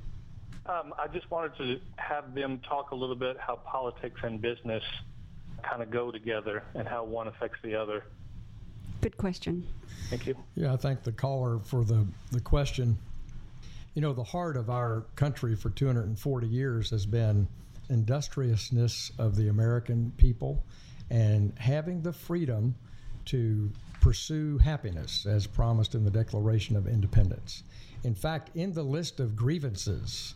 Um, 0.68 0.94
I 0.98 1.08
just 1.08 1.30
wanted 1.30 1.56
to 1.58 1.80
have 1.98 2.34
them 2.34 2.60
talk 2.68 2.92
a 2.92 2.96
little 2.96 3.16
bit 3.16 3.38
how 3.40 3.58
politics 3.58 4.20
and 4.24 4.42
business 4.42 4.84
kind 5.64 5.82
of 5.82 5.92
go 5.92 6.12
together 6.12 6.64
and 6.74 6.88
how 6.88 7.04
one 7.04 7.28
affects 7.28 7.60
the 7.64 7.76
other. 7.76 8.06
Good 9.02 9.18
question. 9.18 9.66
Thank 10.10 10.26
you. 10.26 10.36
Yeah, 10.56 10.74
I 10.74 10.78
thank 10.78 11.04
the 11.04 11.12
caller 11.12 11.60
for 11.60 11.84
the, 11.84 12.06
the 12.32 12.40
question. 12.40 12.98
You 13.94 14.02
know, 14.02 14.14
the 14.14 14.24
heart 14.24 14.58
of 14.58 14.70
our 14.70 15.06
country 15.16 15.56
for 15.56 15.70
240 15.70 16.48
years 16.48 16.90
has 16.90 17.06
been 17.06 17.48
industriousness 17.90 19.12
of 19.18 19.36
the 19.36 19.48
American 19.48 20.12
people 20.18 20.66
and 21.10 21.58
having 21.60 22.02
the 22.02 22.14
freedom 22.14 22.76
to 23.26 23.72
pursue 24.02 24.58
happiness 24.60 25.26
as 25.26 25.48
promised 25.48 25.96
in 25.96 26.04
the 26.04 26.12
Declaration 26.12 26.76
of 26.76 26.88
Independence. 26.88 27.64
In 28.04 28.14
fact, 28.14 28.52
in 28.56 28.74
the 28.74 28.84
list 28.84 29.20
of 29.20 29.36
grievances 29.36 30.36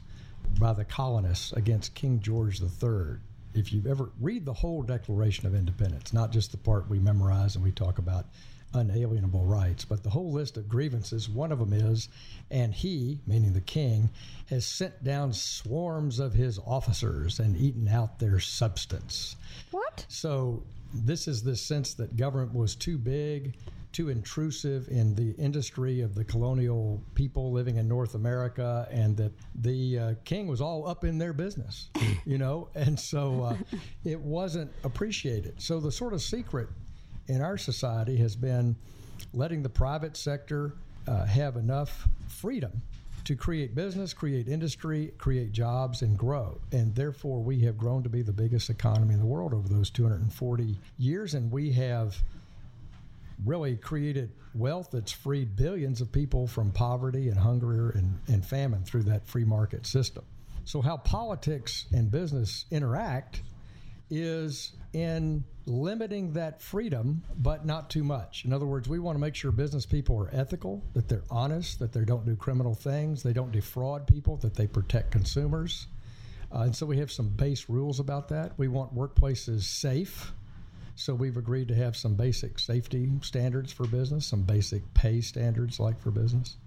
by 0.59 0.73
the 0.73 0.85
colonists 0.85 1.51
against 1.53 1.93
King 1.93 2.19
George 2.19 2.61
III, 2.61 3.17
if 3.53 3.71
you 3.71 3.83
ever 3.87 4.11
read 4.19 4.45
the 4.45 4.53
whole 4.53 4.81
Declaration 4.81 5.45
of 5.45 5.55
Independence, 5.55 6.13
not 6.13 6.31
just 6.31 6.51
the 6.51 6.57
part 6.57 6.89
we 6.89 6.99
memorize 6.99 7.55
and 7.55 7.63
we 7.63 7.71
talk 7.71 7.97
about 7.97 8.25
unalienable 8.73 9.45
rights, 9.45 9.85
but 9.85 10.03
the 10.03 10.09
whole 10.09 10.31
list 10.31 10.57
of 10.57 10.69
grievances, 10.69 11.29
one 11.29 11.51
of 11.51 11.59
them 11.59 11.73
is, 11.73 12.09
and 12.51 12.73
he, 12.73 13.19
meaning 13.25 13.53
the 13.53 13.61
king, 13.61 14.09
has 14.49 14.65
sent 14.65 15.03
down 15.03 15.33
swarms 15.33 16.19
of 16.19 16.33
his 16.33 16.59
officers 16.65 17.39
and 17.39 17.57
eaten 17.57 17.87
out 17.87 18.19
their 18.19 18.39
substance. 18.39 19.35
What? 19.71 20.05
So 20.07 20.63
this 20.93 21.27
is 21.27 21.43
the 21.43 21.55
sense 21.55 21.93
that 21.95 22.17
government 22.17 22.53
was 22.53 22.75
too 22.75 22.97
big, 22.97 23.55
too 23.91 24.09
intrusive 24.09 24.87
in 24.89 25.15
the 25.15 25.31
industry 25.31 26.01
of 26.01 26.13
the 26.13 26.23
colonial 26.23 27.01
people 27.15 27.51
living 27.51 27.77
in 27.77 27.87
North 27.87 28.13
America, 28.13 28.87
and 28.91 29.17
that 29.17 29.31
the 29.55 29.99
uh, 29.99 30.13
king 30.25 30.47
was 30.47 30.61
all 30.61 30.87
up 30.87 31.03
in 31.03 31.17
their 31.17 31.33
business, 31.33 31.89
you 32.25 32.37
know, 32.37 32.69
and 32.75 32.99
so 32.99 33.43
uh, 33.43 33.55
it 34.03 34.19
wasn't 34.19 34.71
appreciated. 34.83 35.59
So 35.59 35.79
the 35.79 35.91
sort 35.91 36.13
of 36.13 36.21
secret 36.21 36.69
in 37.29 37.41
our 37.41 37.57
society 37.57 38.17
has 38.17 38.35
been 38.35 38.75
letting 39.33 39.63
the 39.63 39.69
private 39.69 40.17
sector 40.17 40.73
uh, 41.07 41.25
have 41.25 41.55
enough 41.55 42.07
freedom 42.27 42.81
to 43.25 43.35
create 43.35 43.75
business, 43.75 44.13
create 44.13 44.47
industry, 44.47 45.11
create 45.17 45.51
jobs, 45.51 46.01
and 46.01 46.17
grow. 46.17 46.59
And 46.71 46.95
therefore, 46.95 47.41
we 47.41 47.59
have 47.61 47.77
grown 47.77 48.01
to 48.03 48.09
be 48.09 48.21
the 48.21 48.33
biggest 48.33 48.69
economy 48.69 49.13
in 49.13 49.19
the 49.19 49.25
world 49.25 49.53
over 49.53 49.67
those 49.67 49.89
240 49.91 50.77
years. 50.97 51.35
And 51.35 51.51
we 51.51 51.71
have 51.73 52.17
really 53.45 53.75
created 53.77 54.31
wealth 54.55 54.89
that's 54.91 55.11
freed 55.11 55.55
billions 55.55 56.01
of 56.01 56.11
people 56.11 56.47
from 56.47 56.71
poverty 56.71 57.29
and 57.29 57.37
hunger 57.37 57.91
and, 57.91 58.17
and 58.27 58.45
famine 58.45 58.83
through 58.83 59.03
that 59.03 59.27
free 59.27 59.45
market 59.45 59.85
system. 59.85 60.23
So, 60.65 60.81
how 60.81 60.97
politics 60.97 61.85
and 61.93 62.11
business 62.11 62.65
interact 62.71 63.41
is 64.09 64.73
in 64.93 65.43
limiting 65.65 66.33
that 66.33 66.61
freedom, 66.61 67.23
but 67.37 67.65
not 67.65 67.89
too 67.89 68.03
much. 68.03 68.43
In 68.45 68.51
other 68.51 68.65
words, 68.65 68.89
we 68.89 68.99
want 68.99 69.15
to 69.15 69.19
make 69.19 69.35
sure 69.35 69.51
business 69.51 69.85
people 69.85 70.17
are 70.17 70.29
ethical, 70.33 70.83
that 70.93 71.07
they're 71.07 71.23
honest, 71.29 71.79
that 71.79 71.93
they 71.93 72.03
don't 72.03 72.25
do 72.25 72.35
criminal 72.35 72.73
things, 72.73 73.21
they 73.21 73.33
don't 73.33 73.51
defraud 73.51 74.07
people, 74.07 74.37
that 74.37 74.55
they 74.55 74.67
protect 74.67 75.11
consumers. 75.11 75.87
Uh, 76.51 76.61
and 76.61 76.75
so 76.75 76.85
we 76.85 76.97
have 76.97 77.11
some 77.11 77.29
base 77.29 77.69
rules 77.69 77.99
about 77.99 78.27
that. 78.29 78.53
We 78.57 78.67
want 78.67 78.95
workplaces 78.95 79.61
safe. 79.61 80.33
So 80.95 81.13
we've 81.13 81.37
agreed 81.37 81.67
to 81.69 81.75
have 81.75 81.95
some 81.95 82.15
basic 82.15 82.59
safety 82.59 83.09
standards 83.21 83.71
for 83.71 83.85
business, 83.87 84.25
some 84.25 84.41
basic 84.41 84.81
pay 84.93 85.21
standards 85.21 85.79
like 85.79 85.99
for 85.99 86.11
business. 86.11 86.57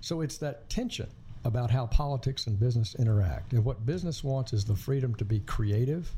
So 0.00 0.20
it's 0.20 0.36
that 0.38 0.68
tension 0.68 1.08
about 1.44 1.70
how 1.70 1.86
politics 1.86 2.46
and 2.46 2.60
business 2.60 2.94
interact. 2.96 3.52
And 3.52 3.64
what 3.64 3.84
business 3.84 4.22
wants 4.22 4.52
is 4.52 4.64
the 4.64 4.76
freedom 4.76 5.14
to 5.16 5.24
be 5.24 5.40
creative 5.40 6.14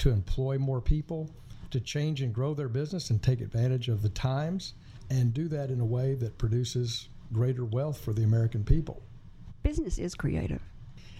to 0.00 0.10
employ 0.10 0.58
more 0.58 0.80
people, 0.80 1.30
to 1.70 1.80
change 1.80 2.22
and 2.22 2.34
grow 2.34 2.54
their 2.54 2.68
business 2.68 3.10
and 3.10 3.22
take 3.22 3.40
advantage 3.40 3.88
of 3.88 4.02
the 4.02 4.08
times, 4.08 4.74
and 5.10 5.32
do 5.32 5.48
that 5.48 5.70
in 5.70 5.80
a 5.80 5.84
way 5.84 6.14
that 6.14 6.36
produces 6.38 7.08
greater 7.32 7.64
wealth 7.64 8.00
for 8.00 8.12
the 8.12 8.22
American 8.22 8.64
people. 8.64 9.02
Business 9.62 9.98
is 9.98 10.14
creative. 10.14 10.60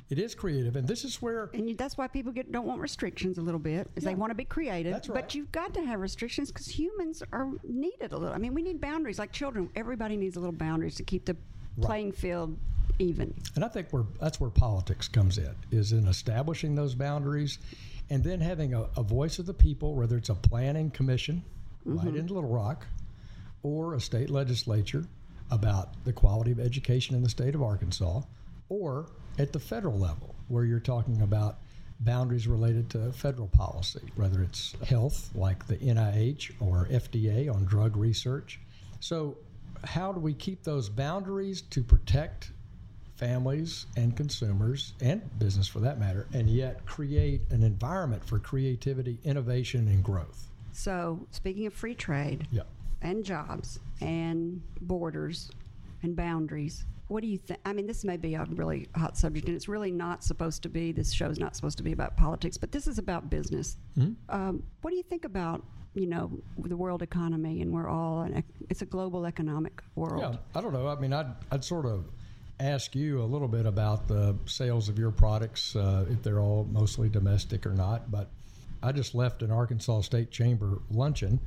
It 0.08 0.18
is 0.18 0.34
creative, 0.34 0.74
and 0.74 0.88
this 0.88 1.04
is 1.04 1.22
where 1.22 1.50
and 1.54 1.78
that's 1.78 1.96
why 1.96 2.08
people 2.08 2.32
get 2.32 2.50
don't 2.50 2.66
want 2.66 2.80
restrictions 2.80 3.38
a 3.38 3.42
little 3.42 3.60
bit, 3.60 3.88
is 3.94 4.02
yeah, 4.02 4.10
they 4.10 4.14
want 4.16 4.32
to 4.32 4.34
be 4.34 4.44
creative. 4.44 4.92
That's 4.92 5.08
right. 5.08 5.22
But 5.22 5.36
you've 5.36 5.52
got 5.52 5.72
to 5.74 5.82
have 5.82 6.00
restrictions 6.00 6.50
because 6.50 6.66
humans 6.66 7.22
are 7.32 7.48
needed 7.62 8.10
a 8.10 8.16
little. 8.16 8.34
I 8.34 8.38
mean, 8.38 8.52
we 8.52 8.62
need 8.62 8.80
boundaries. 8.80 9.20
Like 9.20 9.30
children, 9.30 9.70
everybody 9.76 10.16
needs 10.16 10.36
a 10.36 10.40
little 10.40 10.52
boundaries 10.52 10.96
to 10.96 11.04
keep 11.04 11.26
the 11.26 11.36
right. 11.76 11.86
playing 11.86 12.12
field 12.12 12.58
even. 12.98 13.32
And 13.54 13.64
I 13.64 13.68
think 13.68 13.92
we're, 13.92 14.04
that's 14.20 14.40
where 14.40 14.50
politics 14.50 15.06
comes 15.06 15.38
in, 15.38 15.54
is 15.70 15.92
in 15.92 16.08
establishing 16.08 16.74
those 16.74 16.96
boundaries 16.96 17.58
and 18.10 18.24
then 18.24 18.40
having 18.40 18.74
a, 18.74 18.86
a 18.96 19.02
voice 19.02 19.38
of 19.38 19.46
the 19.46 19.54
people, 19.54 19.94
whether 19.94 20.16
it's 20.16 20.28
a 20.28 20.34
planning 20.34 20.90
commission 20.90 21.42
mm-hmm. 21.86 21.98
right 21.98 22.16
in 22.16 22.26
Little 22.26 22.50
Rock 22.50 22.86
or 23.62 23.94
a 23.94 24.00
state 24.00 24.30
legislature 24.30 25.04
about 25.50 26.04
the 26.04 26.12
quality 26.12 26.50
of 26.50 26.60
education 26.60 27.14
in 27.16 27.22
the 27.22 27.28
state 27.28 27.54
of 27.54 27.62
Arkansas, 27.62 28.22
or 28.68 29.06
at 29.38 29.52
the 29.52 29.58
federal 29.58 29.98
level, 29.98 30.34
where 30.48 30.64
you're 30.64 30.78
talking 30.78 31.22
about 31.22 31.58
boundaries 32.00 32.46
related 32.46 32.88
to 32.90 33.12
federal 33.12 33.48
policy, 33.48 34.00
whether 34.16 34.42
it's 34.42 34.74
health, 34.86 35.30
like 35.34 35.66
the 35.66 35.76
NIH 35.76 36.52
or 36.60 36.86
FDA 36.86 37.52
on 37.52 37.64
drug 37.64 37.96
research. 37.96 38.60
So, 39.00 39.36
how 39.84 40.12
do 40.12 40.20
we 40.20 40.34
keep 40.34 40.62
those 40.62 40.88
boundaries 40.88 41.62
to 41.62 41.82
protect 41.82 42.50
families 43.20 43.84
and 43.96 44.16
consumers 44.16 44.94
and 45.02 45.20
business 45.38 45.68
for 45.68 45.80
that 45.80 46.00
matter, 46.00 46.26
and 46.32 46.48
yet 46.48 46.84
create 46.86 47.42
an 47.50 47.62
environment 47.62 48.24
for 48.24 48.38
creativity, 48.38 49.18
innovation, 49.24 49.86
and 49.88 50.02
growth. 50.02 50.48
So, 50.72 51.20
speaking 51.30 51.66
of 51.66 51.74
free 51.74 51.94
trade 51.94 52.48
yeah. 52.50 52.62
and 53.02 53.22
jobs 53.22 53.78
and 54.00 54.62
borders 54.80 55.50
and 56.02 56.16
boundaries, 56.16 56.86
what 57.08 57.20
do 57.20 57.28
you 57.28 57.36
think? 57.36 57.60
I 57.66 57.74
mean, 57.74 57.86
this 57.86 58.04
may 58.04 58.16
be 58.16 58.34
a 58.36 58.44
really 58.52 58.88
hot 58.96 59.18
subject, 59.18 59.48
and 59.48 59.54
it's 59.54 59.68
really 59.68 59.90
not 59.90 60.24
supposed 60.24 60.62
to 60.62 60.70
be. 60.70 60.90
This 60.90 61.12
show 61.12 61.28
is 61.28 61.38
not 61.38 61.54
supposed 61.54 61.76
to 61.76 61.84
be 61.84 61.92
about 61.92 62.16
politics, 62.16 62.56
but 62.56 62.72
this 62.72 62.86
is 62.86 62.98
about 62.98 63.28
business. 63.28 63.76
Mm-hmm. 63.98 64.34
Um, 64.34 64.62
what 64.80 64.92
do 64.92 64.96
you 64.96 65.02
think 65.02 65.26
about 65.26 65.62
you 65.94 66.06
know 66.06 66.30
the 66.56 66.76
world 66.76 67.02
economy, 67.02 67.60
and 67.60 67.70
we're 67.72 67.88
all 67.88 68.22
an, 68.22 68.42
it's 68.70 68.80
a 68.80 68.86
global 68.86 69.26
economic 69.26 69.82
world. 69.94 70.22
Yeah, 70.22 70.58
I 70.58 70.62
don't 70.62 70.72
know. 70.72 70.88
I 70.88 70.94
mean, 70.98 71.12
I'd 71.12 71.34
I'd 71.50 71.64
sort 71.64 71.84
of 71.84 72.04
ask 72.60 72.94
you 72.94 73.22
a 73.22 73.24
little 73.24 73.48
bit 73.48 73.66
about 73.66 74.06
the 74.06 74.36
sales 74.46 74.88
of 74.88 74.98
your 74.98 75.10
products, 75.10 75.74
uh, 75.74 76.04
if 76.10 76.22
they're 76.22 76.40
all 76.40 76.68
mostly 76.70 77.08
domestic 77.08 77.66
or 77.66 77.72
not. 77.72 78.10
But 78.10 78.28
I 78.82 78.92
just 78.92 79.14
left 79.14 79.42
an 79.42 79.50
Arkansas 79.50 80.02
State 80.02 80.30
Chamber 80.30 80.78
luncheon, 80.90 81.40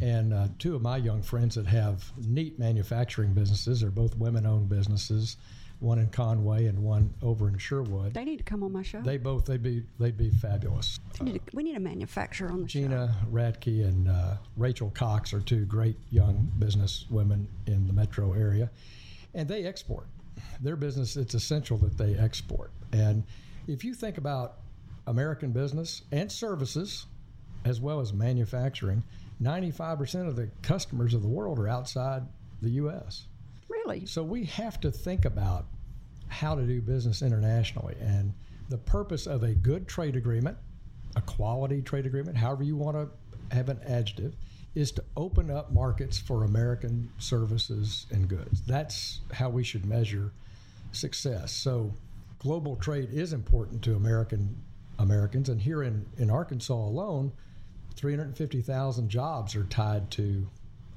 and 0.00 0.32
uh, 0.32 0.48
two 0.58 0.74
of 0.74 0.82
my 0.82 0.96
young 0.96 1.22
friends 1.22 1.56
that 1.56 1.66
have 1.66 2.10
neat 2.16 2.58
manufacturing 2.58 3.32
businesses 3.32 3.82
are 3.82 3.90
both 3.90 4.16
women 4.16 4.46
owned 4.46 4.68
businesses. 4.68 5.36
One 5.80 5.98
in 5.98 6.08
Conway 6.08 6.66
and 6.66 6.82
one 6.82 7.14
over 7.22 7.48
in 7.48 7.56
Sherwood. 7.56 8.12
They 8.12 8.24
need 8.24 8.36
to 8.36 8.44
come 8.44 8.62
on 8.62 8.70
my 8.70 8.82
show. 8.82 9.00
They 9.00 9.16
both 9.16 9.46
they'd 9.46 9.62
be 9.62 9.82
they'd 9.98 10.16
be 10.16 10.28
fabulous. 10.28 11.00
Need 11.22 11.36
to, 11.36 11.40
we 11.54 11.62
need 11.62 11.74
a 11.74 11.80
manufacturer 11.80 12.52
on 12.52 12.60
the 12.60 12.66
Gina 12.66 12.88
show. 12.88 12.96
Gina 12.96 13.16
Radke 13.32 13.88
and 13.88 14.08
uh, 14.08 14.34
Rachel 14.58 14.90
Cox 14.90 15.32
are 15.32 15.40
two 15.40 15.64
great 15.64 15.96
young 16.10 16.52
business 16.58 17.06
women 17.08 17.48
in 17.66 17.86
the 17.86 17.94
metro 17.94 18.34
area, 18.34 18.70
and 19.32 19.48
they 19.48 19.64
export 19.64 20.06
their 20.60 20.76
business, 20.76 21.16
it's 21.16 21.34
essential 21.34 21.78
that 21.78 21.96
they 21.96 22.14
export. 22.14 22.70
And 22.92 23.24
if 23.66 23.84
you 23.84 23.94
think 23.94 24.18
about 24.18 24.58
American 25.06 25.52
business 25.52 26.02
and 26.12 26.30
services, 26.30 27.06
as 27.64 27.80
well 27.80 28.00
as 28.00 28.12
manufacturing, 28.12 29.02
95% 29.42 30.28
of 30.28 30.36
the 30.36 30.50
customers 30.62 31.14
of 31.14 31.22
the 31.22 31.28
world 31.28 31.58
are 31.58 31.68
outside 31.68 32.22
the 32.62 32.70
U.S. 32.70 33.26
Really? 33.68 34.06
So 34.06 34.22
we 34.22 34.44
have 34.44 34.80
to 34.80 34.90
think 34.90 35.24
about 35.24 35.66
how 36.28 36.54
to 36.54 36.62
do 36.62 36.80
business 36.80 37.22
internationally. 37.22 37.96
And 38.00 38.32
the 38.68 38.78
purpose 38.78 39.26
of 39.26 39.42
a 39.42 39.54
good 39.54 39.88
trade 39.88 40.16
agreement, 40.16 40.56
a 41.16 41.20
quality 41.20 41.82
trade 41.82 42.06
agreement, 42.06 42.36
however 42.36 42.62
you 42.62 42.76
want 42.76 42.96
to 42.96 43.54
have 43.54 43.68
an 43.68 43.80
adjective, 43.84 44.34
is 44.74 44.92
to 44.92 45.04
open 45.16 45.50
up 45.50 45.72
markets 45.72 46.18
for 46.18 46.44
American 46.44 47.10
services 47.18 48.06
and 48.10 48.28
goods. 48.28 48.62
That's 48.62 49.20
how 49.32 49.48
we 49.48 49.64
should 49.64 49.84
measure 49.84 50.32
success. 50.92 51.52
So, 51.52 51.92
global 52.38 52.76
trade 52.76 53.10
is 53.12 53.32
important 53.32 53.82
to 53.82 53.94
American 53.94 54.56
Americans, 54.98 55.48
and 55.48 55.60
here 55.60 55.82
in, 55.82 56.06
in 56.18 56.30
Arkansas 56.30 56.74
alone, 56.74 57.32
350,000 57.96 59.08
jobs 59.08 59.56
are 59.56 59.64
tied 59.64 60.10
to 60.12 60.46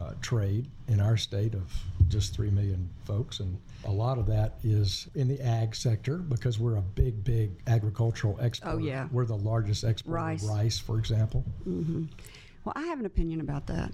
uh, 0.02 0.12
trade 0.22 0.68
in 0.88 1.00
our 1.00 1.16
state 1.16 1.54
of 1.54 1.72
just 2.10 2.36
3 2.36 2.50
million 2.52 2.90
folks. 3.06 3.40
And 3.40 3.58
a 3.86 3.92
lot 3.92 4.18
of 4.18 4.26
that 4.28 4.56
is 4.64 5.08
in 5.16 5.28
the 5.28 5.40
ag 5.42 5.76
sector 5.76 6.18
because 6.18 6.60
we're 6.60 6.76
a 6.76 6.82
big, 6.82 7.24
big 7.24 7.52
agricultural 7.68 8.38
exporter. 8.40 8.78
Oh, 8.78 8.80
yeah. 8.80 9.08
We're 9.12 9.26
the 9.26 9.38
largest 9.38 9.84
exporter 9.84 10.16
rice. 10.16 10.44
of 10.44 10.50
rice, 10.50 10.80
for 10.80 11.00
example. 11.00 11.46
Mm-hmm. 11.68 12.06
Well, 12.64 12.74
I 12.76 12.84
have 12.84 13.00
an 13.00 13.06
opinion 13.06 13.42
about 13.42 13.68
that. 13.68 13.92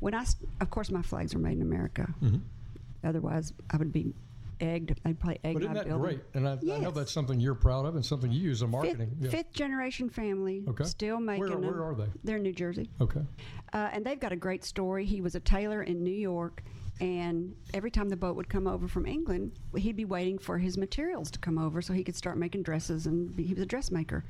When 0.00 0.14
I, 0.14 0.24
of 0.60 0.70
course, 0.70 0.90
my 0.90 1.02
flags 1.02 1.34
are 1.34 1.38
made 1.38 1.56
in 1.56 1.62
America. 1.62 2.12
Mm-hmm. 2.22 2.38
Otherwise, 3.04 3.52
I 3.70 3.76
would 3.76 3.92
be 3.92 4.14
egged. 4.60 4.98
I'd 5.04 5.18
probably 5.18 5.40
egg 5.44 5.54
but 5.54 5.62
isn't 5.62 5.74
that 5.74 5.86
building. 5.86 6.02
great? 6.02 6.20
And 6.34 6.48
I, 6.48 6.58
yes. 6.60 6.78
I, 6.78 6.82
know 6.82 6.90
that's 6.90 7.12
something 7.12 7.40
you're 7.40 7.54
proud 7.54 7.86
of 7.86 7.96
and 7.96 8.04
something 8.04 8.30
you 8.30 8.40
use 8.40 8.62
in 8.62 8.70
marketing. 8.70 9.10
Fifth, 9.10 9.22
yeah. 9.22 9.30
fifth 9.30 9.52
generation 9.52 10.08
family. 10.08 10.64
Okay. 10.68 10.84
Still 10.84 11.20
making 11.20 11.40
where, 11.40 11.50
them. 11.50 11.62
Where 11.62 11.84
are 11.84 11.94
they? 11.94 12.06
They're 12.24 12.36
in 12.36 12.42
New 12.42 12.52
Jersey. 12.52 12.90
Okay. 13.00 13.20
Uh, 13.72 13.88
and 13.92 14.04
they've 14.04 14.20
got 14.20 14.32
a 14.32 14.36
great 14.36 14.64
story. 14.64 15.04
He 15.04 15.20
was 15.20 15.34
a 15.34 15.40
tailor 15.40 15.82
in 15.82 16.02
New 16.02 16.10
York. 16.10 16.62
And 17.00 17.54
every 17.72 17.90
time 17.90 18.10
the 18.10 18.16
boat 18.16 18.36
would 18.36 18.50
come 18.50 18.66
over 18.66 18.86
from 18.86 19.06
England, 19.06 19.52
he'd 19.74 19.96
be 19.96 20.04
waiting 20.04 20.38
for 20.38 20.58
his 20.58 20.76
materials 20.76 21.30
to 21.30 21.38
come 21.38 21.56
over 21.56 21.80
so 21.80 21.94
he 21.94 22.04
could 22.04 22.16
start 22.16 22.36
making 22.36 22.62
dresses. 22.62 23.06
And 23.06 23.34
be, 23.34 23.44
he 23.44 23.54
was 23.54 23.62
a 23.62 23.66
dressmaker, 23.66 24.24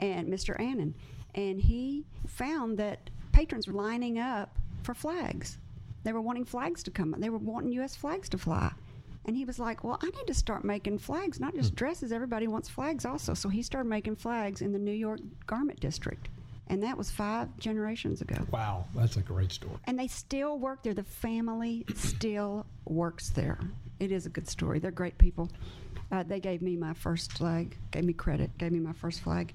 and 0.00 0.28
Mr. 0.28 0.58
Annin. 0.60 0.94
And 1.36 1.60
he 1.60 2.04
found 2.26 2.78
that 2.78 3.10
patrons 3.32 3.66
were 3.66 3.74
lining 3.74 4.18
up 4.18 4.56
for 4.82 4.94
flags. 4.94 5.58
They 6.04 6.12
were 6.12 6.20
wanting 6.20 6.44
flags 6.44 6.82
to 6.84 6.90
come. 6.90 7.14
They 7.18 7.30
were 7.30 7.38
wanting 7.38 7.72
U.S. 7.72 7.96
flags 7.96 8.28
to 8.30 8.38
fly. 8.38 8.72
And 9.24 9.36
he 9.36 9.44
was 9.44 9.58
like, 9.58 9.84
Well, 9.84 9.98
I 10.00 10.06
need 10.06 10.26
to 10.26 10.34
start 10.34 10.64
making 10.64 10.98
flags, 10.98 11.38
not 11.38 11.54
just 11.54 11.70
hmm. 11.70 11.76
dresses. 11.76 12.12
Everybody 12.12 12.48
wants 12.48 12.68
flags 12.68 13.04
also. 13.04 13.34
So 13.34 13.48
he 13.48 13.62
started 13.62 13.88
making 13.88 14.16
flags 14.16 14.62
in 14.62 14.72
the 14.72 14.78
New 14.78 14.92
York 14.92 15.20
garment 15.46 15.80
district. 15.80 16.28
And 16.68 16.82
that 16.82 16.96
was 16.98 17.10
five 17.10 17.48
generations 17.58 18.20
ago. 18.20 18.46
Wow, 18.50 18.84
that's 18.94 19.16
a 19.16 19.22
great 19.22 19.52
story. 19.52 19.76
And 19.84 19.98
they 19.98 20.06
still 20.06 20.58
work 20.58 20.82
there. 20.82 20.94
The 20.94 21.02
family 21.02 21.86
still 21.94 22.66
works 22.84 23.30
there. 23.30 23.58
It 24.00 24.12
is 24.12 24.26
a 24.26 24.28
good 24.28 24.48
story. 24.48 24.78
They're 24.78 24.90
great 24.90 25.16
people. 25.18 25.50
Uh, 26.12 26.22
they 26.22 26.40
gave 26.40 26.62
me 26.62 26.76
my 26.76 26.94
first 26.94 27.32
flag, 27.32 27.76
gave 27.90 28.04
me 28.04 28.12
credit, 28.12 28.56
gave 28.58 28.72
me 28.72 28.80
my 28.80 28.92
first 28.92 29.20
flag. 29.20 29.54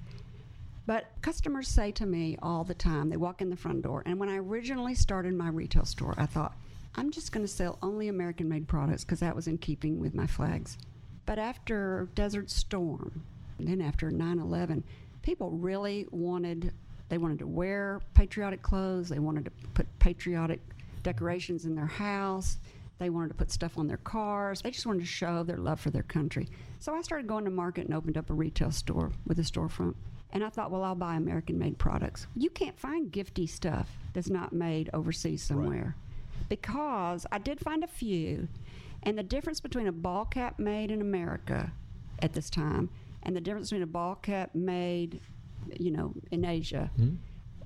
But 0.85 1.05
customers 1.21 1.67
say 1.67 1.91
to 1.93 2.05
me 2.05 2.37
all 2.41 2.63
the 2.63 2.73
time, 2.73 3.09
they 3.09 3.17
walk 3.17 3.41
in 3.41 3.49
the 3.49 3.55
front 3.55 3.83
door. 3.83 4.03
And 4.05 4.19
when 4.19 4.29
I 4.29 4.37
originally 4.37 4.95
started 4.95 5.33
my 5.33 5.47
retail 5.49 5.85
store, 5.85 6.13
I 6.17 6.25
thought, 6.25 6.57
I'm 6.95 7.09
just 7.09 7.31
going 7.31 7.45
to 7.45 7.51
sell 7.51 7.79
only 7.81 8.09
American 8.09 8.49
made 8.49 8.67
products 8.67 9.03
because 9.03 9.21
that 9.21 9.35
was 9.35 9.47
in 9.47 9.57
keeping 9.57 9.99
with 9.99 10.13
my 10.13 10.27
flags. 10.27 10.77
But 11.25 11.39
after 11.39 12.09
Desert 12.15 12.49
Storm, 12.49 13.23
and 13.57 13.67
then 13.67 13.81
after 13.81 14.11
9 14.11 14.39
11, 14.39 14.83
people 15.21 15.51
really 15.51 16.05
wanted, 16.11 16.73
they 17.09 17.17
wanted 17.17 17.39
to 17.39 17.47
wear 17.47 18.01
patriotic 18.13 18.61
clothes, 18.61 19.09
they 19.09 19.19
wanted 19.19 19.45
to 19.45 19.51
put 19.73 19.87
patriotic 19.99 20.59
decorations 21.01 21.65
in 21.65 21.75
their 21.75 21.85
house. 21.85 22.57
They 22.99 23.09
wanted 23.09 23.29
to 23.29 23.33
put 23.33 23.51
stuff 23.51 23.77
on 23.77 23.87
their 23.87 23.97
cars. 23.97 24.61
They 24.61 24.71
just 24.71 24.85
wanted 24.85 25.01
to 25.01 25.05
show 25.05 25.43
their 25.43 25.57
love 25.57 25.79
for 25.79 25.89
their 25.89 26.03
country. 26.03 26.47
So 26.79 26.95
I 26.95 27.01
started 27.01 27.27
going 27.27 27.43
to 27.45 27.51
market 27.51 27.85
and 27.85 27.93
opened 27.93 28.17
up 28.17 28.29
a 28.29 28.33
retail 28.33 28.71
store 28.71 29.11
with 29.25 29.39
a 29.39 29.41
storefront. 29.41 29.95
And 30.33 30.43
I 30.43 30.49
thought, 30.49 30.71
well, 30.71 30.83
I'll 30.83 30.95
buy 30.95 31.15
American 31.15 31.59
made 31.59 31.77
products. 31.77 32.27
You 32.35 32.49
can't 32.49 32.77
find 32.77 33.11
gifty 33.11 33.47
stuff 33.47 33.89
that's 34.13 34.29
not 34.29 34.51
made 34.51 34.89
overseas 34.93 35.43
somewhere. 35.43 35.95
Because 36.49 37.25
I 37.31 37.37
did 37.37 37.59
find 37.59 37.83
a 37.83 37.87
few. 37.87 38.47
And 39.03 39.17
the 39.17 39.23
difference 39.23 39.59
between 39.59 39.87
a 39.87 39.91
ball 39.91 40.25
cap 40.25 40.57
made 40.57 40.89
in 40.89 41.01
America 41.01 41.71
at 42.19 42.33
this 42.33 42.49
time 42.49 42.89
and 43.21 43.35
the 43.35 43.41
difference 43.41 43.69
between 43.69 43.83
a 43.83 43.87
ball 43.87 44.15
cap 44.15 44.55
made, 44.55 45.21
you 45.79 45.91
know, 45.91 46.13
in 46.31 46.43
Asia 46.43 46.89
hmm? 46.95 47.15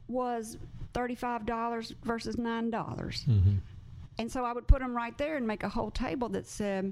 was 0.08 0.58
$35 0.94 1.96
versus 2.04 2.36
$9. 2.36 2.72
dollars 2.72 3.24
mm-hmm. 3.28 3.56
And 4.20 4.32
so 4.32 4.44
I 4.44 4.52
would 4.52 4.68
put 4.68 4.80
them 4.80 4.96
right 4.96 5.16
there 5.18 5.38
and 5.38 5.46
make 5.46 5.64
a 5.64 5.70
whole 5.70 5.92
table 5.92 6.28
that 6.30 6.48
said, 6.48 6.92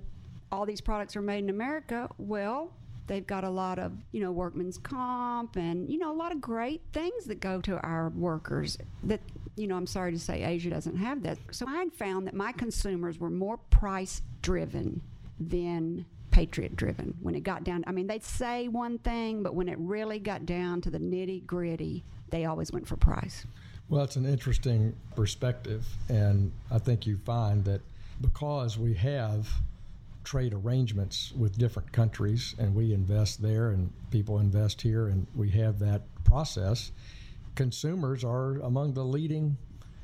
all 0.52 0.66
these 0.66 0.82
products 0.82 1.16
are 1.16 1.22
made 1.22 1.44
in 1.44 1.50
America. 1.50 2.08
Well, 2.20 2.72
they've 3.08 3.26
got 3.26 3.44
a 3.44 3.50
lot 3.50 3.80
of, 3.80 3.94
you 4.12 4.22
know, 4.22 4.32
workman's 4.32 4.78
comp 4.78 5.56
and, 5.56 5.90
you 5.90 5.98
know, 5.98 6.12
a 6.12 6.18
lot 6.18 6.32
of 6.32 6.42
great 6.42 6.82
things 6.94 7.26
that 7.26 7.40
go 7.40 7.62
to 7.62 7.78
our 7.82 8.10
workers 8.10 8.78
that, 9.04 9.22
you 9.56 9.68
know, 9.68 9.76
I'm 9.76 9.88
sorry 9.88 10.12
to 10.12 10.20
say 10.20 10.44
Asia 10.44 10.70
doesn't 10.70 10.98
have 10.98 11.24
that. 11.24 11.38
So 11.52 11.66
I 11.68 11.88
found 11.98 12.28
that 12.28 12.34
my 12.34 12.52
consumers 12.52 13.20
were 13.20 13.30
more 13.30 13.58
price 13.58 14.22
driven 14.42 15.02
than 15.40 16.06
patriot 16.32 16.76
driven 16.76 17.16
when 17.22 17.36
it 17.36 17.42
got 17.42 17.64
down. 17.64 17.84
I 17.88 17.92
mean, 17.92 18.08
they'd 18.08 18.24
say 18.24 18.68
one 18.68 18.98
thing, 19.00 19.44
but 19.44 19.56
when 19.56 19.70
it 19.70 19.78
really 19.80 20.20
got 20.20 20.46
down 20.46 20.82
to 20.82 20.90
the 20.90 21.00
nitty 21.00 21.46
gritty, 21.46 22.04
they 22.30 22.46
always 22.46 22.72
went 22.72 22.88
for 22.88 22.98
price. 22.98 23.46
Well, 23.88 24.04
it's 24.04 24.16
an 24.16 24.26
interesting 24.26 24.96
perspective, 25.16 25.86
and 26.10 26.52
I 26.72 26.80
think 26.80 27.06
you 27.06 27.18
find 27.18 27.64
that 27.66 27.82
because 28.20 28.78
we 28.78 28.96
have 28.96 29.48
trade 30.26 30.54
arrangements 30.54 31.32
with 31.38 31.58
different 31.58 31.90
countries 31.94 32.56
and 32.60 32.76
we 32.76 32.94
invest 32.94 33.42
there 33.42 33.70
and 33.70 33.90
people 34.12 34.40
invest 34.40 34.82
here 34.82 35.08
and 35.08 35.26
we 35.36 35.50
have 35.52 35.80
that 35.80 36.02
process, 36.26 36.92
consumers 37.54 38.24
are 38.24 38.56
among 38.62 38.94
the 38.94 39.04
leading 39.06 39.56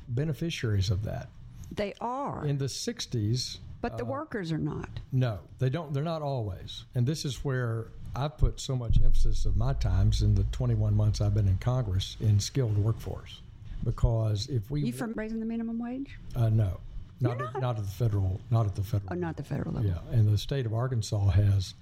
beneficiaries 0.08 0.90
of 0.90 1.02
that. 1.04 1.28
They 1.74 1.94
are, 2.00 2.46
In 2.46 2.58
the 2.58 2.66
60s, 2.66 3.58
but 3.80 3.98
the 3.98 4.04
workers 4.04 4.52
are 4.52 4.58
not. 4.58 4.88
no, 5.10 5.40
they 5.58 5.68
don't. 5.68 5.92
They're 5.92 6.04
not 6.04 6.22
always. 6.22 6.84
And 6.94 7.04
this 7.06 7.24
is 7.24 7.44
where 7.44 7.88
I've 8.14 8.36
put 8.38 8.60
so 8.60 8.76
much 8.76 8.98
emphasis 9.02 9.44
of 9.46 9.56
my 9.56 9.72
times 9.72 10.22
in 10.22 10.34
the 10.34 10.44
21 10.52 10.94
months 10.94 11.20
I've 11.20 11.34
been 11.34 11.48
in 11.48 11.58
Congress 11.58 12.16
in 12.20 12.38
skilled 12.38 12.78
workforce. 12.78 13.40
Because 13.84 14.48
if 14.48 14.70
we 14.70 14.82
You 14.82 14.92
from 14.92 15.12
raising 15.14 15.40
the 15.40 15.46
minimum 15.46 15.78
wage? 15.80 16.16
uh, 16.36 16.48
no, 16.50 16.78
not 17.22 17.38
You're 17.38 17.46
at, 17.48 17.52
not? 17.54 17.62
not 17.62 17.78
at 17.78 17.84
the 17.84 17.90
federal, 17.90 18.40
not 18.50 18.66
at 18.66 18.74
the 18.74 18.82
federal. 18.82 19.12
Oh, 19.12 19.14
not 19.14 19.36
the 19.36 19.44
federal 19.44 19.72
level. 19.74 19.90
Yeah, 19.90 19.98
and 20.18 20.28
the 20.32 20.36
state 20.38 20.66
of 20.66 20.74
Arkansas 20.74 21.28
has, 21.30 21.74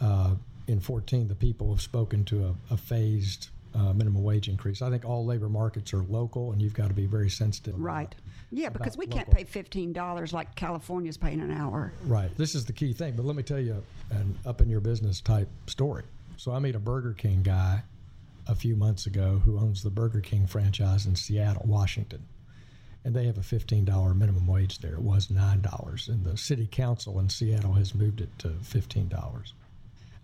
uh, 0.00 0.34
in 0.66 0.80
14, 0.80 1.28
the 1.28 1.34
people 1.34 1.70
have 1.72 1.82
spoken 1.82 2.24
to 2.26 2.44
a, 2.70 2.74
a 2.74 2.76
phased 2.76 3.48
uh, 3.74 3.92
minimum 3.92 4.22
wage 4.22 4.48
increase. 4.48 4.80
I 4.82 4.90
think 4.90 5.04
all 5.04 5.24
labor 5.26 5.48
markets 5.48 5.92
are 5.92 6.02
local, 6.04 6.52
and 6.52 6.62
you've 6.62 6.74
got 6.74 6.88
to 6.88 6.94
be 6.94 7.06
very 7.06 7.28
sensitive. 7.28 7.74
about- 7.74 7.84
Right. 7.84 8.14
Yeah, 8.52 8.68
because 8.68 8.94
about 8.94 8.98
we 9.00 9.06
can't 9.06 9.26
local. 9.28 9.34
pay 9.34 9.44
fifteen 9.44 9.92
dollars 9.92 10.32
like 10.32 10.54
California's 10.54 11.16
paying 11.16 11.40
an 11.40 11.50
hour. 11.50 11.92
Right. 12.06 12.30
This 12.38 12.54
is 12.54 12.64
the 12.64 12.72
key 12.72 12.92
thing. 12.92 13.14
But 13.16 13.24
let 13.26 13.34
me 13.34 13.42
tell 13.42 13.58
you 13.58 13.82
an 14.10 14.38
up 14.46 14.60
in 14.60 14.68
your 14.68 14.80
business 14.80 15.20
type 15.20 15.48
story. 15.66 16.04
So 16.36 16.52
I 16.52 16.60
met 16.60 16.76
a 16.76 16.78
Burger 16.78 17.14
King 17.14 17.42
guy 17.42 17.82
a 18.46 18.54
few 18.54 18.76
months 18.76 19.06
ago 19.06 19.40
who 19.44 19.58
owns 19.58 19.82
the 19.82 19.90
Burger 19.90 20.20
King 20.20 20.46
franchise 20.46 21.06
in 21.06 21.16
Seattle, 21.16 21.62
Washington. 21.66 22.22
And 23.04 23.14
they 23.14 23.26
have 23.26 23.36
a 23.36 23.42
$15 23.42 24.16
minimum 24.16 24.46
wage 24.46 24.78
there. 24.78 24.94
It 24.94 25.02
was 25.02 25.28
$9. 25.28 26.08
And 26.08 26.24
the 26.24 26.36
city 26.38 26.66
council 26.70 27.20
in 27.20 27.28
Seattle 27.28 27.74
has 27.74 27.94
moved 27.94 28.20
it 28.22 28.30
to 28.38 28.48
$15. 28.48 29.52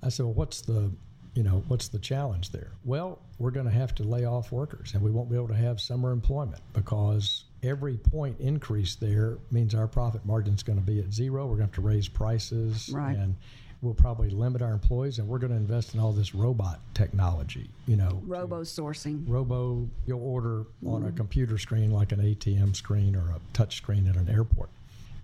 I 0.02 0.08
said, 0.08 0.24
well, 0.24 0.32
what's 0.34 0.62
the, 0.62 0.90
you 1.34 1.42
know, 1.42 1.62
what's 1.68 1.88
the 1.88 1.98
challenge 1.98 2.52
there? 2.52 2.70
Well, 2.86 3.18
we're 3.38 3.50
going 3.50 3.66
to 3.66 3.72
have 3.72 3.94
to 3.96 4.02
lay 4.02 4.24
off 4.24 4.50
workers 4.50 4.94
and 4.94 5.02
we 5.02 5.10
won't 5.10 5.28
be 5.28 5.36
able 5.36 5.48
to 5.48 5.54
have 5.54 5.78
summer 5.80 6.10
employment 6.10 6.62
because 6.72 7.44
every 7.62 7.98
point 7.98 8.40
increase 8.40 8.94
there 8.94 9.36
means 9.50 9.74
our 9.74 9.86
profit 9.86 10.24
margin 10.24 10.54
is 10.54 10.62
going 10.62 10.78
to 10.80 10.84
be 10.84 11.00
at 11.00 11.12
zero. 11.12 11.42
We're 11.44 11.56
going 11.56 11.68
to 11.68 11.74
have 11.76 11.84
to 11.84 11.88
raise 11.88 12.08
prices 12.08 12.88
Right. 12.94 13.14
and 13.16 13.36
we'll 13.82 13.94
probably 13.94 14.30
limit 14.30 14.62
our 14.62 14.72
employees 14.72 15.18
and 15.18 15.26
we're 15.26 15.38
going 15.38 15.50
to 15.50 15.56
invest 15.56 15.94
in 15.94 16.00
all 16.00 16.12
this 16.12 16.34
robot 16.34 16.80
technology, 16.94 17.70
you 17.86 17.96
know. 17.96 18.20
Robo 18.24 18.62
sourcing. 18.62 19.24
Robo, 19.26 19.88
you'll 20.06 20.22
order 20.22 20.66
on 20.86 21.02
a 21.02 21.06
mm-hmm. 21.06 21.16
computer 21.16 21.58
screen 21.58 21.90
like 21.90 22.12
an 22.12 22.20
ATM 22.20 22.76
screen 22.76 23.16
or 23.16 23.30
a 23.30 23.40
touch 23.52 23.76
screen 23.76 24.06
at 24.08 24.16
an 24.16 24.28
airport. 24.28 24.70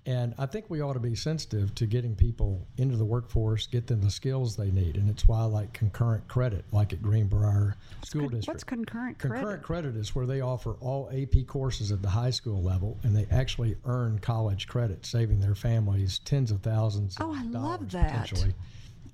And 0.06 0.34
I 0.38 0.46
think 0.46 0.66
we 0.68 0.80
ought 0.80 0.92
to 0.92 1.00
be 1.00 1.16
sensitive 1.16 1.74
to 1.74 1.86
getting 1.86 2.14
people 2.14 2.64
into 2.76 2.96
the 2.96 3.04
workforce, 3.04 3.66
get 3.66 3.88
them 3.88 4.00
the 4.00 4.10
skills 4.10 4.54
they 4.54 4.70
need. 4.70 4.96
And 4.96 5.10
it's 5.10 5.26
why 5.26 5.40
I 5.40 5.44
like 5.44 5.72
concurrent 5.72 6.28
credit, 6.28 6.64
like 6.70 6.92
at 6.92 7.02
Greenbrier 7.02 7.74
School 8.04 8.22
Con- 8.22 8.30
District. 8.30 8.48
What's 8.48 8.64
concurrent 8.64 9.18
credit? 9.18 9.34
Concurrent 9.34 9.62
credit? 9.64 9.92
credit 9.92 9.96
is 9.96 10.14
where 10.14 10.24
they 10.24 10.40
offer 10.40 10.76
all 10.80 11.10
AP 11.12 11.48
courses 11.48 11.90
at 11.90 12.02
the 12.02 12.08
high 12.08 12.30
school 12.30 12.62
level, 12.62 12.96
and 13.02 13.16
they 13.16 13.26
actually 13.32 13.76
earn 13.84 14.20
college 14.20 14.68
credit, 14.68 15.04
saving 15.04 15.40
their 15.40 15.56
families 15.56 16.20
tens 16.20 16.52
of 16.52 16.60
thousands. 16.60 17.16
Oh, 17.20 17.32
of 17.32 17.38
I 17.38 17.42
love 17.42 17.90
that. 17.90 18.12
Potentially. 18.12 18.54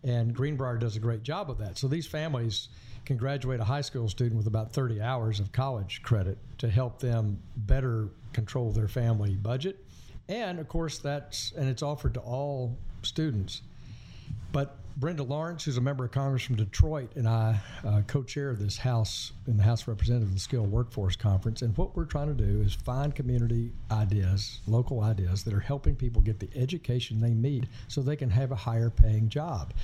And 0.04 0.34
Greenbrier 0.34 0.76
does 0.76 0.96
a 0.96 1.00
great 1.00 1.22
job 1.22 1.50
of 1.50 1.56
that. 1.58 1.78
So 1.78 1.88
these 1.88 2.06
families 2.06 2.68
can 3.06 3.16
graduate 3.16 3.60
a 3.60 3.64
high 3.64 3.80
school 3.80 4.08
student 4.08 4.36
with 4.36 4.46
about 4.46 4.72
30 4.72 5.00
hours 5.00 5.40
of 5.40 5.52
college 5.52 6.02
credit 6.02 6.36
to 6.58 6.68
help 6.68 7.00
them 7.00 7.40
better 7.56 8.08
control 8.32 8.72
their 8.72 8.88
family 8.88 9.34
budget. 9.36 9.82
And 10.32 10.58
of 10.58 10.66
course, 10.66 10.96
that's 10.96 11.52
and 11.58 11.68
it's 11.68 11.82
offered 11.82 12.14
to 12.14 12.20
all 12.20 12.74
students. 13.02 13.60
But 14.50 14.78
Brenda 14.96 15.22
Lawrence, 15.22 15.64
who's 15.64 15.76
a 15.76 15.82
member 15.82 16.06
of 16.06 16.12
Congress 16.12 16.42
from 16.42 16.56
Detroit, 16.56 17.12
and 17.16 17.28
I 17.28 17.60
uh, 17.86 18.00
co-chair 18.06 18.54
this 18.54 18.78
House 18.78 19.32
in 19.46 19.58
the 19.58 19.62
House 19.62 19.82
of 19.82 19.88
Representatives 19.88 20.30
of 20.30 20.34
the 20.34 20.40
Skilled 20.40 20.70
Workforce 20.70 21.16
Conference. 21.16 21.60
And 21.60 21.76
what 21.76 21.94
we're 21.94 22.06
trying 22.06 22.34
to 22.34 22.44
do 22.44 22.62
is 22.62 22.74
find 22.74 23.14
community 23.14 23.72
ideas, 23.90 24.60
local 24.66 25.02
ideas 25.02 25.44
that 25.44 25.52
are 25.52 25.60
helping 25.60 25.96
people 25.96 26.22
get 26.22 26.40
the 26.40 26.48
education 26.56 27.20
they 27.20 27.34
need 27.34 27.68
so 27.88 28.00
they 28.00 28.16
can 28.16 28.30
have 28.30 28.52
a 28.52 28.56
higher 28.56 28.88
paying 28.88 29.28
job. 29.28 29.74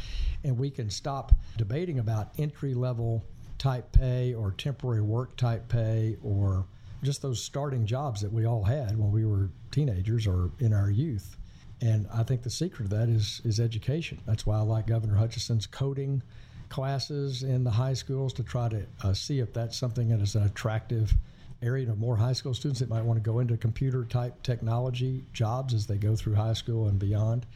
And 0.44 0.56
we 0.56 0.70
can 0.70 0.88
stop 0.88 1.32
debating 1.58 1.98
about 1.98 2.32
entry 2.38 2.72
level 2.72 3.22
type 3.58 3.92
pay 3.92 4.32
or 4.32 4.52
temporary 4.52 5.02
work 5.02 5.36
type 5.36 5.68
pay 5.68 6.16
or 6.22 6.64
just 7.02 7.22
those 7.22 7.42
starting 7.42 7.86
jobs 7.86 8.20
that 8.20 8.32
we 8.32 8.44
all 8.44 8.64
had 8.64 8.98
when 8.98 9.12
we 9.12 9.24
were 9.24 9.50
teenagers 9.70 10.26
or 10.26 10.50
in 10.58 10.72
our 10.72 10.90
youth. 10.90 11.36
And 11.80 12.08
I 12.12 12.24
think 12.24 12.42
the 12.42 12.50
secret 12.50 12.86
of 12.86 12.90
that 12.90 13.08
is 13.08 13.40
is 13.44 13.60
education. 13.60 14.20
That's 14.26 14.44
why 14.44 14.56
I 14.56 14.62
like 14.62 14.86
Governor 14.86 15.14
Hutchinson's 15.14 15.66
coding 15.66 16.22
classes 16.68 17.42
in 17.42 17.64
the 17.64 17.70
high 17.70 17.94
schools 17.94 18.32
to 18.34 18.42
try 18.42 18.68
to 18.68 18.84
uh, 19.02 19.14
see 19.14 19.38
if 19.38 19.52
that's 19.52 19.76
something 19.76 20.08
that 20.08 20.20
is 20.20 20.34
an 20.34 20.42
attractive 20.42 21.14
area 21.62 21.86
to 21.86 21.94
more 21.94 22.16
high 22.16 22.32
school 22.32 22.54
students 22.54 22.80
that 22.80 22.88
might 22.88 23.04
want 23.04 23.16
to 23.16 23.22
go 23.22 23.38
into 23.38 23.56
computer 23.56 24.04
type 24.04 24.42
technology 24.42 25.24
jobs 25.32 25.74
as 25.74 25.86
they 25.86 25.96
go 25.96 26.14
through 26.14 26.34
high 26.34 26.52
school 26.52 26.88
and 26.88 26.98
beyond. 26.98 27.46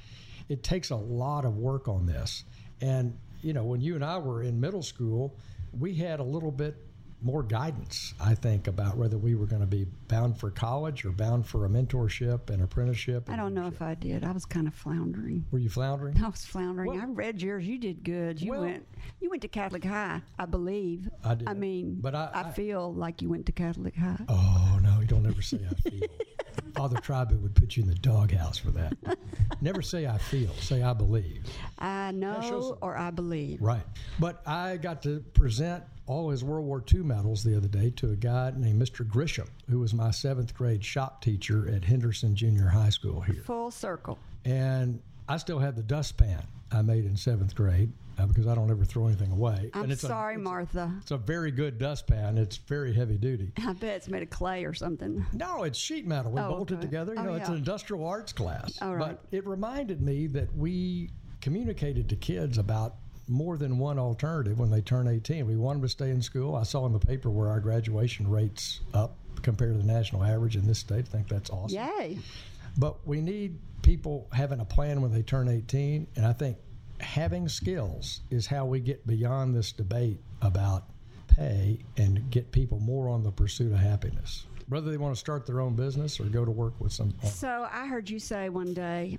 It 0.49 0.63
takes 0.63 0.91
a 0.91 0.97
lot 0.97 1.45
of 1.45 1.57
work 1.57 1.89
on 1.89 2.07
this. 2.07 2.45
And 2.81 3.17
you 3.43 3.53
know, 3.53 3.65
when 3.65 3.81
you 3.81 3.97
and 3.97 4.05
I 4.05 4.19
were 4.19 4.43
in 4.43 4.61
middle 4.61 4.83
school, 4.83 5.37
we 5.79 5.95
had 5.95 6.21
a 6.21 6.25
little 6.25 6.53
bit 6.53 6.77
more 7.23 7.43
guidance, 7.43 8.15
I 8.21 8.35
think, 8.35 8.67
about 8.67 8.97
whether 8.97 9.17
we 9.17 9.35
were 9.35 9.47
going 9.47 9.61
to 9.63 9.67
be 9.67 9.87
bound 10.09 10.39
for 10.39 10.51
college 10.51 11.05
or 11.05 11.11
bound 11.13 11.47
for 11.47 11.65
a 11.65 11.69
mentorship 11.69 12.51
and 12.51 12.63
apprenticeship. 12.63 13.29
I 13.31 13.37
don't 13.37 13.55
know 13.55 13.67
if 13.67 13.81
I 13.81 13.95
did. 13.95 14.25
I 14.25 14.33
was 14.33 14.45
kind 14.45 14.67
of 14.67 14.75
floundering. 14.75 15.45
Were 15.51 15.59
you 15.59 15.69
floundering? 15.71 16.23
I 16.23 16.29
was 16.29 16.45
floundering. 16.45 16.91
Well- 16.91 17.01
I 17.01 17.07
read 17.07 17.41
yours. 17.41 17.67
You 17.67 17.79
did 17.79 18.03
good. 18.05 18.41
You 18.41 18.51
Well- 18.53 18.61
went. 18.63 18.87
You 19.21 19.31
went 19.31 19.43
to 19.43 19.49
Catholic 19.49 19.85
High, 19.85 20.21
I 20.39 20.47
believe. 20.47 21.09
I 21.25 21.35
did. 21.35 21.49
I 21.49 21.55
mean, 21.55 21.99
But 22.01 22.15
I- 22.15 22.31
I- 22.35 22.51
feel 22.53 22.93
like 22.93 23.23
you 23.23 23.29
went 23.29 23.47
to 23.47 23.53
Catholic 23.53 23.95
High. 23.97 24.25
Oh 24.29 24.79
no, 24.83 25.01
you 25.01 25.07
don't 25.07 25.27
ever 25.27 25.43
say 25.43 25.61
I 25.69 25.75
feel. 25.89 26.09
Father 26.75 26.99
Tribe 27.01 27.33
would 27.33 27.55
put 27.55 27.77
you 27.77 27.83
in 27.83 27.89
the 27.89 27.95
doghouse 27.97 28.59
for 28.59 28.71
that. 28.71 28.97
Never 29.61 29.83
say 29.83 30.07
I 30.07 30.19
feel. 30.19 30.53
Say 30.55 30.83
I 30.83 30.93
believe. 30.93 31.45
I 31.79 32.13
know 32.13 32.79
or 32.81 32.97
I 32.97 33.11
believe. 33.11 33.61
Right. 33.61 33.83
But 34.19 34.43
I 34.47 34.77
got 34.77 35.03
to 35.03 35.21
present 35.35 35.85
all 36.07 36.31
his 36.31 36.43
World 36.43 36.67
War 36.67 36.83
II 36.93 37.01
medals 37.01 37.45
the 37.45 37.57
other 37.57 37.69
day 37.69 37.91
to 37.97 38.11
a 38.11 38.17
guy 38.17 38.53
named 38.57 38.83
Mr. 38.83 39.07
Grisham, 39.07 39.49
who 39.69 39.79
was 39.79 39.95
my 39.95 40.11
seventh 40.11 40.55
grade 40.55 40.85
shop 40.85 41.23
teacher 41.23 41.69
at 41.73 41.85
Henderson 41.85 42.35
Junior 42.35 42.69
High 42.69 42.91
School 42.91 43.21
here. 43.21 43.43
Full 43.45 43.71
circle. 43.71 44.19
And 44.45 45.01
I 45.29 45.37
still 45.37 45.59
had 45.59 45.77
the 45.77 45.83
dustpan 45.83 46.43
I 46.73 46.83
made 46.83 47.05
in 47.05 47.17
seventh 47.17 47.55
grade 47.55 47.93
because 48.27 48.47
I 48.47 48.55
don't 48.55 48.71
ever 48.71 48.85
throw 48.85 49.07
anything 49.07 49.31
away. 49.33 49.71
I'm 49.75 49.85
and 49.85 49.93
it's 49.93 50.03
sorry, 50.03 50.35
a, 50.35 50.39
it's, 50.39 50.45
Martha. 50.45 50.93
it's 51.03 51.11
a 51.11 51.17
very 51.17 51.51
good 51.51 51.79
dustpan. 51.79 52.39
It's 52.39 52.57
very 52.57 52.93
heavy 52.93 53.17
duty. 53.19 53.53
I 53.67 53.73
bet 53.73 53.97
it's 53.97 54.09
made 54.09 54.23
of 54.23 54.31
clay 54.31 54.65
or 54.65 54.75
something. 54.75 55.25
No, 55.33 55.63
it's 55.65 55.79
sheet 55.79 56.07
metal. 56.07 56.33
We 56.33 56.41
Oh, 56.41 56.49
bolted 56.51 56.79
okay. 56.79 56.87
together. 56.87 57.15
You 57.15 57.21
Oh, 57.21 57.25
know, 57.25 57.35
it's 57.35 57.49
an 57.49 57.57
industrial 57.57 58.07
arts 58.07 58.33
class. 58.33 58.79
All 58.83 58.95
right. 58.97 59.17
But 59.21 59.25
it 59.37 59.47
reminded 59.47 60.01
me 60.03 60.27
that 60.29 60.55
we 60.57 61.11
communicated 61.41 62.09
to 62.09 62.17
kids 62.17 62.59
about 62.59 62.97
more 63.29 63.57
than 63.57 63.79
one 63.79 63.99
alternative 63.99 64.59
when 64.59 64.71
they 64.71 64.81
turn 64.81 65.07
18. 65.09 65.47
We 65.47 65.57
want 65.57 65.77
them 65.79 65.83
to 65.83 65.89
stay 65.89 66.11
in 66.11 66.21
school. 66.23 66.55
I 66.57 66.65
saw 66.65 66.87
in 66.87 66.93
the 66.93 66.99
paper 66.99 67.31
where 67.31 67.49
our 67.49 67.61
graduation 67.61 68.29
rates 68.29 68.81
up 68.95 69.17
compared 69.43 69.73
to 69.75 69.79
the 69.79 69.85
national 69.93 70.25
average 70.25 70.57
in 70.57 70.67
this 70.67 70.79
state. 70.79 71.07
I 71.09 71.11
think 71.11 71.29
that's 71.29 71.51
awesome. 71.51 71.79
Yay. 71.79 72.19
But 72.77 73.07
we 73.07 73.21
need 73.21 73.59
people 73.83 74.29
having 74.33 74.61
a 74.61 74.65
plan 74.65 75.01
when 75.03 75.13
they 75.13 75.23
turn 75.23 75.49
18. 75.49 76.07
And 76.17 76.27
I 76.27 76.33
think 76.33 76.57
having 77.03 77.49
skills 77.49 78.21
is 78.31 78.47
how 78.47 78.65
we 78.65 78.81
get 78.81 79.07
beyond 79.07 79.55
this 79.55 79.73
debate 79.73 80.19
about 80.41 80.85
pay 81.27 81.79
and 81.97 82.31
get 82.31 82.51
people 82.53 82.79
more 82.81 83.09
on 83.09 83.23
the 83.23 83.31
pursuit 83.31 83.73
of 83.73 83.79
happiness. 83.79 84.47
Whether 84.69 84.91
they 84.91 84.97
want 84.97 85.15
to 85.15 85.19
start 85.19 85.47
their 85.47 85.61
own 85.61 85.75
business 85.75 86.21
or 86.21 86.25
go 86.25 86.45
to 86.45 86.51
work 86.51 86.75
with 86.79 86.93
some. 86.93 87.13
So 87.25 87.69
I 87.71 87.87
heard 87.87 88.09
you 88.09 88.19
say 88.19 88.49
one 88.49 88.73
day, 88.73 89.19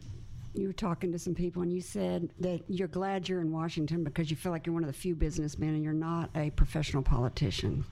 you 0.55 0.67
were 0.67 0.73
talking 0.73 1.11
to 1.11 1.19
some 1.19 1.33
people 1.33 1.63
and 1.63 1.73
you 1.73 1.81
said 1.81 2.29
that 2.39 2.61
you're 2.67 2.87
glad 2.87 3.27
you're 3.27 3.41
in 3.41 3.51
Washington 3.51 4.03
because 4.03 4.29
you 4.29 4.37
feel 4.37 4.51
like 4.51 4.65
you're 4.65 4.73
one 4.73 4.83
of 4.83 4.87
the 4.87 4.93
few 4.93 5.15
businessmen 5.15 5.69
and 5.69 5.83
you're 5.83 5.93
not 5.93 6.29
a 6.35 6.51
professional 6.51 7.01
politician. 7.01 7.83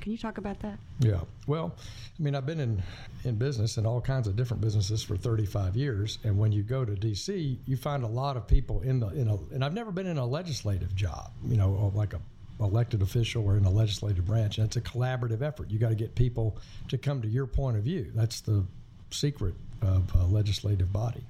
Can 0.00 0.12
you 0.12 0.18
talk 0.18 0.38
about 0.38 0.60
that? 0.60 0.78
Yeah. 1.00 1.20
Well, 1.46 1.74
I 2.18 2.22
mean, 2.22 2.34
I've 2.34 2.46
been 2.46 2.60
in, 2.60 2.82
in 3.24 3.36
business 3.36 3.76
in 3.76 3.86
all 3.86 4.00
kinds 4.00 4.28
of 4.28 4.36
different 4.36 4.60
businesses 4.60 5.02
for 5.02 5.16
35 5.16 5.76
years. 5.76 6.18
And 6.24 6.38
when 6.38 6.52
you 6.52 6.62
go 6.62 6.84
to 6.84 6.94
D.C., 6.94 7.58
you 7.66 7.76
find 7.76 8.04
a 8.04 8.08
lot 8.08 8.36
of 8.36 8.46
people 8.46 8.80
in 8.82 9.00
the, 9.00 9.08
in 9.08 9.28
a, 9.28 9.36
and 9.52 9.64
I've 9.64 9.74
never 9.74 9.90
been 9.90 10.06
in 10.06 10.18
a 10.18 10.26
legislative 10.26 10.94
job, 10.94 11.32
you 11.46 11.56
know, 11.56 11.92
uh, 11.92 11.96
like 11.96 12.14
a 12.14 12.20
elected 12.60 13.02
official 13.02 13.44
or 13.44 13.56
in 13.56 13.64
a 13.64 13.70
legislative 13.70 14.26
branch. 14.26 14.58
And 14.58 14.66
it's 14.66 14.76
a 14.76 14.80
collaborative 14.80 15.42
effort. 15.42 15.70
You 15.70 15.78
got 15.78 15.90
to 15.90 15.94
get 15.94 16.14
people 16.14 16.58
to 16.88 16.98
come 16.98 17.22
to 17.22 17.28
your 17.28 17.46
point 17.46 17.76
of 17.76 17.84
view. 17.84 18.10
That's 18.14 18.40
the 18.40 18.64
secret 19.10 19.54
of 19.82 20.12
a 20.14 20.24
legislative 20.24 20.92
body. 20.92 21.24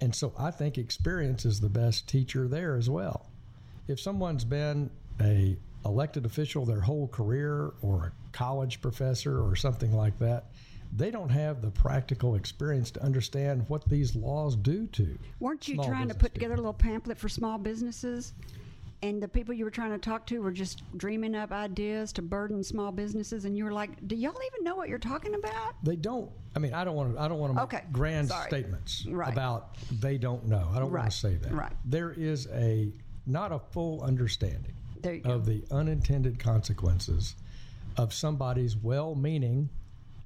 And 0.00 0.14
so 0.14 0.32
I 0.38 0.50
think 0.50 0.76
experience 0.76 1.44
is 1.44 1.60
the 1.60 1.68
best 1.68 2.06
teacher 2.08 2.46
there 2.48 2.76
as 2.76 2.90
well. 2.90 3.26
If 3.88 4.00
someone's 4.00 4.44
been 4.44 4.90
a 5.20 5.56
elected 5.84 6.26
official 6.26 6.64
their 6.64 6.80
whole 6.80 7.08
career 7.08 7.72
or 7.82 8.06
a 8.06 8.12
college 8.32 8.80
professor 8.80 9.40
or 9.40 9.54
something 9.56 9.92
like 9.92 10.18
that, 10.18 10.46
they 10.94 11.10
don't 11.10 11.28
have 11.28 11.62
the 11.62 11.70
practical 11.70 12.34
experience 12.36 12.90
to 12.92 13.02
understand 13.02 13.64
what 13.68 13.88
these 13.88 14.14
laws 14.14 14.56
do 14.56 14.86
to. 14.88 15.18
Weren't 15.40 15.68
you 15.68 15.76
trying 15.82 16.08
to 16.08 16.14
put 16.14 16.32
people. 16.32 16.34
together 16.34 16.54
a 16.54 16.58
little 16.58 16.72
pamphlet 16.72 17.18
for 17.18 17.28
small 17.28 17.58
businesses? 17.58 18.32
And 19.02 19.22
the 19.22 19.28
people 19.28 19.52
you 19.52 19.64
were 19.64 19.70
trying 19.70 19.90
to 19.90 19.98
talk 19.98 20.26
to 20.28 20.40
were 20.40 20.50
just 20.50 20.82
dreaming 20.96 21.34
up 21.34 21.52
ideas 21.52 22.12
to 22.14 22.22
burden 22.22 22.64
small 22.64 22.90
businesses, 22.90 23.44
and 23.44 23.56
you 23.56 23.64
were 23.64 23.72
like, 23.72 23.90
"Do 24.08 24.16
y'all 24.16 24.32
even 24.32 24.64
know 24.64 24.74
what 24.74 24.88
you're 24.88 24.98
talking 24.98 25.34
about?" 25.34 25.74
They 25.84 25.96
don't. 25.96 26.30
I 26.56 26.60
mean, 26.60 26.72
I 26.72 26.82
don't 26.82 26.96
want 26.96 27.14
to. 27.14 27.20
I 27.20 27.28
don't 27.28 27.38
want 27.38 27.54
to 27.54 27.62
okay. 27.64 27.76
make 27.84 27.92
grand 27.92 28.28
Sorry. 28.28 28.48
statements 28.48 29.04
right. 29.06 29.30
about 29.30 29.76
they 30.00 30.16
don't 30.16 30.46
know. 30.46 30.70
I 30.72 30.78
don't 30.78 30.90
right. 30.90 31.02
want 31.02 31.12
to 31.12 31.16
say 31.16 31.34
that. 31.34 31.52
Right. 31.52 31.72
There 31.84 32.10
is 32.10 32.48
a 32.54 32.90
not 33.26 33.52
a 33.52 33.58
full 33.58 34.02
understanding 34.02 34.75
of 35.24 35.46
the 35.46 35.62
unintended 35.70 36.38
consequences 36.38 37.34
of 37.96 38.12
somebody's 38.12 38.76
well-meaning 38.76 39.68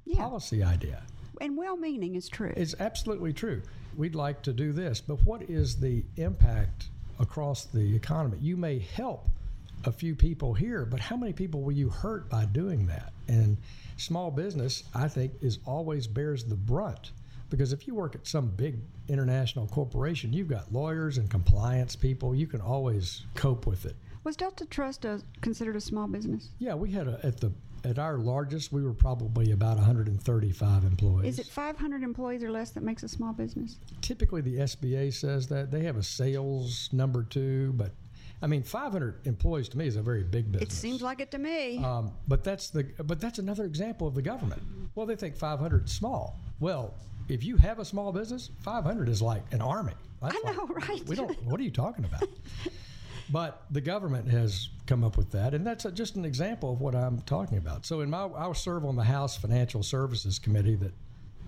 yeah. 0.05 0.17
policy 0.17 0.63
idea. 0.63 1.01
And 1.39 1.57
well-meaning 1.57 2.15
is 2.15 2.27
true. 2.29 2.53
It's 2.55 2.75
absolutely 2.79 3.33
true. 3.33 3.61
We'd 3.97 4.15
like 4.15 4.41
to 4.43 4.53
do 4.53 4.71
this, 4.71 5.01
but 5.01 5.23
what 5.25 5.43
is 5.43 5.79
the 5.79 6.03
impact 6.17 6.87
across 7.19 7.65
the 7.65 7.95
economy? 7.95 8.37
You 8.41 8.57
may 8.57 8.79
help 8.79 9.27
a 9.85 9.91
few 9.91 10.15
people 10.15 10.53
here, 10.53 10.85
but 10.85 10.99
how 10.99 11.17
many 11.17 11.33
people 11.33 11.61
will 11.61 11.71
you 11.71 11.89
hurt 11.89 12.29
by 12.29 12.45
doing 12.45 12.85
that? 12.87 13.11
And 13.27 13.57
small 13.97 14.31
business, 14.31 14.83
I 14.93 15.07
think, 15.07 15.33
is 15.41 15.59
always 15.65 16.07
bears 16.07 16.43
the 16.43 16.55
brunt 16.55 17.11
because 17.49 17.73
if 17.73 17.85
you 17.85 17.93
work 17.93 18.15
at 18.15 18.25
some 18.25 18.47
big 18.47 18.77
international 19.09 19.67
corporation, 19.67 20.31
you've 20.31 20.47
got 20.47 20.71
lawyers 20.71 21.17
and 21.17 21.29
compliance 21.29 21.95
people. 21.95 22.33
You 22.33 22.47
can 22.47 22.61
always 22.61 23.23
cope 23.35 23.67
with 23.67 23.85
it. 23.85 23.95
Was 24.23 24.35
Delta 24.35 24.65
Trust 24.65 25.05
a, 25.05 25.21
considered 25.41 25.75
a 25.75 25.81
small 25.81 26.07
business? 26.07 26.49
Yeah, 26.59 26.75
we 26.75 26.91
had 26.91 27.07
a, 27.07 27.19
at 27.23 27.39
the 27.39 27.51
at 27.83 27.97
our 27.97 28.17
largest, 28.17 28.71
we 28.71 28.83
were 28.83 28.93
probably 28.93 29.53
about 29.53 29.77
135 29.77 30.83
employees. 30.83 31.39
Is 31.39 31.47
it 31.47 31.51
500 31.51 32.03
employees 32.03 32.43
or 32.43 32.51
less 32.51 32.69
that 32.71 32.83
makes 32.83 33.01
a 33.01 33.07
small 33.07 33.33
business? 33.33 33.77
Typically, 34.01 34.41
the 34.41 34.57
SBA 34.57 35.11
says 35.13 35.47
that 35.47 35.71
they 35.71 35.83
have 35.85 35.97
a 35.97 36.03
sales 36.03 36.89
number 36.91 37.23
too, 37.23 37.73
but 37.73 37.91
I 38.43 38.47
mean, 38.47 38.61
500 38.61 39.25
employees 39.25 39.67
to 39.69 39.77
me 39.79 39.87
is 39.87 39.95
a 39.95 40.01
very 40.01 40.23
big 40.23 40.51
business. 40.51 40.73
It 40.73 40.75
seems 40.75 41.01
like 41.01 41.21
it 41.21 41.31
to 41.31 41.39
me. 41.39 41.83
Um, 41.83 42.11
but 42.27 42.43
that's 42.43 42.69
the 42.69 42.83
but 43.03 43.19
that's 43.19 43.39
another 43.39 43.65
example 43.65 44.07
of 44.07 44.13
the 44.13 44.21
government. 44.21 44.61
Well, 44.93 45.05
they 45.05 45.15
think 45.15 45.35
500 45.35 45.85
is 45.85 45.91
small. 45.91 46.39
Well, 46.59 46.93
if 47.29 47.43
you 47.43 47.57
have 47.57 47.79
a 47.79 47.85
small 47.85 48.11
business, 48.11 48.51
500 48.61 49.09
is 49.09 49.21
like 49.21 49.43
an 49.51 49.61
army. 49.61 49.93
That's 50.21 50.35
I 50.35 50.51
know, 50.51 50.63
like, 50.65 50.87
right? 50.89 51.07
We 51.07 51.15
don't. 51.15 51.43
What 51.45 51.59
are 51.59 51.63
you 51.63 51.71
talking 51.71 52.05
about? 52.05 52.29
But 53.31 53.63
the 53.71 53.81
government 53.81 54.29
has 54.29 54.69
come 54.87 55.03
up 55.03 55.15
with 55.15 55.31
that, 55.31 55.53
and 55.53 55.65
that's 55.65 55.85
a, 55.85 55.91
just 55.91 56.15
an 56.15 56.25
example 56.25 56.73
of 56.73 56.81
what 56.81 56.95
I'm 56.95 57.21
talking 57.21 57.57
about. 57.57 57.85
So, 57.85 58.01
in 58.01 58.09
my, 58.09 58.25
I 58.25 58.51
serve 58.53 58.85
on 58.85 58.95
the 58.95 59.03
House 59.03 59.37
Financial 59.37 59.83
Services 59.83 60.37
Committee 60.37 60.75
that 60.75 60.91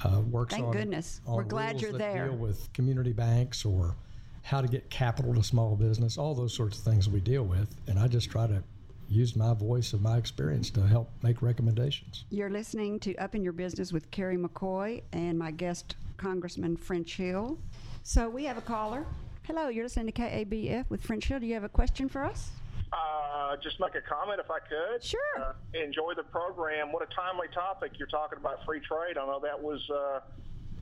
uh, 0.06 0.22
works 0.22 0.54
Thank 0.54 0.68
on. 0.68 0.72
goodness, 0.72 1.22
on 1.28 1.36
we're 1.36 1.44
glad 1.44 1.82
you're 1.82 1.92
there. 1.92 2.30
Deal 2.30 2.38
with 2.38 2.72
community 2.74 3.12
banks 3.12 3.66
or 3.66 3.96
how 4.44 4.62
to 4.62 4.68
get 4.68 4.90
capital 4.90 5.34
to 5.34 5.44
small 5.44 5.76
business, 5.76 6.18
all 6.18 6.34
those 6.34 6.54
sorts 6.54 6.78
of 6.78 6.84
things 6.84 7.10
we 7.10 7.20
deal 7.20 7.44
with, 7.44 7.76
and 7.88 8.00
I 8.00 8.08
just 8.08 8.30
try 8.30 8.48
to 8.48 8.64
use 9.10 9.36
my 9.36 9.54
voice 9.54 9.94
and 9.94 10.02
my 10.02 10.18
experience 10.18 10.70
to 10.72 10.82
help 10.82 11.10
make 11.22 11.42
recommendations. 11.42 12.26
You're 12.30 12.50
listening 12.50 13.00
to 13.02 13.16
Up 13.16 13.36
in 13.36 13.44
Your 13.44 13.54
Business 13.54 13.94
with 13.94 14.10
Carrie 14.12 14.38
McCoy 14.38 15.04
and 15.12 15.38
my 15.38 15.52
guest, 15.52 15.96
Congressman 16.18 16.78
French 16.78 17.16
Hill. 17.16 17.58
So 18.04 18.30
we 18.30 18.46
have 18.46 18.58
a 18.58 18.62
caller. 18.62 19.06
Hello, 19.44 19.68
you're 19.68 19.84
listening 19.84 20.06
to 20.06 20.14
KABF 20.14 20.90
with 20.90 21.04
French 21.04 21.26
Hill. 21.26 21.38
Do 21.38 21.46
you 21.46 21.54
have 21.54 21.66
a 21.66 21.70
question 21.70 22.08
for 22.08 22.24
us? 22.24 22.50
Uh, 22.94 23.58
just 23.62 23.78
make 23.78 23.94
a 23.94 24.02
comment 24.02 24.40
if 24.40 24.50
I 24.50 24.60
could. 24.60 25.04
Sure. 25.04 25.20
Uh, 25.38 25.52
enjoy 25.74 26.14
the 26.16 26.24
program. 26.24 26.94
What 26.94 27.04
a 27.04 27.14
timely 27.14 27.48
topic. 27.54 27.92
You're 28.00 28.08
talking 28.08 28.40
about 28.40 28.64
free 28.66 28.80
trade. 28.80 29.18
I 29.18 29.26
know 29.26 29.42
that 29.44 29.62
was 29.62 29.82
uh, 29.90 30.22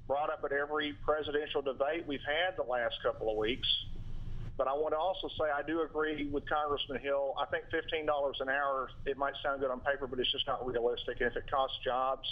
brought 0.08 0.30
up 0.30 0.44
at 0.46 0.52
every 0.52 0.94
presidential 1.04 1.64
debate 1.64 2.06
we've 2.06 2.22
had 2.22 2.56
the 2.56 2.70
last 2.70 3.02
couple 3.02 3.32
of 3.32 3.38
weeks. 3.38 3.68
But 4.58 4.68
I 4.68 4.74
want 4.74 4.94
to 4.94 4.98
also 5.00 5.28
say 5.40 5.50
I 5.50 5.64
do 5.66 5.82
agree 5.82 6.30
with 6.32 6.48
Congressman 6.48 7.02
Hill. 7.02 7.34
I 7.42 7.46
think 7.48 7.64
$15 7.74 8.06
an 8.42 8.50
hour, 8.50 8.92
it 9.08 9.18
might 9.18 9.34
sound 9.42 9.62
good 9.62 9.72
on 9.72 9.80
paper, 9.80 10.06
but 10.06 10.20
it's 10.20 10.32
just 10.32 10.46
not 10.46 10.64
realistic. 10.64 11.18
And 11.20 11.32
if 11.32 11.36
it 11.36 11.50
costs 11.50 11.78
jobs, 11.84 12.28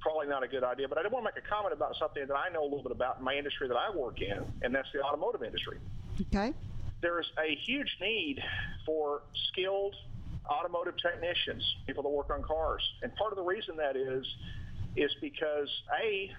probably 0.00 0.26
not 0.26 0.42
a 0.42 0.48
good 0.48 0.64
idea. 0.64 0.88
But 0.88 0.98
I 0.98 1.02
did 1.02 1.12
want 1.12 1.24
to 1.26 1.32
make 1.34 1.44
a 1.44 1.48
comment 1.48 1.72
about 1.72 1.96
something 1.98 2.26
that 2.26 2.34
I 2.34 2.48
know 2.52 2.62
a 2.62 2.68
little 2.68 2.82
bit 2.82 2.92
about 2.92 3.18
in 3.18 3.24
my 3.24 3.34
industry 3.34 3.68
that 3.68 3.76
I 3.76 3.94
work 3.94 4.20
in, 4.20 4.44
and 4.62 4.74
that's 4.74 4.88
the 4.92 5.00
automotive 5.00 5.42
industry. 5.42 5.78
Okay. 6.20 6.54
There's 7.00 7.30
a 7.38 7.56
huge 7.64 7.96
need 8.00 8.42
for 8.84 9.22
skilled 9.50 9.94
automotive 10.48 10.94
technicians, 10.96 11.62
people 11.86 12.02
that 12.02 12.08
work 12.08 12.30
on 12.30 12.42
cars. 12.42 12.82
And 13.02 13.14
part 13.16 13.32
of 13.32 13.36
the 13.36 13.44
reason 13.44 13.76
that 13.76 13.96
is, 13.96 14.26
is 14.96 15.14
because 15.20 15.68
A, 16.02 16.30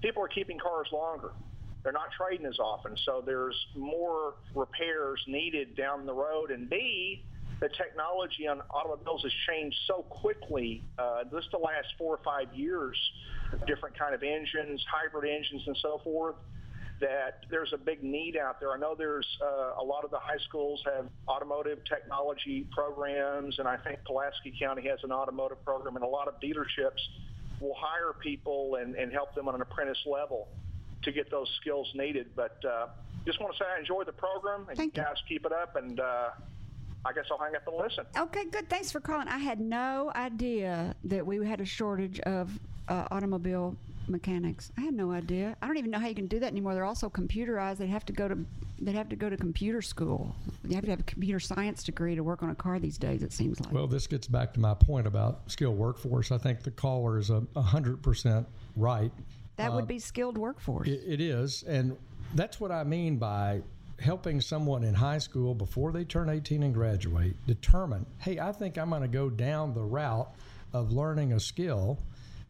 people 0.00 0.22
are 0.22 0.28
keeping 0.28 0.58
cars 0.58 0.88
longer. 0.92 1.32
They're 1.82 1.92
not 1.92 2.08
trading 2.16 2.46
as 2.46 2.58
often, 2.58 2.96
so 3.04 3.22
there's 3.24 3.56
more 3.76 4.34
repairs 4.54 5.22
needed 5.26 5.76
down 5.76 6.06
the 6.06 6.14
road. 6.14 6.50
And 6.50 6.68
B, 6.68 7.22
the 7.60 7.68
technology 7.68 8.46
on 8.46 8.60
automobiles 8.70 9.22
has 9.22 9.32
changed 9.48 9.76
so 9.86 10.02
quickly 10.10 10.82
uh, 10.98 11.24
just 11.32 11.50
the 11.52 11.58
last 11.58 11.88
four 11.96 12.14
or 12.14 12.20
five 12.24 12.52
years, 12.54 12.96
different 13.66 13.98
kind 13.98 14.14
of 14.14 14.22
engines, 14.22 14.84
hybrid 14.90 15.30
engines 15.30 15.62
and 15.66 15.76
so 15.80 16.00
forth, 16.04 16.36
that 17.00 17.44
there's 17.50 17.72
a 17.72 17.78
big 17.78 18.02
need 18.02 18.36
out 18.36 18.60
there. 18.60 18.72
I 18.72 18.78
know 18.78 18.94
there's 18.96 19.26
uh, 19.42 19.80
a 19.80 19.84
lot 19.84 20.04
of 20.04 20.10
the 20.10 20.18
high 20.18 20.38
schools 20.48 20.82
have 20.84 21.06
automotive 21.28 21.78
technology 21.84 22.66
programs, 22.72 23.58
and 23.58 23.68
I 23.68 23.76
think 23.76 23.98
Pulaski 24.04 24.54
County 24.58 24.88
has 24.88 24.98
an 25.02 25.12
automotive 25.12 25.62
program, 25.64 25.96
and 25.96 26.04
a 26.04 26.08
lot 26.08 26.28
of 26.28 26.34
dealerships 26.40 27.00
will 27.60 27.76
hire 27.76 28.12
people 28.12 28.76
and, 28.80 28.94
and 28.94 29.12
help 29.12 29.34
them 29.34 29.48
on 29.48 29.54
an 29.54 29.62
apprentice 29.62 29.98
level 30.06 30.48
to 31.02 31.12
get 31.12 31.30
those 31.30 31.48
skills 31.60 31.90
needed. 31.94 32.28
But 32.34 32.58
uh, 32.64 32.88
just 33.24 33.40
want 33.40 33.54
to 33.54 33.58
say 33.58 33.66
I 33.74 33.80
enjoy 33.80 34.04
the 34.04 34.12
program, 34.12 34.66
and 34.68 34.76
Thank 34.76 34.96
you 34.96 35.02
guys 35.02 35.16
keep 35.28 35.44
it 35.44 35.52
up, 35.52 35.76
and 35.76 36.00
uh, 36.00 36.30
I 37.06 37.12
guess 37.12 37.26
I'll 37.30 37.38
hang 37.38 37.54
up 37.54 37.66
and 37.68 37.76
listen. 37.76 38.04
Okay, 38.16 38.44
good. 38.46 38.68
Thanks 38.68 38.90
for 38.90 39.00
calling. 39.00 39.28
I 39.28 39.38
had 39.38 39.60
no 39.60 40.10
idea 40.16 40.94
that 41.04 41.24
we 41.24 41.46
had 41.46 41.60
a 41.60 41.64
shortage 41.64 42.18
of 42.20 42.58
uh, 42.88 43.06
automobile 43.12 43.76
mechanics. 44.08 44.72
I 44.76 44.82
had 44.82 44.94
no 44.94 45.12
idea. 45.12 45.56
I 45.62 45.66
don't 45.66 45.76
even 45.76 45.90
know 45.90 45.98
how 45.98 46.08
you 46.08 46.14
can 46.14 46.26
do 46.26 46.40
that 46.40 46.48
anymore. 46.48 46.74
They're 46.74 46.84
also 46.84 47.08
computerized. 47.08 47.78
They 47.78 47.86
have 47.86 48.04
to 48.06 48.12
go 48.12 48.28
to 48.28 48.38
they 48.78 48.92
have 48.92 49.08
to 49.08 49.16
go 49.16 49.30
to 49.30 49.36
computer 49.36 49.80
school. 49.80 50.34
You 50.68 50.74
have 50.74 50.84
to 50.84 50.90
have 50.90 51.00
a 51.00 51.04
computer 51.04 51.40
science 51.40 51.82
degree 51.82 52.14
to 52.14 52.22
work 52.22 52.42
on 52.42 52.50
a 52.50 52.54
car 52.54 52.78
these 52.78 52.98
days. 52.98 53.22
It 53.22 53.32
seems 53.32 53.58
like. 53.60 53.72
Well, 53.72 53.86
this 53.86 54.06
gets 54.06 54.26
back 54.26 54.52
to 54.54 54.60
my 54.60 54.74
point 54.74 55.06
about 55.06 55.50
skilled 55.50 55.78
workforce. 55.78 56.30
I 56.30 56.38
think 56.38 56.62
the 56.62 56.70
caller 56.70 57.18
is 57.18 57.30
a 57.30 57.42
hundred 57.62 58.02
percent 58.02 58.46
right. 58.74 59.12
That 59.56 59.70
uh, 59.70 59.76
would 59.76 59.88
be 59.88 59.98
skilled 59.98 60.36
workforce. 60.36 60.88
It, 60.88 61.02
it 61.06 61.20
is, 61.20 61.62
and 61.62 61.96
that's 62.34 62.60
what 62.60 62.70
I 62.70 62.84
mean 62.84 63.16
by 63.16 63.62
helping 64.00 64.40
someone 64.40 64.84
in 64.84 64.94
high 64.94 65.18
school 65.18 65.54
before 65.54 65.92
they 65.92 66.04
turn 66.04 66.28
18 66.28 66.62
and 66.62 66.74
graduate 66.74 67.34
determine, 67.46 68.06
hey, 68.18 68.38
I 68.38 68.52
think 68.52 68.76
I'm 68.76 68.90
going 68.90 69.02
to 69.02 69.08
go 69.08 69.30
down 69.30 69.74
the 69.74 69.82
route 69.82 70.30
of 70.72 70.92
learning 70.92 71.32
a 71.32 71.40
skill 71.40 71.98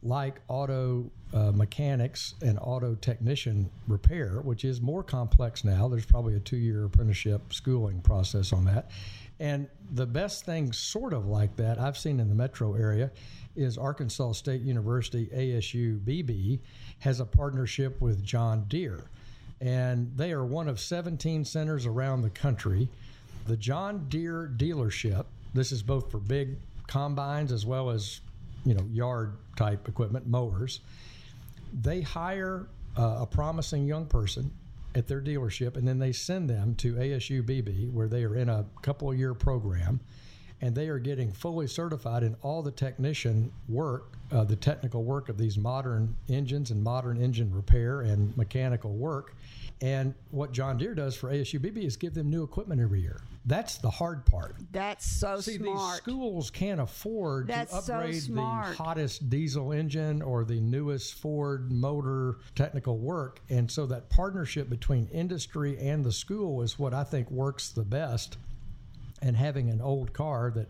like 0.03 0.41
auto 0.49 1.11
uh, 1.33 1.53
mechanics 1.53 2.35
and 2.43 2.59
auto 2.61 2.95
technician 2.95 3.71
repair, 3.89 4.41
which 4.43 4.65
is 4.65 4.81
more 4.81 5.03
complex 5.03 5.65
now. 5.65 5.89
There's 5.89 6.07
probably 6.07 6.35
a 6.35 6.41
two 6.41 6.57
year 6.57 6.85
apprenticeship 6.85 7.53
schooling 7.53 8.01
process 8.01 8.53
on 8.53 8.65
that. 8.67 8.91
And 9.39 9.69
the 9.93 10.07
best 10.07 10.47
thing, 10.47 10.73
sort 10.73 11.13
of 11.13 11.27
like 11.27 11.57
that, 11.57 11.79
I've 11.79 11.99
seen 11.99 12.21
in 12.21 12.29
the 12.29 12.35
metro 12.35 12.75
area 12.75 13.11
is 13.55 13.77
Arkansas 13.77 14.33
State 14.33 14.63
University 14.63 15.27
ASU 15.35 16.03
Beebe 16.05 16.59
has 17.01 17.21
a 17.21 17.27
partnership 17.27 18.01
with 18.01 18.25
John 18.25 18.65
Deere. 18.69 19.05
And 19.61 20.13
they 20.17 20.33
are 20.33 20.45
one 20.45 20.69
of 20.69 20.79
17 20.79 21.45
centers 21.45 21.87
around 21.87 22.23
the 22.23 22.31
country. 22.31 22.89
The 23.47 23.57
John 23.57 24.07
Deere 24.09 24.51
dealership, 24.55 25.25
this 25.55 25.73
is 25.73 25.83
both 25.83 26.11
for 26.11 26.19
big 26.19 26.57
combines 26.87 27.53
as 27.53 27.67
well 27.67 27.91
as 27.91 28.21
you 28.65 28.75
know 28.75 28.87
yard 28.93 29.37
type 29.57 29.89
equipment 29.89 30.27
mowers 30.27 30.81
they 31.83 32.01
hire 32.01 32.67
uh, 32.97 33.19
a 33.21 33.27
promising 33.27 33.87
young 33.87 34.07
person 34.07 34.51
at 34.95 35.07
their 35.07 35.21
dealership 35.21 35.77
and 35.77 35.87
then 35.87 35.99
they 35.99 36.13
send 36.13 36.49
them 36.49 36.75
to 36.75 36.95
ASU 36.95 37.45
Beebe 37.45 37.87
where 37.89 38.09
they 38.09 38.25
are 38.25 38.37
in 38.37 38.49
a 38.49 38.65
couple 38.83 39.13
year 39.15 39.35
program 39.35 40.01
and 40.61 40.75
they 40.75 40.89
are 40.89 40.99
getting 40.99 41.33
fully 41.33 41.67
certified 41.67 42.23
in 42.23 42.37
all 42.43 42.63
the 42.63 42.71
technician 42.71 43.53
work, 43.69 44.17
uh, 44.33 44.45
the 44.45 44.57
technical 44.57 45.05
work 45.05 45.29
of 45.29 45.37
these 45.37 45.59
modern 45.59 46.17
engines 46.29 46.71
and 46.71 46.83
modern 46.83 47.21
engine 47.21 47.53
repair 47.55 48.03
and 48.03 48.37
mechanical 48.37 48.93
work. 48.95 49.35
And 49.83 50.15
what 50.31 50.53
John 50.53 50.79
Deere 50.79 50.95
does 50.95 51.15
for 51.15 51.31
ASU 51.31 51.61
Beebe 51.61 51.85
is 51.85 51.97
give 51.97 52.15
them 52.15 52.31
new 52.31 52.43
equipment 52.43 52.81
every 52.81 53.03
year. 53.03 53.21
That's 53.45 53.77
the 53.77 53.91
hard 53.91 54.25
part. 54.25 54.57
That's 54.73 55.07
so 55.07 55.41
See, 55.41 55.59
smart. 55.59 55.77
these 55.79 55.97
schools 55.99 56.51
can't 56.51 56.81
afford 56.81 57.47
That's 57.47 57.73
to 57.73 57.83
so 57.83 57.95
upgrade 57.95 58.23
the 58.23 58.41
hottest 58.43 59.29
diesel 59.31 59.73
engine 59.73 60.23
or 60.23 60.45
the 60.45 60.61
newest 60.61 61.15
Ford 61.15 61.71
motor 61.71 62.39
technical 62.55 62.99
work. 62.99 63.41
And 63.51 63.71
so 63.71 63.87
that 63.87 64.09
partnership 64.09 64.69
between 64.71 65.07
industry 65.13 65.79
and 65.79 66.03
the 66.05 66.11
school 66.11 66.63
is 66.63 66.79
what 66.79 66.95
I 66.95 67.05
think 67.05 67.31
works 67.31 67.69
the 67.69 67.85
best. 67.85 68.39
And 69.27 69.37
having 69.37 69.71
an 69.71 69.81
old 69.81 70.13
car 70.13 70.53
that 70.55 70.69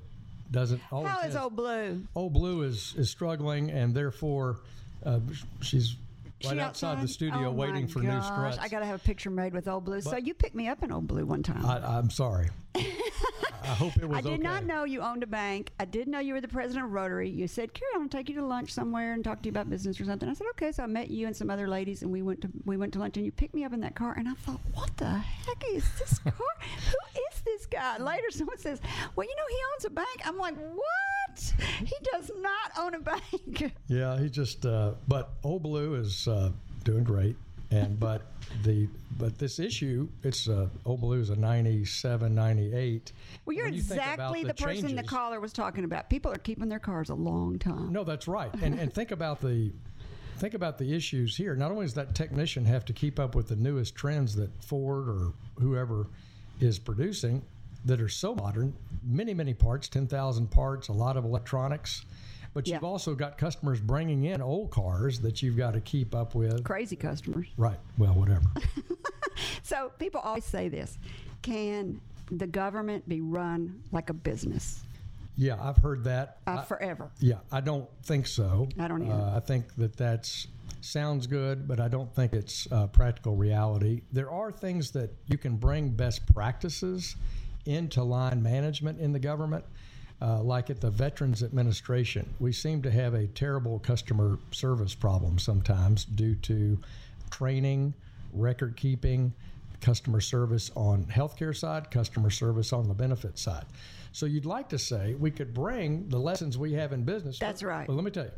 doesn't 0.51 0.81
always 0.91 1.13
How 1.13 1.21
is 1.21 1.37
old 1.37 1.57
blue? 1.57 2.07
Old 2.15 2.33
Blue 2.33 2.63
is, 2.63 2.95
is 2.97 3.11
struggling, 3.11 3.71
and 3.71 3.95
therefore 3.95 4.61
uh, 5.05 5.21
she's 5.61 5.97
right 6.43 6.55
She 6.55 6.61
outside 6.61 7.03
the 7.03 7.09
studio 7.09 7.49
Oh 7.49 7.51
waiting 7.51 7.87
for 7.87 7.99
new 8.01 8.09
gosh, 8.09 8.25
struts. 8.25 8.59
I 8.59 8.69
got 8.69 8.79
to 8.79 8.87
have 8.87 8.97
a 8.97 9.05
picture 9.05 9.29
made 9.29 9.53
with 9.53 9.69
old 9.69 9.85
blue. 9.85 10.01
so 10.01 10.17
you 10.17 10.33
picked 10.33 10.55
me 10.55 10.69
up 10.69 10.83
in 10.83 10.91
old 10.91 11.07
blue 11.07 11.27
one 11.27 11.43
time. 11.43 11.67
I, 11.67 11.99
I'm 11.99 12.09
sorry. 12.09 12.49
I 12.75 13.75
hope 13.75 13.97
it 13.97 14.09
was 14.09 14.19
I 14.19 14.21
did 14.21 14.35
okay. 14.35 14.43
not 14.43 14.65
know 14.65 14.85
you 14.85 15.03
owned 15.03 15.25
a 15.25 15.27
bank. 15.27 15.73
I 15.81 15.87
did 15.87 16.07
know 16.07 16.21
you 16.21 16.35
were 16.35 16.41
the 16.41 16.49
president 16.49 16.87
of 16.87 16.93
Rotary. 16.93 17.29
You 17.29 17.49
said, 17.49 17.75
"Carrie, 17.75 17.91
I'm 17.95 18.01
going 18.01 18.11
to 18.11 18.17
take 18.17 18.29
you 18.29 18.37
to 18.37 18.47
lunch 18.47 18.73
somewhere 18.73 19.13
and 19.13 19.25
talk 19.25 19.43
to 19.43 19.47
you 19.47 19.51
about 19.51 19.69
business 19.69 20.01
or 20.01 20.05
something." 20.05 20.29
I 20.29 20.35
said, 20.35 20.47
"Okay." 20.51 20.71
So 20.71 20.85
I 20.85 20.87
met 20.87 21.11
you 21.11 21.27
and 21.27 21.37
some 21.37 21.51
other 21.51 21.67
ladies, 21.67 22.03
and 22.03 22.13
we 22.13 22.23
went 22.23 22.41
to 22.43 22.49
we 22.65 22.77
went 22.77 22.93
to 22.93 23.01
lunch. 23.01 23.17
And 23.17 23.27
you 23.27 23.33
picked 23.33 23.55
me 23.55 23.65
up 23.65 23.73
in 23.73 23.81
that 23.81 23.97
car, 23.97 24.15
and 24.17 24.29
I 24.29 24.35
thought, 24.35 24.61
"What 24.73 24.97
the 24.99 25.11
heck 25.11 25.65
is 25.69 25.85
this 25.99 26.19
car? 26.21 26.33
Who 26.33 27.21
is 27.33 27.36
this 27.71 27.79
guy?" 27.81 27.99
Later, 27.99 28.31
someone 28.31 28.59
says, 28.59 28.81
"Well, 29.15 29.27
you 29.27 29.35
know, 29.37 29.47
he 29.49 29.57
owns 29.75 29.85
a 29.85 29.91
bank." 29.91 30.23
I'm 30.25 30.39
like, 30.39 30.57
"What? 30.57 31.55
He 31.81 31.95
does 32.13 32.31
not 32.41 32.73
own 32.79 32.95
a 32.95 33.01
bank." 33.01 33.73
Yeah, 33.89 34.19
he 34.19 34.29
just. 34.29 34.67
Uh, 34.67 34.93
but 35.07 35.31
Old 35.45 35.63
Blue 35.63 35.95
is 35.95 36.27
uh, 36.29 36.51
doing 36.85 37.05
great, 37.05 37.37
and 37.71 37.99
but 37.99 38.23
the 38.63 38.89
but 39.19 39.39
this 39.39 39.59
issue, 39.59 40.09
it's 40.23 40.49
uh, 40.49 40.69
Old 40.85 41.01
Blue 41.01 41.21
is 41.21 41.31
a 41.31 41.37
97, 41.37 42.35
98. 42.35 43.13
Well, 43.45 43.57
you're 43.57 43.69
you 43.69 43.75
exactly 43.75 44.45
the, 44.45 44.55
person 44.55 44.97
the 44.97 45.03
caller 45.03 45.41
was 45.41 45.53
talking 45.53 45.85
about. 45.85 46.11
People 46.11 46.33
are 46.33 46.39
keeping 46.39 46.69
their 46.69 46.79
cars 46.79 47.11
a 47.11 47.15
long 47.15 47.59
time. 47.59 47.93
No, 47.93 48.05
that's 48.05 48.29
right. 48.29 48.53
And 48.63 48.79
and 48.79 48.93
think 48.95 49.11
about 49.11 49.41
the 49.41 49.73
think 50.39 50.55
about 50.55 50.79
the 50.79 50.95
issues 50.95 51.37
here. 51.37 51.55
Not 51.55 51.71
only 51.71 51.87
does 51.87 51.95
that 51.95 52.15
technician 52.15 52.65
have 52.65 52.85
to 52.87 52.93
keep 52.93 53.19
up 53.19 53.35
with 53.35 53.49
the 53.49 53.57
newest 53.57 53.95
trends 53.95 54.35
that 54.37 54.51
Ford 54.63 55.09
or 55.09 55.33
whoever 55.59 56.09
is 56.61 56.79
producing 56.79 57.43
that 57.87 58.01
are 58.01 58.09
so 58.09 58.35
modern, 58.35 58.75
many 59.05 59.33
many 59.33 59.55
parts, 59.55 59.89
10,000 59.89 60.51
parts, 60.51 60.89
a 60.89 60.93
lot 60.93 61.17
of 61.17 61.25
electronics. 61.25 62.05
But 62.53 62.67
you've 62.67 62.83
Yeah. 62.83 62.89
also 62.89 63.15
got 63.15 63.37
customers 63.39 63.81
bringing 63.81 64.25
in 64.25 64.41
old 64.41 64.71
cars 64.71 65.21
that 65.21 65.43
you've 65.43 65.57
got 65.59 65.73
to 65.75 65.81
keep 65.81 66.15
up 66.15 66.35
with. 66.35 66.65
Crazy 66.65 66.97
customers. 66.97 67.47
Right. 67.57 67.79
Well, 67.99 68.15
whatever. 68.15 68.47
So 69.63 69.91
people 69.99 70.21
always 70.23 70.45
say 70.45 70.69
this: 70.69 70.97
Can 71.43 72.01
the 72.31 72.47
government 72.47 73.07
be 73.09 73.21
run 73.21 73.83
like 73.93 74.09
a 74.11 74.15
business 74.15 74.81
yeah, 75.39 75.57
I've 75.61 75.77
heard 75.77 76.05
that. 76.05 76.39
uh, 76.47 76.63
forever? 76.63 77.11
Yeah, 77.21 77.41
I 77.53 77.61
don't 77.61 77.87
think 78.05 78.27
so. 78.27 78.69
I 78.79 78.89
don't 78.89 79.03
either. 79.03 79.13
Uh, 79.13 79.37
I 79.37 79.41
think 79.41 79.75
that 79.75 79.95
that's 79.97 80.47
sounds 80.81 81.27
good, 81.27 81.69
but 81.69 81.79
I 81.81 81.89
don't 81.89 82.11
think 82.15 82.33
it's 82.33 82.67
uh, 82.73 82.87
practical 82.87 83.37
reality. 83.37 84.01
There 84.13 84.31
are 84.31 84.51
things 84.51 84.93
that 84.93 85.11
you 85.27 85.37
can 85.37 85.57
bring 85.57 85.91
best 85.91 86.25
practices 86.33 87.17
into 87.67 88.03
line 88.03 88.43
management 88.43 89.01
in 89.01 89.13
the 89.13 89.19
government. 89.19 89.65
Uh, 90.23 90.43
like 90.43 90.71
at 90.71 90.81
the 90.81 90.91
Veterans 90.91 91.43
Administration, 91.43 92.33
we 92.41 92.51
seem 92.51 92.81
to 92.81 92.91
have 92.91 93.13
a 93.13 93.27
terrible 93.29 93.79
customer 93.81 94.39
service 94.51 94.95
problem 94.95 95.39
sometimes 95.39 96.07
due 96.07 96.35
to 96.37 96.79
training, 97.31 97.93
record 98.33 98.77
keeping, 98.77 99.35
customer 99.81 100.21
service 100.21 100.71
on 100.75 101.05
healthcare 101.05 101.55
side, 101.55 101.91
customer 101.91 102.31
service 102.31 102.73
on 102.73 102.89
the 102.89 102.95
benefit 102.95 103.39
side. 103.39 103.67
So 104.13 104.25
you'd 104.25 104.47
like 104.47 104.71
to 104.71 104.79
say 104.79 105.15
we 105.15 105.31
could 105.31 105.53
bring 105.53 106.09
the 106.09 106.19
lessons 106.19 106.57
we 106.57 106.73
have 106.73 106.93
in 106.95 107.05
business. 107.05 107.39
That's 107.39 107.63
right. 107.63 107.87
Well, 107.87 107.97
let 107.97 108.05
me 108.05 108.11
tell 108.11 108.25
you, 108.25 108.33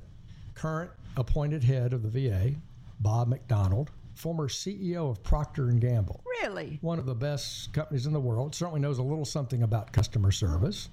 current 0.54 0.90
appointed 1.16 1.62
head 1.62 1.92
of 1.92 2.02
the 2.02 2.28
VA, 2.28 2.54
Bob 3.00 3.28
McDonald, 3.28 3.92
former 4.18 4.48
CEO 4.48 5.10
of 5.10 5.22
Procter 5.22 5.68
and 5.68 5.80
Gamble, 5.80 6.24
Really? 6.42 6.78
one 6.82 6.98
of 6.98 7.06
the 7.06 7.14
best 7.14 7.72
companies 7.72 8.04
in 8.04 8.12
the 8.12 8.20
world, 8.20 8.54
certainly 8.54 8.80
knows 8.80 8.98
a 8.98 9.02
little 9.02 9.24
something 9.24 9.62
about 9.62 9.92
customer 9.92 10.32
service, 10.32 10.88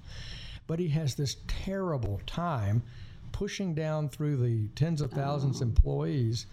but 0.68 0.78
he 0.78 0.88
has 0.88 1.16
this 1.16 1.36
terrible 1.48 2.20
time 2.26 2.82
pushing 3.32 3.74
down 3.74 4.08
through 4.08 4.36
the 4.36 4.68
tens 4.76 5.00
of 5.00 5.10
thousands 5.10 5.60
of 5.60 5.68
employees 5.68 6.46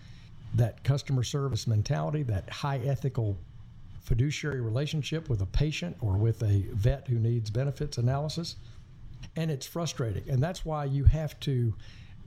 that 0.56 0.84
customer 0.84 1.24
service 1.24 1.68
mentality, 1.68 2.24
that 2.24 2.50
high 2.50 2.80
ethical 2.80 3.38
fiduciary 4.02 4.60
relationship 4.60 5.30
with 5.30 5.42
a 5.42 5.46
patient 5.46 5.96
or 6.02 6.18
with 6.18 6.42
a 6.44 6.66
vet 6.74 7.08
who 7.08 7.20
needs 7.20 7.50
benefits 7.50 7.98
analysis. 8.00 8.58
And 9.36 9.50
it's 9.50 9.66
frustrating. 9.66 10.30
And 10.30 10.44
that's 10.44 10.66
why 10.66 10.86
you 10.86 11.06
have 11.06 11.40
to 11.42 11.74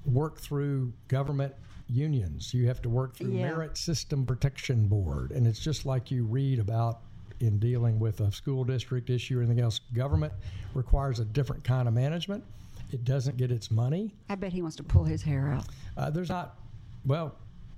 work 0.06 0.38
through 0.38 0.92
government 1.08 1.52
unions. 1.88 2.52
You 2.52 2.66
have 2.66 2.82
to 2.82 2.88
work 2.88 3.16
through 3.16 3.32
Yeah. 3.32 3.42
Merit 3.48 3.76
System 3.76 4.24
Protection 4.26 4.88
Board. 4.88 5.30
And 5.32 5.46
it's 5.46 5.60
just 5.60 5.86
like 5.86 6.10
you 6.10 6.24
read 6.24 6.58
about 6.58 7.00
in 7.40 7.58
dealing 7.58 7.98
with 7.98 8.20
a 8.20 8.32
school 8.32 8.64
district 8.64 9.10
issue 9.10 9.38
or 9.38 9.42
anything 9.42 9.60
else. 9.60 9.80
Government 9.94 10.32
requires 10.74 11.20
a 11.20 11.24
different 11.24 11.62
kind 11.64 11.86
of 11.86 11.94
management. 11.94 12.42
It 12.92 13.04
doesn't 13.04 13.36
get 13.36 13.50
its 13.50 13.70
money. 13.70 14.14
I 14.28 14.36
bet 14.36 14.52
he 14.52 14.62
wants 14.62 14.76
to 14.76 14.82
pull 14.82 15.04
his 15.04 15.22
hair 15.22 15.48
out. 15.52 15.64
Uh, 15.96 16.08
there's 16.10 16.28
not, 16.28 16.56
well, 17.04 17.34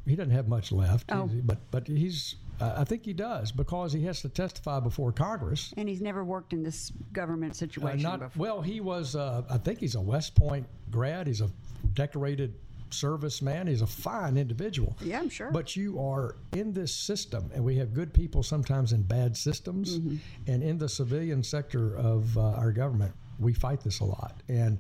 he 0.07 0.15
doesn't 0.17 0.33
have 0.33 0.49
much 0.49 0.71
left, 0.73 1.11
Oh. 1.13 1.29
but 1.45 1.59
but 1.71 1.87
he's. 1.87 2.37
Uh, 2.61 2.75
I 2.79 2.85
think 2.85 3.05
he 3.05 3.13
does 3.13 3.53
because 3.53 3.93
he 3.93 4.03
has 4.05 4.21
to 4.23 4.29
testify 4.29 4.81
before 4.81 5.13
Congress. 5.13 5.73
And 5.77 5.89
he's 5.89 6.01
never 6.01 6.25
worked 6.25 6.53
in 6.53 6.63
this 6.65 6.91
government 7.13 7.53
Uh, 7.53 7.55
situation 7.55 8.03
not 8.03 8.19
before. 8.21 8.41
well. 8.41 8.63
He 8.63 8.81
was. 8.81 9.15
Uh, 9.17 9.43
I 9.51 9.59
think 9.59 9.79
he's 9.81 9.95
a 9.95 10.01
West 10.01 10.35
Point 10.35 10.67
grad. 10.91 11.27
He's 11.27 11.41
a 11.41 11.51
decorated 11.95 12.55
serviceman. 12.91 13.69
He's 13.69 13.83
a 13.83 13.87
fine 13.87 14.37
individual. 14.37 14.97
Yeah, 15.01 15.21
I'm 15.21 15.29
sure. 15.29 15.51
But 15.51 15.77
you 15.77 15.99
are 16.01 16.37
in 16.53 16.73
this 16.73 16.95
system, 16.95 17.51
and 17.55 17.65
we 17.65 17.77
have 17.77 17.95
good 17.95 18.13
people 18.13 18.43
sometimes 18.43 18.93
in 18.93 19.03
bad 19.03 19.37
systems, 19.37 19.99
Mm-hmm. 19.99 20.17
and 20.47 20.63
in 20.63 20.79
the 20.79 20.89
civilian 20.89 21.43
sector 21.43 21.97
of 21.97 22.37
uh, 22.37 22.43
our 22.53 22.73
government, 22.73 23.13
we 23.39 23.53
fight 23.53 23.81
this 23.81 24.01
a 24.01 24.05
lot. 24.05 24.43
And 24.49 24.79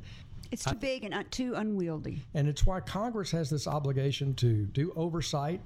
it's 0.50 0.64
too 0.64 0.74
big 0.76 1.04
and 1.04 1.12
uh, 1.14 1.24
too 1.30 1.54
unwieldy. 1.54 2.22
and 2.34 2.48
it's 2.48 2.64
why 2.64 2.80
Congress 2.80 3.30
has 3.32 3.50
this 3.50 3.66
obligation 3.66 4.34
to 4.36 4.64
do 4.66 4.92
oversight, 4.96 5.60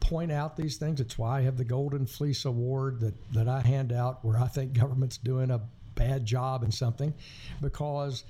point 0.00 0.30
out 0.30 0.56
these 0.56 0.76
things. 0.76 1.00
It's 1.00 1.16
why 1.18 1.38
I 1.38 1.40
have 1.42 1.56
the 1.56 1.64
Golden 1.64 2.04
Fleece 2.06 2.44
Award 2.44 3.00
that, 3.00 3.14
that 3.32 3.48
I 3.48 3.60
hand 3.62 3.92
out 3.92 4.22
where 4.24 4.38
I 4.38 4.46
think 4.46 4.74
government's 4.74 5.16
doing 5.16 5.50
a 5.50 5.60
bad 5.94 6.26
job 6.26 6.62
in 6.62 6.70
something 6.70 7.14
because 7.62 8.24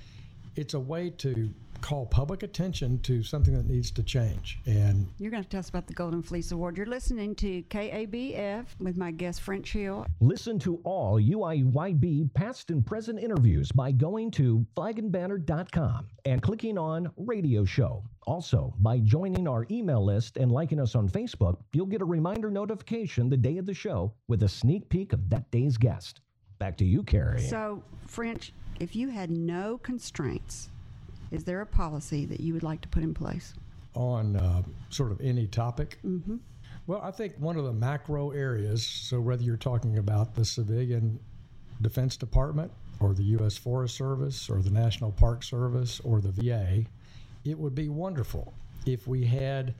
it's 0.55 0.73
a 0.73 0.79
way 0.79 1.09
to 1.09 1.49
call 1.81 2.05
public 2.05 2.43
attention 2.43 2.99
to 2.99 3.23
something 3.23 3.53
that 3.53 3.67
needs 3.67 3.91
to 3.91 4.03
change. 4.03 4.59
And 4.65 5.07
You're 5.19 5.31
going 5.31 5.43
to 5.43 5.49
tell 5.49 5.59
us 5.59 5.69
about 5.69 5.87
the 5.87 5.93
Golden 5.93 6.21
Fleece 6.21 6.51
Award. 6.51 6.77
You're 6.77 6.85
listening 6.85 7.35
to 7.35 7.63
KABF 7.63 8.65
with 8.79 8.97
my 8.97 9.11
guest 9.11 9.41
French 9.41 9.71
Hill. 9.71 10.05
Listen 10.19 10.59
to 10.59 10.79
all 10.83 11.19
UIYB 11.21 12.33
past 12.33 12.69
and 12.69 12.85
present 12.85 13.19
interviews 13.19 13.71
by 13.71 13.91
going 13.91 14.31
to 14.31 14.65
flagandbanner.com 14.75 16.07
and 16.25 16.41
clicking 16.41 16.77
on 16.77 17.09
Radio 17.17 17.65
Show. 17.65 18.03
Also, 18.25 18.73
by 18.79 18.99
joining 18.99 19.47
our 19.47 19.65
email 19.71 20.03
list 20.03 20.37
and 20.37 20.51
liking 20.51 20.79
us 20.79 20.95
on 20.95 21.07
Facebook, 21.07 21.57
you'll 21.73 21.85
get 21.85 22.01
a 22.01 22.05
reminder 22.05 22.51
notification 22.51 23.29
the 23.29 23.37
day 23.37 23.57
of 23.57 23.65
the 23.65 23.73
show 23.73 24.13
with 24.27 24.43
a 24.43 24.49
sneak 24.49 24.89
peek 24.89 25.13
of 25.13 25.29
that 25.29 25.49
day's 25.51 25.77
guest. 25.77 26.19
Back 26.59 26.75
to 26.77 26.85
you, 26.85 27.03
Carrie. 27.03 27.41
So, 27.41 27.83
French, 28.05 28.51
if 28.79 28.95
you 28.95 29.09
had 29.09 29.29
no 29.31 29.77
constraints, 29.77 30.69
is 31.31 31.43
there 31.43 31.61
a 31.61 31.65
policy 31.65 32.25
that 32.25 32.39
you 32.39 32.53
would 32.53 32.63
like 32.63 32.81
to 32.81 32.87
put 32.87 33.03
in 33.03 33.13
place? 33.13 33.53
on 33.97 34.35
uh, 34.35 34.61
sort 34.89 35.11
of 35.11 35.19
any 35.21 35.47
topic. 35.47 35.97
Mm-hmm. 36.05 36.37
Well, 36.85 37.01
I 37.01 37.11
think 37.11 37.33
one 37.37 37.57
of 37.57 37.65
the 37.65 37.73
macro 37.73 38.31
areas, 38.31 38.85
so 38.85 39.19
whether 39.19 39.43
you're 39.43 39.57
talking 39.57 39.97
about 39.97 40.35
the 40.35 40.45
civilian 40.45 41.19
Defense 41.81 42.15
Department 42.15 42.71
or 42.99 43.13
the 43.13 43.23
U.S. 43.23 43.57
Forest 43.57 43.97
Service 43.97 44.49
or 44.49 44.61
the 44.61 44.69
National 44.69 45.11
Park 45.11 45.43
Service 45.43 45.99
or 46.01 46.21
the 46.21 46.31
VA, 46.31 46.85
it 47.43 47.57
would 47.57 47.75
be 47.75 47.89
wonderful 47.89 48.53
if 48.85 49.07
we 49.07 49.25
had 49.25 49.73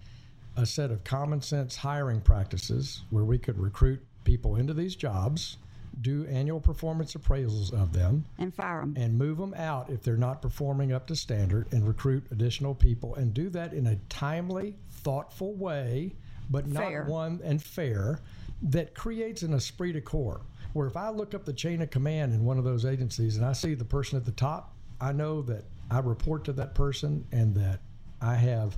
a 0.58 0.66
set 0.66 0.92
of 0.92 1.04
common 1.04 1.42
sense 1.42 1.76
hiring 1.76 2.20
practices 2.20 3.04
where 3.10 3.24
we 3.24 3.38
could 3.38 3.58
recruit 3.58 4.02
people 4.24 4.58
into 4.58 4.74
these 4.74 4.96
jobs, 4.96 5.58
do 6.02 6.26
annual 6.28 6.60
performance 6.60 7.14
appraisals 7.14 7.74
of 7.74 7.94
them, 7.94 8.26
and 8.38 8.54
fire 8.54 8.82
them. 8.82 8.94
and 8.98 9.18
move 9.18 9.38
them 9.38 9.54
out 9.56 9.90
if 9.90 10.04
they're 10.04 10.18
not 10.18 10.42
performing 10.42 10.92
up 10.92 11.08
to 11.08 11.16
standard 11.16 11.68
and 11.72 11.88
recruit 11.88 12.26
additional 12.32 12.76
people 12.76 13.16
and 13.16 13.34
do 13.34 13.50
that 13.50 13.74
in 13.74 13.88
a 13.88 13.96
timely, 14.10 14.76
thoughtful 14.90 15.54
way, 15.56 16.14
but 16.50 16.68
not 16.68 16.84
Fair. 16.84 17.06
one 17.06 17.40
and 17.44 17.62
fair 17.62 18.20
that 18.62 18.94
creates 18.94 19.42
an 19.42 19.54
esprit 19.54 19.94
de 19.94 20.02
corps. 20.02 20.42
Where 20.74 20.88
if 20.88 20.98
I 20.98 21.10
look 21.10 21.34
up 21.34 21.46
the 21.46 21.54
chain 21.54 21.82
of 21.82 21.90
command 21.90 22.34
in 22.34 22.46
one 22.46 22.58
of 22.58 22.64
those 22.64 22.86
agencies 22.86 23.38
and 23.38 23.46
I 23.46 23.54
see 23.54 23.74
the 23.74 23.86
person 23.86 24.18
at 24.18 24.26
the 24.26 24.32
top, 24.32 24.76
I 25.02 25.12
know 25.12 25.42
that 25.44 25.64
I 25.90 26.00
report 26.00 26.44
to 26.46 26.54
that 26.54 26.76
person 26.76 27.26
and 27.32 27.56
that 27.56 27.80
I 28.22 28.36
have, 28.36 28.78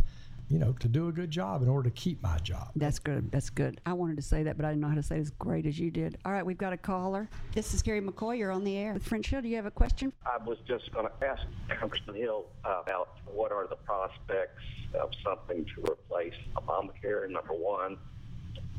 you 0.50 0.58
know, 0.58 0.74
to 0.74 0.88
do 0.88 1.08
a 1.10 1.12
good 1.12 1.30
job 1.30 1.62
in 1.62 1.70
order 1.70 1.90
to 1.90 1.96
keep 1.96 2.22
my 2.24 2.38
job. 2.40 2.72
That's 2.76 2.98
good. 2.98 3.32
That's 3.32 3.52
good. 3.52 3.80
I 3.86 3.94
wanted 3.94 4.18
to 4.18 4.24
say 4.24 4.44
that, 4.44 4.58
but 4.58 4.66
I 4.66 4.70
didn't 4.70 4.82
know 4.82 4.90
how 4.90 4.96
to 4.96 5.04
say 5.04 5.18
it 5.18 5.22
as 5.22 5.30
great 5.30 5.68
as 5.68 5.78
you 5.78 5.92
did. 5.92 6.18
All 6.26 6.32
right, 6.32 6.46
we've 6.46 6.58
got 6.58 6.74
a 6.74 6.78
caller. 6.78 7.30
This 7.54 7.74
is 7.74 7.84
Carrie 7.84 8.02
McCoy. 8.02 8.40
You're 8.40 8.52
on 8.52 8.64
the 8.64 8.76
air. 8.76 8.94
With 8.94 9.04
French 9.04 9.28
Hill, 9.28 9.42
do 9.42 9.48
you 9.48 9.56
have 9.58 9.68
a 9.68 9.72
question? 9.72 10.12
I 10.26 10.44
was 10.44 10.58
just 10.68 10.92
going 10.92 11.06
to 11.08 11.28
ask 11.28 11.44
Congressman 11.80 12.16
Hill 12.16 12.48
about 12.64 13.18
what 13.32 13.52
are 13.52 13.68
the 13.68 13.76
prospects 13.76 14.64
of 15.00 15.12
something 15.24 15.66
to 15.76 15.92
replace 15.92 16.34
Obamacare, 16.56 17.30
number 17.30 17.54
one. 17.54 17.98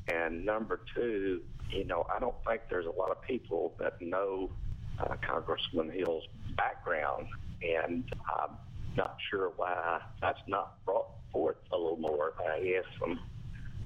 And 0.09 0.45
number 0.45 0.81
two, 0.95 1.41
you 1.71 1.85
know, 1.85 2.05
I 2.15 2.19
don't 2.19 2.35
think 2.49 2.63
there's 2.69 2.87
a 2.87 2.91
lot 2.91 3.13
of 3.13 3.23
people 3.23 3.75
that 3.79 4.01
know 4.03 4.51
uh, 4.99 5.15
Congressman 5.25 5.89
Hill's 5.91 6.25
background, 6.57 7.29
and 7.63 8.05
I'm 8.37 8.57
not 8.97 9.19
sure 9.31 9.53
why 9.57 10.01
that's 10.21 10.41
not 10.49 10.85
brought 10.85 11.07
forth 11.33 11.57
a 11.73 11.77
little 11.77 11.99
more. 11.99 12.35
Uh, 12.39 12.61
he 12.61 12.71
has 12.73 12.85
some 12.99 13.19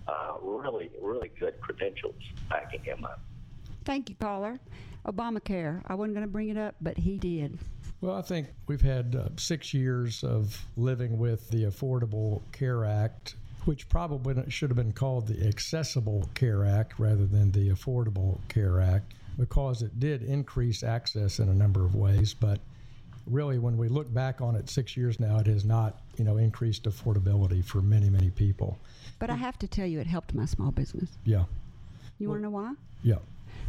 uh, 0.09 0.35
really, 0.43 0.91
really 1.01 1.31
good 1.39 1.61
credentials 1.61 2.15
backing 2.49 2.83
him 2.83 3.05
up. 3.05 3.21
Thank 3.85 4.09
you, 4.09 4.17
caller. 4.17 4.59
Obamacare. 5.07 5.83
I 5.87 5.95
wasn't 5.95 6.15
going 6.15 6.27
to 6.27 6.33
bring 6.33 6.49
it 6.49 6.57
up, 6.57 6.75
but 6.81 6.97
he 6.97 7.19
did. 7.19 7.59
Well, 8.01 8.17
I 8.17 8.23
think 8.23 8.49
we've 8.67 8.81
had 8.81 9.17
uh, 9.17 9.29
six 9.37 9.73
years 9.73 10.25
of 10.25 10.65
living 10.77 11.19
with 11.19 11.49
the 11.51 11.65
Affordable 11.65 12.43
Care 12.53 12.85
Act, 12.85 13.37
which 13.65 13.89
probably 13.89 14.35
should 14.51 14.71
have 14.71 14.77
been 14.77 14.93
called 14.93 15.27
the 15.27 15.47
Accessible 15.47 16.29
Care 16.35 16.65
Act 16.65 16.99
rather 16.99 17.27
than 17.27 17.51
the 17.53 17.71
Affordable 17.71 18.41
Care 18.49 18.81
Act, 18.81 19.15
because 19.39 19.83
it 19.83 19.99
did 19.99 20.23
increase 20.23 20.83
access 20.83 21.39
in 21.39 21.49
a 21.49 21.55
number 21.55 21.85
of 21.85 21.95
ways. 21.95 22.35
But 22.35 22.61
really, 23.27 23.59
when 23.59 23.79
we 23.79 23.89
look 23.89 24.13
back 24.13 24.41
on 24.41 24.55
it 24.55 24.69
six 24.69 24.97
years 24.97 25.19
now, 25.19 25.39
it 25.39 25.47
has 25.47 25.65
not, 25.65 26.01
you 26.19 26.25
know, 26.25 26.37
increased 26.37 26.85
affordability 26.85 27.65
for 27.65 27.81
many, 27.81 28.11
many 28.11 28.31
people. 28.31 28.79
But 29.19 29.31
I 29.31 29.35
have 29.35 29.59
to 29.61 29.69
tell 29.69 29.87
you, 29.87 30.01
it 30.01 30.07
helped 30.07 30.35
my 30.35 30.45
small 30.47 30.71
business. 30.71 31.11
Yeah, 31.25 31.45
You 32.19 32.29
want 32.29 32.41
to 32.41 32.43
know 32.45 32.51
why? 32.51 32.75
yeah, 33.03 33.17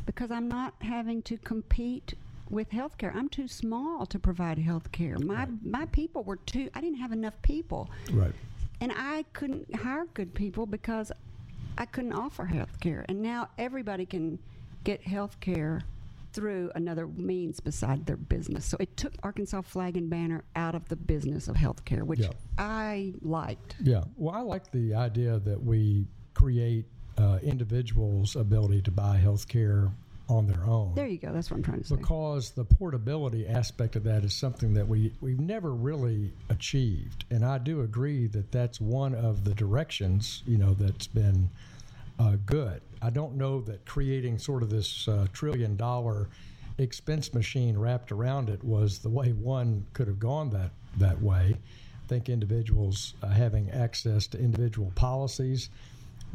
Because 0.05 0.31
I'm 0.31 0.47
not 0.47 0.73
having 0.81 1.21
to 1.23 1.37
compete 1.37 2.13
with 2.49 2.69
healthcare. 2.71 3.15
I'm 3.15 3.29
too 3.29 3.47
small 3.47 4.05
to 4.05 4.19
provide 4.19 4.57
healthcare. 4.59 5.19
My 5.23 5.47
my 5.63 5.85
people 5.87 6.23
were 6.23 6.35
too. 6.37 6.69
I 6.75 6.81
didn't 6.81 6.99
have 6.99 7.11
enough 7.11 7.33
people, 7.41 7.89
right. 8.11 8.33
and 8.79 8.91
I 8.95 9.25
couldn't 9.33 9.73
hire 9.75 10.05
good 10.13 10.33
people 10.35 10.65
because 10.67 11.11
I 11.77 11.85
couldn't 11.85 12.13
offer 12.13 12.45
health 12.45 12.79
care. 12.79 13.03
And 13.09 13.21
now 13.21 13.49
everybody 13.57 14.05
can 14.05 14.37
get 14.83 15.01
health 15.01 15.39
care 15.39 15.81
through 16.35 16.69
another 16.75 17.07
means 17.07 17.59
beside 17.61 18.05
their 18.05 18.17
business. 18.17 18.65
So 18.65 18.77
it 18.79 18.95
took 18.97 19.13
Arkansas 19.23 19.61
Flag 19.61 19.95
and 19.95 20.09
Banner 20.09 20.43
out 20.55 20.75
of 20.75 20.87
the 20.89 20.95
business 20.97 21.47
of 21.47 21.55
health 21.55 21.85
care, 21.85 22.03
which 22.03 22.19
Yeah. 22.19 22.29
I 22.57 23.13
liked. 23.21 23.75
Yeah. 23.81 24.03
Well, 24.17 24.35
I 24.35 24.41
like 24.41 24.69
the 24.71 24.93
idea 24.95 25.39
that 25.39 25.63
we 25.63 26.07
create 26.33 26.85
uh, 27.17 27.39
individuals' 27.41 28.35
ability 28.35 28.81
to 28.83 28.91
buy 28.91 29.15
health 29.15 29.47
care 29.47 29.89
on 30.27 30.47
their 30.47 30.63
own. 30.65 30.93
There 30.95 31.07
you 31.07 31.17
go. 31.19 31.31
That's 31.31 31.49
what 31.49 31.57
I'm 31.57 31.63
trying 31.63 31.81
to 31.81 31.87
say. 31.87 31.95
because 31.95 32.51
the 32.51 32.65
portability 32.65 33.47
aspect 33.47 33.95
of 33.95 34.03
that 34.03 34.23
is 34.25 34.33
something 34.33 34.73
that 34.73 34.87
we 34.87 35.13
we've 35.21 35.39
never 35.39 35.71
really 35.73 36.33
achieved, 36.49 37.25
and 37.29 37.45
I 37.45 37.59
do 37.59 37.81
agree 37.81 38.25
that 38.27 38.51
that's 38.51 38.81
one 38.81 39.13
of 39.15 39.43
the 39.43 39.53
directions 39.53 40.41
you 40.47 40.57
know 40.57 40.73
that's 40.73 41.05
been 41.07 41.49
uh, 42.19 42.37
good. 42.45 42.81
I 43.01 43.09
don't 43.09 43.35
know 43.35 43.61
that 43.61 43.85
creating 43.85 44.37
sort 44.39 44.63
of 44.63 44.69
this 44.69 45.07
uh, 45.07 45.27
trillion 45.33 45.75
dollar 45.75 46.29
expense 46.77 47.33
machine 47.33 47.77
wrapped 47.77 48.11
around 48.11 48.49
it 48.49 48.63
was 48.63 48.99
the 48.99 49.09
way 49.09 49.31
one 49.31 49.85
could 49.93 50.07
have 50.07 50.19
gone 50.19 50.49
that 50.51 50.71
that 50.97 51.21
way. 51.21 51.55
I 52.03 52.07
think 52.07 52.29
individuals 52.29 53.13
uh, 53.23 53.27
having 53.27 53.69
access 53.71 54.27
to 54.27 54.39
individual 54.39 54.91
policies 54.95 55.69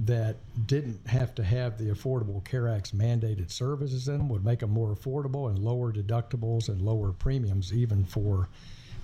that 0.06 0.36
didn't 0.66 1.06
have 1.06 1.34
to 1.34 1.44
have 1.44 1.76
the 1.78 1.90
Affordable 1.90 2.42
Care 2.44 2.68
Act's 2.68 2.92
mandated 2.92 3.50
services 3.50 4.08
in 4.08 4.18
them 4.18 4.28
would 4.30 4.44
make 4.44 4.60
them 4.60 4.70
more 4.70 4.94
affordable 4.94 5.48
and 5.48 5.58
lower 5.58 5.92
deductibles 5.92 6.68
and 6.68 6.80
lower 6.80 7.12
premiums, 7.12 7.72
even 7.72 8.04
for 8.04 8.48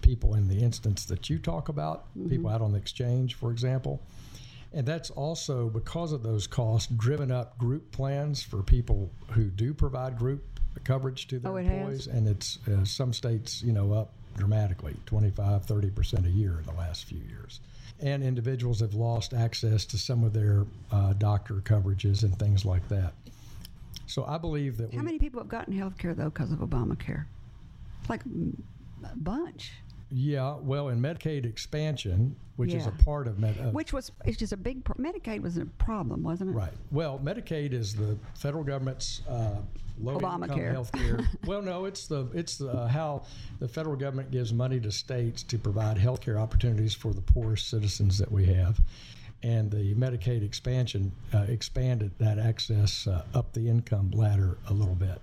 people 0.00 0.34
in 0.34 0.48
the 0.48 0.58
instance 0.58 1.04
that 1.04 1.28
you 1.28 1.38
talk 1.38 1.68
about, 1.68 2.06
people 2.28 2.48
out 2.48 2.62
on 2.62 2.72
the 2.72 2.78
exchange, 2.78 3.34
for 3.34 3.50
example. 3.50 4.00
And 4.72 4.86
that's 4.86 5.10
also 5.10 5.68
because 5.68 6.12
of 6.12 6.22
those 6.22 6.46
costs 6.46 6.92
driven 6.96 7.30
up 7.30 7.56
group 7.58 7.90
plans 7.92 8.42
for 8.42 8.62
people 8.62 9.10
who 9.30 9.44
do 9.44 9.72
provide 9.72 10.18
group 10.18 10.44
coverage 10.84 11.26
to 11.28 11.38
their 11.38 11.52
Oh, 11.52 11.56
it 11.56 11.64
has? 11.66 11.72
employees. 11.76 12.06
And 12.08 12.28
it's 12.28 12.58
uh, 12.68 12.84
some 12.84 13.12
states, 13.12 13.62
you 13.62 13.72
know, 13.72 13.92
up 13.92 14.12
dramatically 14.36 14.94
25, 15.06 15.64
30% 15.64 16.26
a 16.26 16.30
year 16.30 16.58
in 16.58 16.64
the 16.66 16.78
last 16.78 17.06
few 17.06 17.20
years. 17.20 17.60
And 18.00 18.22
individuals 18.22 18.80
have 18.80 18.92
lost 18.92 19.32
access 19.32 19.86
to 19.86 19.96
some 19.98 20.22
of 20.22 20.34
their 20.34 20.66
uh, 20.92 21.14
doctor 21.14 21.54
coverages 21.54 22.22
and 22.22 22.38
things 22.38 22.64
like 22.66 22.86
that. 22.88 23.14
So 24.06 24.24
I 24.26 24.36
believe 24.36 24.76
that 24.76 24.92
How 24.92 24.98
we, 24.98 25.04
many 25.04 25.18
people 25.18 25.40
have 25.40 25.48
gotten 25.48 25.72
health 25.72 25.96
care, 25.96 26.12
though, 26.12 26.28
because 26.28 26.52
of 26.52 26.58
Obamacare? 26.58 27.24
Like 28.08 28.20
a 29.02 29.16
bunch. 29.16 29.72
Yeah, 30.10 30.56
well, 30.60 30.88
in 30.88 31.00
Medicaid 31.00 31.44
expansion, 31.44 32.36
which 32.56 32.72
is 32.72 32.86
a 32.86 32.92
part 32.92 33.26
of 33.26 33.38
Med, 33.38 33.58
uh, 33.58 33.70
Which 33.70 33.92
was, 33.92 34.12
it's 34.24 34.36
just 34.36 34.52
a 34.52 34.56
big, 34.56 34.84
pro- 34.84 34.94
Medicaid 34.94 35.42
was 35.42 35.56
a 35.56 35.66
problem, 35.66 36.22
wasn't 36.22 36.50
it? 36.50 36.54
Right. 36.54 36.72
Well, 36.90 37.20
Medicaid 37.22 37.72
is 37.72 37.94
the 37.94 38.16
federal 38.34 38.62
government's 38.62 39.22
uh, 39.28 39.56
low 40.00 40.14
income 40.14 40.42
Obamacare. 40.42 40.70
health 40.70 40.92
care. 40.92 41.18
well, 41.46 41.60
no, 41.60 41.86
it's 41.86 42.06
the 42.06 42.28
it's 42.34 42.56
the, 42.56 42.68
uh, 42.68 42.88
how 42.88 43.24
the 43.58 43.68
federal 43.68 43.96
government 43.96 44.30
gives 44.30 44.52
money 44.52 44.78
to 44.80 44.92
states 44.92 45.42
to 45.44 45.58
provide 45.58 45.98
health 45.98 46.20
care 46.20 46.38
opportunities 46.38 46.94
for 46.94 47.12
the 47.12 47.20
poorest 47.20 47.68
citizens 47.68 48.16
that 48.18 48.30
we 48.30 48.46
have. 48.46 48.80
And 49.42 49.70
the 49.70 49.94
Medicaid 49.94 50.42
expansion 50.44 51.12
uh, 51.34 51.44
expanded 51.48 52.12
that 52.18 52.38
access 52.38 53.06
uh, 53.06 53.22
up 53.34 53.52
the 53.52 53.68
income 53.68 54.10
ladder 54.12 54.56
a 54.68 54.72
little 54.72 54.94
bit. 54.94 55.20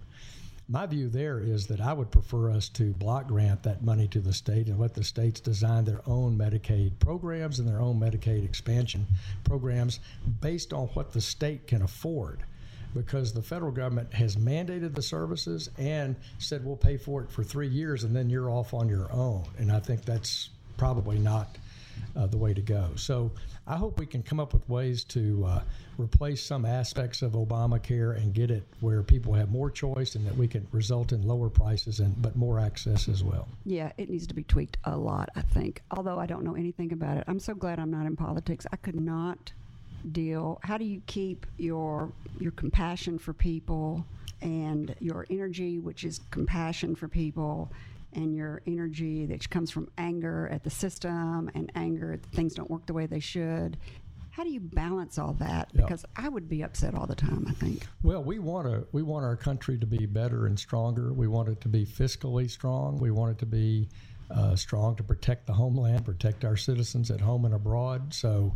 My 0.69 0.85
view 0.85 1.09
there 1.09 1.39
is 1.39 1.67
that 1.67 1.81
I 1.81 1.91
would 1.91 2.09
prefer 2.09 2.49
us 2.49 2.69
to 2.69 2.93
block 2.93 3.27
grant 3.27 3.63
that 3.63 3.83
money 3.83 4.07
to 4.07 4.19
the 4.19 4.31
state 4.31 4.67
and 4.67 4.79
let 4.79 4.93
the 4.93 5.03
states 5.03 5.41
design 5.41 5.83
their 5.83 6.01
own 6.07 6.37
Medicaid 6.37 6.99
programs 6.99 7.59
and 7.59 7.67
their 7.67 7.81
own 7.81 7.99
Medicaid 7.99 8.45
expansion 8.45 9.05
programs 9.43 9.99
based 10.39 10.71
on 10.71 10.87
what 10.89 11.11
the 11.11 11.19
state 11.19 11.67
can 11.67 11.81
afford. 11.81 12.43
Because 12.93 13.33
the 13.33 13.41
federal 13.41 13.71
government 13.71 14.13
has 14.13 14.37
mandated 14.37 14.95
the 14.95 15.01
services 15.01 15.69
and 15.77 16.15
said 16.37 16.63
we'll 16.63 16.77
pay 16.77 16.95
for 16.95 17.23
it 17.23 17.31
for 17.31 17.43
three 17.43 17.67
years 17.67 18.05
and 18.05 18.15
then 18.15 18.29
you're 18.29 18.49
off 18.49 18.73
on 18.73 18.87
your 18.87 19.11
own. 19.11 19.43
And 19.57 19.71
I 19.71 19.79
think 19.79 20.05
that's 20.05 20.49
probably 20.77 21.19
not 21.19 21.57
uh, 22.15 22.27
the 22.27 22.37
way 22.37 22.53
to 22.53 22.61
go. 22.61 22.89
So 22.95 23.31
I 23.67 23.75
hope 23.75 23.99
we 23.99 24.05
can 24.05 24.23
come 24.23 24.39
up 24.39 24.53
with 24.53 24.67
ways 24.67 25.03
to 25.05 25.45
uh, 25.45 25.61
replace 25.97 26.43
some 26.43 26.65
aspects 26.65 27.21
of 27.21 27.33
Obamacare 27.33 28.17
and 28.17 28.33
get 28.33 28.51
it 28.51 28.63
where 28.81 29.01
people 29.03 29.33
have 29.33 29.49
more 29.49 29.69
choice 29.69 30.15
and 30.15 30.25
that 30.27 30.35
we 30.35 30.47
can 30.47 30.67
result 30.71 31.11
in 31.11 31.25
lower 31.27 31.49
prices 31.49 31.99
and 31.99 32.19
but 32.21 32.35
more 32.35 32.59
access 32.59 33.07
as 33.07 33.23
well. 33.23 33.47
Yeah, 33.65 33.91
it 33.97 34.09
needs 34.09 34.27
to 34.27 34.33
be 34.33 34.43
tweaked 34.43 34.77
a 34.83 34.97
lot, 34.97 35.29
I 35.35 35.41
think. 35.41 35.81
Although 35.91 36.19
I 36.19 36.25
don't 36.25 36.43
know 36.43 36.55
anything 36.55 36.91
about 36.91 37.17
it. 37.17 37.23
I'm 37.27 37.39
so 37.39 37.53
glad 37.53 37.79
I'm 37.79 37.91
not 37.91 38.05
in 38.05 38.15
politics. 38.15 38.65
I 38.71 38.75
could 38.77 38.99
not 38.99 39.53
deal. 40.11 40.59
How 40.63 40.77
do 40.77 40.85
you 40.85 41.01
keep 41.05 41.45
your 41.57 42.11
your 42.39 42.51
compassion 42.51 43.17
for 43.17 43.33
people 43.33 44.05
and 44.41 44.93
your 44.99 45.25
energy, 45.29 45.79
which 45.79 46.03
is 46.03 46.19
compassion 46.29 46.95
for 46.95 47.07
people, 47.07 47.71
and 48.15 48.35
your 48.35 48.61
energy 48.67 49.25
that 49.25 49.49
comes 49.49 49.71
from 49.71 49.89
anger 49.97 50.47
at 50.51 50.63
the 50.63 50.69
system 50.69 51.49
and 51.53 51.71
anger 51.75 52.17
that 52.17 52.29
things 52.31 52.53
don't 52.53 52.69
work 52.69 52.85
the 52.85 52.93
way 52.93 53.05
they 53.05 53.19
should? 53.19 53.77
How 54.31 54.43
do 54.43 54.49
you 54.49 54.59
balance 54.59 55.19
all 55.19 55.33
that? 55.33 55.71
Because 55.73 56.05
I 56.15 56.27
would 56.27 56.49
be 56.49 56.63
upset 56.63 56.95
all 56.95 57.05
the 57.05 57.15
time. 57.15 57.45
I 57.47 57.53
think. 57.53 57.85
Well, 58.01 58.23
we 58.23 58.39
want 58.39 58.67
to 58.67 58.87
we 58.91 59.03
want 59.03 59.25
our 59.25 59.35
country 59.35 59.77
to 59.77 59.85
be 59.85 60.07
better 60.07 60.47
and 60.47 60.57
stronger. 60.57 61.13
We 61.13 61.27
want 61.27 61.49
it 61.49 61.61
to 61.61 61.69
be 61.69 61.85
fiscally 61.85 62.49
strong. 62.49 62.97
We 62.97 63.11
want 63.11 63.33
it 63.33 63.37
to 63.39 63.45
be 63.45 63.89
uh, 64.31 64.55
strong 64.55 64.95
to 64.95 65.03
protect 65.03 65.45
the 65.45 65.53
homeland, 65.53 66.05
protect 66.05 66.45
our 66.45 66.57
citizens 66.57 67.11
at 67.11 67.21
home 67.21 67.45
and 67.45 67.53
abroad. 67.53 68.11
So 68.13 68.53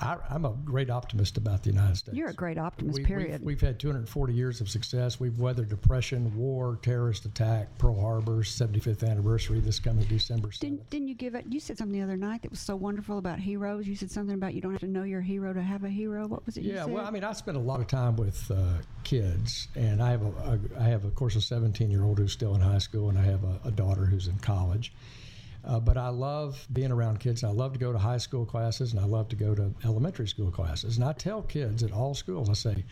I, 0.00 0.16
am 0.30 0.44
a 0.44 0.50
great 0.64 0.90
optimist 0.90 1.36
about 1.36 1.62
the 1.62 1.70
United 1.70 1.96
States. 1.96 2.16
You're 2.16 2.30
a 2.30 2.34
great 2.34 2.58
optimist, 2.58 2.98
we, 2.98 3.04
period. 3.04 3.40
We've, 3.40 3.56
we've, 3.56 3.60
had 3.60 3.78
240 3.78 4.32
years 4.32 4.60
of 4.60 4.68
success. 4.68 5.20
We've 5.20 5.38
weathered 5.38 5.68
depression, 5.68 6.36
war, 6.36 6.78
terrorist 6.82 7.24
attack, 7.24 7.76
Pearl 7.78 8.00
Harbor's 8.00 8.54
75th 8.56 9.08
anniversary 9.08 9.60
this 9.60 9.78
coming 9.78 10.04
December 10.04 10.48
7th. 10.48 10.60
Didn't, 10.60 10.90
didn't 10.90 11.08
you 11.08 11.14
give 11.14 11.34
it? 11.34 11.46
You 11.48 11.60
said 11.60 11.78
something 11.78 11.98
the 11.98 12.04
other 12.04 12.16
night 12.16 12.42
that 12.42 12.50
was 12.50 12.60
so 12.60 12.76
wonderful 12.76 13.18
about 13.18 13.38
heroes. 13.38 13.86
You 13.86 13.96
said 13.96 14.10
something 14.10 14.34
about 14.34 14.54
you 14.54 14.60
don't 14.60 14.72
have 14.72 14.80
to 14.80 14.86
know 14.86 15.04
your 15.04 15.20
hero 15.20 15.52
to 15.52 15.62
have 15.62 15.84
a 15.84 15.88
hero. 15.88 16.26
What 16.26 16.44
was 16.46 16.56
it? 16.56 16.64
Yeah, 16.64 16.84
well, 16.84 17.06
I 17.06 17.10
mean, 17.10 17.24
I 17.24 17.32
spent 17.32 17.56
a 17.56 17.60
lot 17.60 17.80
of 17.80 17.86
time 17.86 18.16
with 18.16 18.50
uh, 18.50 18.78
kids, 19.04 19.68
and 19.74 20.02
I 20.02 20.10
have 20.10 20.22
a, 20.22 20.26
a, 20.26 20.80
I 20.80 20.84
have, 20.84 21.04
of 21.04 21.14
course, 21.14 21.36
a 21.36 21.40
17 21.40 21.90
year 21.90 22.04
old 22.04 22.18
who's 22.18 22.32
still 22.32 22.54
in 22.54 22.60
high 22.60 22.78
school, 22.78 23.08
and 23.08 23.18
I 23.18 23.22
have 23.22 23.44
a, 23.44 23.60
a 23.64 23.70
daughter 23.70 24.04
who's 24.04 24.28
in 24.28 24.38
college. 24.38 24.92
Uh, 25.66 25.80
but 25.80 25.96
I 25.96 26.08
love 26.08 26.66
being 26.72 26.92
around 26.92 27.20
kids. 27.20 27.42
I 27.42 27.48
love 27.48 27.72
to 27.72 27.78
go 27.78 27.92
to 27.92 27.98
high 27.98 28.18
school 28.18 28.44
classes 28.44 28.92
and 28.92 29.00
I 29.00 29.06
love 29.06 29.28
to 29.30 29.36
go 29.36 29.54
to 29.54 29.72
elementary 29.84 30.28
school 30.28 30.50
classes. 30.50 30.96
And 30.96 31.04
I 31.04 31.12
tell 31.12 31.42
kids 31.42 31.82
at 31.82 31.92
all 31.92 32.14
schools, 32.14 32.50
I 32.50 32.54
say, 32.54 32.84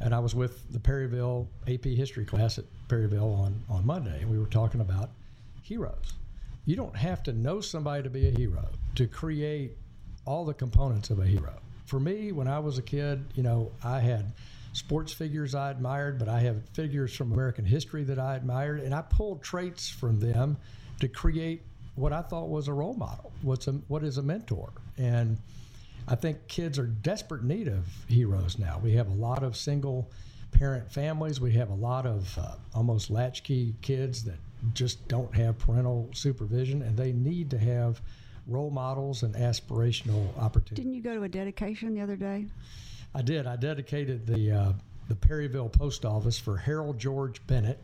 and 0.00 0.14
I 0.14 0.18
was 0.18 0.34
with 0.34 0.72
the 0.72 0.80
Perryville 0.80 1.48
AP 1.68 1.84
history 1.84 2.24
class 2.24 2.58
at 2.58 2.64
Perryville 2.88 3.32
on, 3.32 3.62
on 3.68 3.86
Monday, 3.86 4.20
and 4.20 4.30
we 4.30 4.38
were 4.38 4.46
talking 4.46 4.80
about 4.80 5.10
heroes. 5.62 6.14
You 6.64 6.76
don't 6.76 6.96
have 6.96 7.22
to 7.24 7.32
know 7.32 7.60
somebody 7.60 8.02
to 8.02 8.10
be 8.10 8.28
a 8.28 8.30
hero 8.30 8.68
to 8.96 9.06
create 9.06 9.76
all 10.24 10.44
the 10.44 10.54
components 10.54 11.10
of 11.10 11.18
a 11.18 11.26
hero. 11.26 11.54
For 11.86 11.98
me, 11.98 12.32
when 12.32 12.48
I 12.48 12.58
was 12.58 12.78
a 12.78 12.82
kid, 12.82 13.24
you 13.34 13.42
know, 13.42 13.72
I 13.82 14.00
had 14.00 14.32
sports 14.72 15.12
figures 15.12 15.54
I 15.54 15.70
admired, 15.70 16.18
but 16.18 16.28
I 16.28 16.40
have 16.40 16.68
figures 16.70 17.14
from 17.14 17.32
American 17.32 17.64
history 17.64 18.04
that 18.04 18.18
I 18.18 18.36
admired, 18.36 18.80
and 18.80 18.94
I 18.94 19.02
pulled 19.02 19.42
traits 19.42 19.88
from 19.88 20.20
them 20.20 20.56
to 21.00 21.08
create 21.08 21.62
what 21.94 22.12
I 22.12 22.22
thought 22.22 22.48
was 22.48 22.68
a 22.68 22.72
role 22.72 22.94
model. 22.94 23.32
What's 23.42 23.68
a, 23.68 23.72
what 23.88 24.02
is 24.02 24.18
a 24.18 24.22
mentor? 24.22 24.70
And 24.98 25.38
I 26.08 26.14
think 26.14 26.48
kids 26.48 26.78
are 26.78 26.86
desperate 26.86 27.44
need 27.44 27.68
of 27.68 27.84
heroes 28.08 28.58
now. 28.58 28.80
We 28.82 28.92
have 28.92 29.08
a 29.08 29.14
lot 29.14 29.42
of 29.42 29.56
single 29.56 30.10
parent 30.50 30.90
families. 30.90 31.40
We 31.40 31.52
have 31.52 31.70
a 31.70 31.74
lot 31.74 32.06
of 32.06 32.36
uh, 32.38 32.54
almost 32.74 33.10
latchkey 33.10 33.74
kids 33.82 34.24
that 34.24 34.36
just 34.74 35.06
don't 35.08 35.34
have 35.34 35.58
parental 35.58 36.08
supervision, 36.12 36.82
and 36.82 36.96
they 36.96 37.12
need 37.12 37.50
to 37.50 37.58
have 37.58 38.00
role 38.46 38.70
models 38.70 39.22
and 39.22 39.34
aspirational 39.34 40.26
opportunities. 40.38 40.84
Didn't 40.84 40.94
you 40.94 41.02
go 41.02 41.14
to 41.14 41.22
a 41.22 41.28
dedication 41.28 41.94
the 41.94 42.00
other 42.00 42.16
day? 42.16 42.46
I 43.14 43.22
did. 43.22 43.46
I 43.46 43.56
dedicated 43.56 44.26
the 44.26 44.52
uh, 44.52 44.72
the 45.08 45.14
Perryville 45.14 45.68
Post 45.68 46.04
Office 46.04 46.38
for 46.38 46.56
Harold 46.56 46.98
George 46.98 47.44
Bennett, 47.46 47.78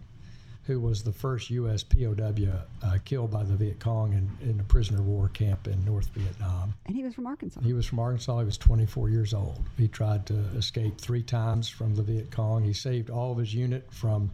who 0.68 0.78
was 0.78 1.02
the 1.02 1.12
first 1.12 1.48
U.S. 1.48 1.82
POW 1.82 2.52
uh, 2.82 2.98
killed 3.06 3.30
by 3.30 3.42
the 3.42 3.56
Viet 3.56 3.80
Cong 3.80 4.12
in, 4.12 4.50
in 4.50 4.60
a 4.60 4.64
prisoner 4.64 5.00
of 5.00 5.06
war 5.06 5.28
camp 5.30 5.66
in 5.66 5.82
North 5.82 6.08
Vietnam. 6.08 6.74
And 6.84 6.94
he 6.94 7.02
was 7.02 7.14
from 7.14 7.26
Arkansas. 7.26 7.60
He 7.62 7.72
was 7.72 7.86
from 7.86 7.98
Arkansas. 7.98 8.38
He 8.38 8.44
was 8.44 8.58
24 8.58 9.08
years 9.08 9.32
old. 9.32 9.64
He 9.78 9.88
tried 9.88 10.26
to 10.26 10.34
escape 10.56 11.00
three 11.00 11.22
times 11.22 11.70
from 11.70 11.94
the 11.94 12.02
Viet 12.02 12.30
Cong. 12.30 12.62
He 12.62 12.74
saved 12.74 13.08
all 13.08 13.32
of 13.32 13.38
his 13.38 13.54
unit 13.54 13.88
from 13.90 14.30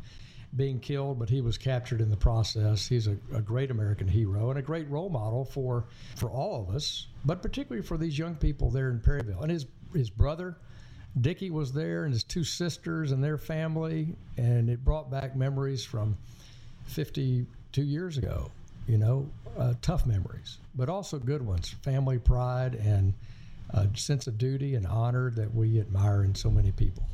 being 0.56 0.80
killed, 0.80 1.20
but 1.20 1.30
he 1.30 1.40
was 1.40 1.56
captured 1.56 2.00
in 2.00 2.10
the 2.10 2.16
process. 2.16 2.88
He's 2.88 3.06
a, 3.06 3.16
a, 3.32 3.40
great 3.40 3.70
American 3.70 4.08
hero 4.08 4.50
and 4.50 4.58
a 4.58 4.62
great 4.62 4.88
role 4.90 5.10
model 5.10 5.44
for 5.44 5.84
for 6.16 6.30
all 6.30 6.62
of 6.62 6.74
us, 6.74 7.06
but 7.24 7.42
particularly 7.42 7.86
for 7.86 7.96
these 7.96 8.18
young 8.18 8.34
people 8.34 8.70
there 8.70 8.90
in 8.90 9.00
Perryville. 9.00 9.42
And 9.42 9.50
his 9.50 9.66
his 9.92 10.10
brother 10.10 10.56
Dickie 11.20 11.50
was 11.50 11.72
there 11.72 12.04
and 12.04 12.12
his 12.12 12.24
two 12.24 12.44
sisters 12.44 13.12
and 13.12 13.22
their 13.22 13.38
family, 13.38 14.16
and 14.36 14.68
it 14.68 14.84
brought 14.84 15.10
back 15.10 15.36
memories 15.36 15.84
from 15.84 16.16
52 16.86 17.82
years 17.82 18.18
ago. 18.18 18.50
You 18.88 18.98
know, 18.98 19.28
uh, 19.56 19.74
tough 19.80 20.06
memories, 20.06 20.58
but 20.74 20.88
also 20.88 21.18
good 21.18 21.40
ones. 21.40 21.70
Family 21.82 22.18
pride 22.18 22.74
and 22.74 23.14
a 23.70 23.88
sense 23.94 24.26
of 24.26 24.36
duty 24.36 24.74
and 24.74 24.86
honor 24.86 25.30
that 25.30 25.54
we 25.54 25.80
admire 25.80 26.24
in 26.24 26.34
so 26.34 26.50
many 26.50 26.72
people. 26.72 27.04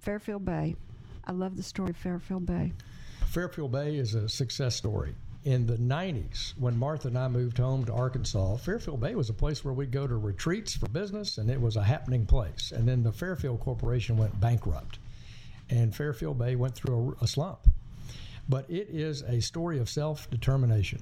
Fairfield 0.00 0.44
Bay. 0.44 0.76
I 1.24 1.32
love 1.32 1.56
the 1.56 1.62
story 1.62 1.90
of 1.90 1.96
Fairfield 1.96 2.46
Bay. 2.46 2.72
Fairfield 3.26 3.72
Bay 3.72 3.96
is 3.96 4.14
a 4.14 4.28
success 4.28 4.76
story 4.76 5.14
in 5.46 5.64
the 5.64 5.76
90s, 5.76 6.54
when 6.58 6.76
Martha 6.76 7.06
and 7.06 7.16
I 7.16 7.28
moved 7.28 7.58
home 7.58 7.84
to 7.84 7.92
Arkansas, 7.92 8.56
Fairfield 8.56 9.00
Bay 9.00 9.14
was 9.14 9.30
a 9.30 9.32
place 9.32 9.64
where 9.64 9.72
we'd 9.72 9.92
go 9.92 10.04
to 10.04 10.16
retreats 10.16 10.74
for 10.74 10.88
business, 10.88 11.38
and 11.38 11.48
it 11.48 11.60
was 11.60 11.76
a 11.76 11.84
happening 11.84 12.26
place. 12.26 12.72
And 12.72 12.86
then 12.86 13.04
the 13.04 13.12
Fairfield 13.12 13.60
Corporation 13.60 14.16
went 14.16 14.40
bankrupt, 14.40 14.98
and 15.70 15.94
Fairfield 15.94 16.36
Bay 16.36 16.56
went 16.56 16.74
through 16.74 17.16
a, 17.20 17.24
a 17.24 17.28
slump. 17.28 17.60
But 18.48 18.68
it 18.68 18.88
is 18.90 19.22
a 19.22 19.40
story 19.40 19.78
of 19.78 19.88
self 19.88 20.28
determination. 20.30 21.00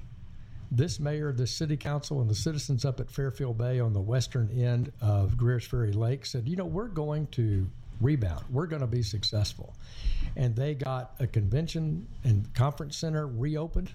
This 0.69 0.99
mayor, 0.99 1.33
this 1.33 1.49
city 1.49 1.75
council, 1.75 2.21
and 2.21 2.29
the 2.29 2.35
citizens 2.35 2.85
up 2.85 2.99
at 2.99 3.09
Fairfield 3.09 3.57
Bay 3.57 3.79
on 3.79 3.93
the 3.93 4.01
western 4.01 4.51
end 4.51 4.91
of 5.01 5.37
Greers 5.37 5.65
Ferry 5.65 5.91
Lake 5.91 6.23
said, 6.23 6.47
you 6.47 6.55
know, 6.55 6.65
we're 6.65 6.87
going 6.87 7.25
to 7.31 7.65
rebound. 7.99 8.45
We're 8.51 8.67
going 8.67 8.81
to 8.81 8.87
be 8.87 9.01
successful. 9.01 9.73
And 10.35 10.55
they 10.55 10.75
got 10.75 11.15
a 11.19 11.25
convention 11.25 12.07
and 12.23 12.53
conference 12.53 12.95
center 12.95 13.25
reopened 13.25 13.91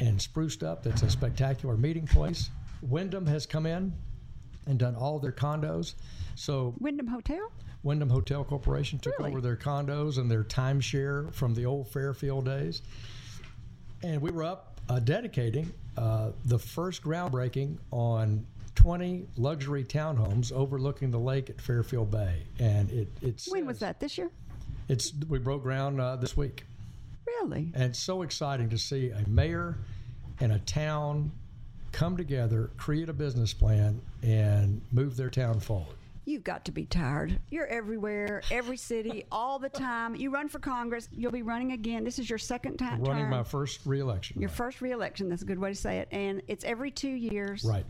and 0.00 0.20
spruced 0.20 0.62
up. 0.62 0.82
That's 0.82 1.02
a 1.02 1.10
spectacular 1.10 1.76
meeting 1.76 2.06
place. 2.06 2.50
Wyndham 2.82 3.26
has 3.26 3.46
come 3.46 3.66
in 3.66 3.92
and 4.66 4.78
done 4.78 4.94
all 4.94 5.18
their 5.18 5.32
condos. 5.32 5.94
So 6.34 6.74
Wyndham 6.78 7.06
Hotel. 7.06 7.50
Wyndham 7.82 8.10
Hotel 8.10 8.44
Corporation 8.44 8.98
took 8.98 9.18
really? 9.18 9.30
over 9.30 9.40
their 9.40 9.56
condos 9.56 10.18
and 10.18 10.30
their 10.30 10.44
timeshare 10.44 11.32
from 11.32 11.54
the 11.54 11.64
old 11.64 11.88
Fairfield 11.88 12.44
days. 12.44 12.82
And 14.02 14.20
we 14.20 14.30
were 14.30 14.44
up 14.44 14.80
uh, 14.88 15.00
dedicating 15.00 15.72
uh, 15.96 16.30
the 16.44 16.58
first 16.58 17.02
groundbreaking 17.02 17.78
on 17.90 18.46
20 18.74 19.26
luxury 19.36 19.84
townhomes 19.84 20.52
overlooking 20.52 21.10
the 21.10 21.18
lake 21.18 21.50
at 21.50 21.60
Fairfield 21.60 22.10
Bay. 22.10 22.44
And 22.58 22.90
it, 22.90 23.08
it's 23.20 23.50
when 23.50 23.66
was 23.66 23.80
that? 23.80 23.98
This 23.98 24.16
year? 24.16 24.30
It's 24.88 25.12
we 25.28 25.38
broke 25.38 25.62
ground 25.62 26.00
uh, 26.00 26.16
this 26.16 26.36
week. 26.36 26.64
Really? 27.28 27.70
And 27.74 27.84
it's 27.84 27.98
so 27.98 28.22
exciting 28.22 28.68
to 28.70 28.78
see 28.78 29.10
a 29.10 29.28
mayor 29.28 29.78
and 30.40 30.52
a 30.52 30.58
town 30.60 31.30
come 31.92 32.16
together, 32.16 32.70
create 32.76 33.08
a 33.08 33.12
business 33.12 33.52
plan, 33.52 34.00
and 34.22 34.80
move 34.92 35.16
their 35.16 35.30
town 35.30 35.60
forward. 35.60 35.96
You've 36.24 36.44
got 36.44 36.66
to 36.66 36.72
be 36.72 36.84
tired. 36.84 37.38
You're 37.50 37.66
everywhere, 37.66 38.42
every 38.50 38.76
city, 38.76 39.24
all 39.32 39.58
the 39.58 39.70
time. 39.70 40.14
You 40.14 40.30
run 40.30 40.48
for 40.48 40.58
Congress. 40.58 41.08
You'll 41.10 41.32
be 41.32 41.42
running 41.42 41.72
again. 41.72 42.04
This 42.04 42.18
is 42.18 42.28
your 42.28 42.38
second 42.38 42.76
time. 42.76 43.00
Running 43.00 43.24
term. 43.24 43.30
my 43.30 43.42
first 43.42 43.80
reelection. 43.86 44.38
Your 44.38 44.48
right. 44.48 44.56
first 44.56 44.82
reelection. 44.82 45.30
That's 45.30 45.40
a 45.40 45.46
good 45.46 45.58
way 45.58 45.70
to 45.70 45.74
say 45.74 45.98
it. 45.98 46.08
And 46.10 46.42
it's 46.46 46.64
every 46.64 46.90
two 46.90 47.08
years. 47.08 47.64
Right. 47.64 47.86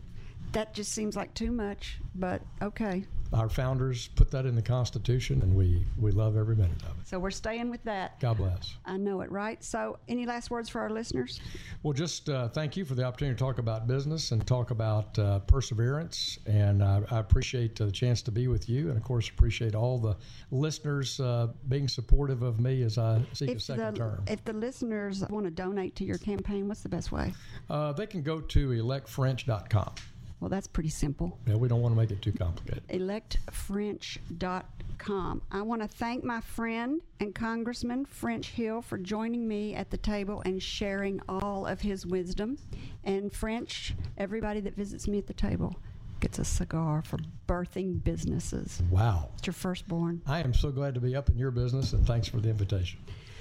That 0.53 0.73
just 0.73 0.93
seems 0.93 1.17
like 1.17 1.33
too 1.33 1.51
much, 1.51 1.99
but 2.15 2.41
okay. 2.61 3.03
Our 3.31 3.47
founders 3.47 4.07
put 4.07 4.31
that 4.31 4.45
in 4.45 4.55
the 4.55 4.61
Constitution, 4.61 5.41
and 5.43 5.55
we, 5.55 5.85
we 5.99 6.11
love 6.11 6.35
every 6.35 6.55
minute 6.55 6.81
of 6.83 6.99
it. 6.99 7.07
So 7.07 7.19
we're 7.19 7.29
staying 7.29 7.69
with 7.69 7.83
that. 7.83 8.19
God 8.19 8.37
bless. 8.37 8.75
I 8.85 8.97
know 8.97 9.21
it, 9.21 9.31
right? 9.31 9.63
So, 9.63 9.99
any 10.07 10.25
last 10.25 10.49
words 10.49 10.67
for 10.67 10.81
our 10.81 10.89
listeners? 10.89 11.39
Well, 11.83 11.93
just 11.93 12.29
uh, 12.29 12.49
thank 12.49 12.75
you 12.75 12.85
for 12.85 12.95
the 12.95 13.03
opportunity 13.03 13.35
to 13.35 13.39
talk 13.39 13.59
about 13.59 13.87
business 13.87 14.31
and 14.31 14.45
talk 14.47 14.71
about 14.71 15.17
uh, 15.19 15.39
perseverance. 15.39 16.39
And 16.47 16.83
I, 16.83 17.01
I 17.11 17.19
appreciate 17.19 17.75
the 17.75 17.91
chance 17.91 18.23
to 18.23 18.31
be 18.31 18.47
with 18.47 18.67
you, 18.67 18.89
and 18.89 18.97
of 18.97 19.03
course, 19.03 19.29
appreciate 19.29 19.75
all 19.75 19.99
the 19.99 20.17
listeners 20.49 21.19
uh, 21.19 21.47
being 21.67 21.87
supportive 21.87 22.41
of 22.41 22.59
me 22.59 22.81
as 22.81 22.97
I 22.97 23.21
seek 23.33 23.51
a 23.51 23.59
second 23.59 23.93
the, 23.93 23.99
term. 23.99 24.23
If 24.27 24.43
the 24.43 24.53
listeners 24.53 25.23
want 25.29 25.45
to 25.45 25.51
donate 25.51 25.95
to 25.97 26.03
your 26.03 26.17
campaign, 26.17 26.67
what's 26.67 26.81
the 26.81 26.89
best 26.89 27.11
way? 27.11 27.33
Uh, 27.69 27.93
they 27.93 28.07
can 28.07 28.23
go 28.23 28.41
to 28.41 28.69
electfrench.com. 28.69 29.93
Well, 30.39 30.49
that's 30.49 30.67
pretty 30.67 30.89
simple. 30.89 31.37
Yeah, 31.45 31.55
we 31.55 31.67
don't 31.67 31.81
want 31.81 31.93
to 31.93 31.99
make 31.99 32.11
it 32.11 32.21
too 32.21 32.31
complicated. 32.31 32.87
electfrench.com. 32.87 35.41
I 35.51 35.61
want 35.61 35.81
to 35.81 35.87
thank 35.87 36.23
my 36.23 36.41
friend 36.41 37.01
and 37.19 37.35
Congressman 37.35 38.05
French 38.05 38.49
Hill 38.49 38.81
for 38.81 38.97
joining 38.97 39.47
me 39.47 39.75
at 39.75 39.89
the 39.89 39.97
table 39.97 40.41
and 40.45 40.63
sharing 40.63 41.19
all 41.27 41.65
of 41.65 41.81
his 41.81 42.05
wisdom. 42.05 42.57
And 43.03 43.33
French, 43.33 43.95
everybody 44.17 44.61
that 44.61 44.75
visits 44.75 45.07
me 45.07 45.17
at 45.17 45.27
the 45.27 45.33
table 45.33 45.75
gets 46.21 46.39
a 46.39 46.45
cigar 46.45 47.01
for 47.01 47.17
birthing 47.47 48.03
businesses. 48.03 48.81
Wow. 48.89 49.29
It's 49.37 49.47
your 49.47 49.53
firstborn. 49.53 50.21
I 50.25 50.41
am 50.41 50.53
so 50.53 50.71
glad 50.71 50.93
to 50.95 50.99
be 50.99 51.15
up 51.15 51.29
in 51.29 51.37
your 51.37 51.51
business, 51.51 51.93
and 51.93 52.05
thanks 52.05 52.27
for 52.27 52.37
the 52.37 52.49
invitation. 52.49 52.99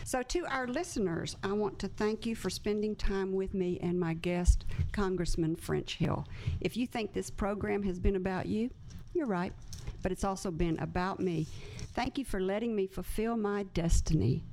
So, 0.09 0.22
to 0.22 0.46
our 0.46 0.66
listeners, 0.66 1.36
I 1.42 1.52
want 1.52 1.78
to 1.80 1.88
thank 1.88 2.24
you 2.24 2.34
for 2.34 2.48
spending 2.48 2.96
time 2.96 3.34
with 3.34 3.52
me 3.52 3.78
and 3.82 4.00
my 4.00 4.14
guest, 4.14 4.64
Congressman 4.90 5.54
French 5.54 5.96
Hill. 5.96 6.26
If 6.62 6.78
you 6.78 6.86
think 6.86 7.12
this 7.12 7.28
program 7.28 7.82
has 7.82 7.98
been 7.98 8.16
about 8.16 8.46
you, 8.46 8.70
you're 9.12 9.26
right, 9.26 9.52
but 10.00 10.11
it's 10.11 10.24
also 10.24 10.50
been 10.50 10.78
about 10.78 11.20
me. 11.20 11.46
Thank 11.92 12.16
you 12.16 12.24
for 12.24 12.40
letting 12.40 12.74
me 12.74 12.86
fulfill 12.86 13.36
my 13.36 13.64
destiny. 13.74 14.46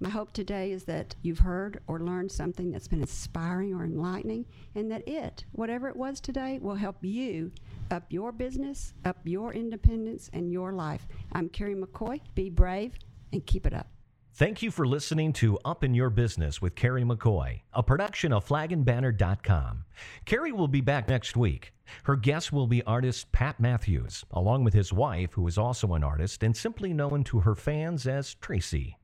My 0.00 0.08
hope 0.08 0.32
today 0.32 0.72
is 0.72 0.82
that 0.86 1.14
you've 1.22 1.38
heard 1.38 1.78
or 1.86 2.00
learned 2.00 2.32
something 2.32 2.72
that's 2.72 2.88
been 2.88 3.00
inspiring 3.00 3.74
or 3.74 3.84
enlightening, 3.84 4.44
and 4.74 4.90
that 4.90 5.06
it, 5.06 5.44
whatever 5.52 5.88
it 5.88 5.94
was 5.94 6.20
today, 6.20 6.58
will 6.60 6.74
help 6.74 6.96
you 7.02 7.52
up 7.92 8.06
your 8.08 8.32
business, 8.32 8.92
up 9.04 9.18
your 9.22 9.52
independence, 9.52 10.30
and 10.32 10.50
your 10.50 10.72
life. 10.72 11.06
I'm 11.30 11.48
Carrie 11.48 11.76
McCoy. 11.76 12.22
Be 12.34 12.50
brave 12.50 12.94
and 13.32 13.46
keep 13.46 13.68
it 13.68 13.72
up. 13.72 13.86
Thank 14.36 14.60
you 14.60 14.70
for 14.70 14.86
listening 14.86 15.32
to 15.34 15.58
Up 15.64 15.82
in 15.82 15.94
Your 15.94 16.10
Business 16.10 16.60
with 16.60 16.74
Carrie 16.74 17.04
McCoy, 17.04 17.62
a 17.72 17.82
production 17.82 18.34
of 18.34 18.46
flagandbanner.com. 18.46 19.86
Carrie 20.26 20.52
will 20.52 20.68
be 20.68 20.82
back 20.82 21.08
next 21.08 21.38
week. 21.38 21.72
Her 22.02 22.16
guest 22.16 22.52
will 22.52 22.66
be 22.66 22.82
artist 22.82 23.32
Pat 23.32 23.58
Matthews, 23.58 24.26
along 24.30 24.62
with 24.64 24.74
his 24.74 24.92
wife, 24.92 25.32
who 25.32 25.46
is 25.46 25.56
also 25.56 25.94
an 25.94 26.04
artist 26.04 26.42
and 26.42 26.54
simply 26.54 26.92
known 26.92 27.24
to 27.24 27.40
her 27.40 27.54
fans 27.54 28.06
as 28.06 28.34
Tracy. 28.34 28.98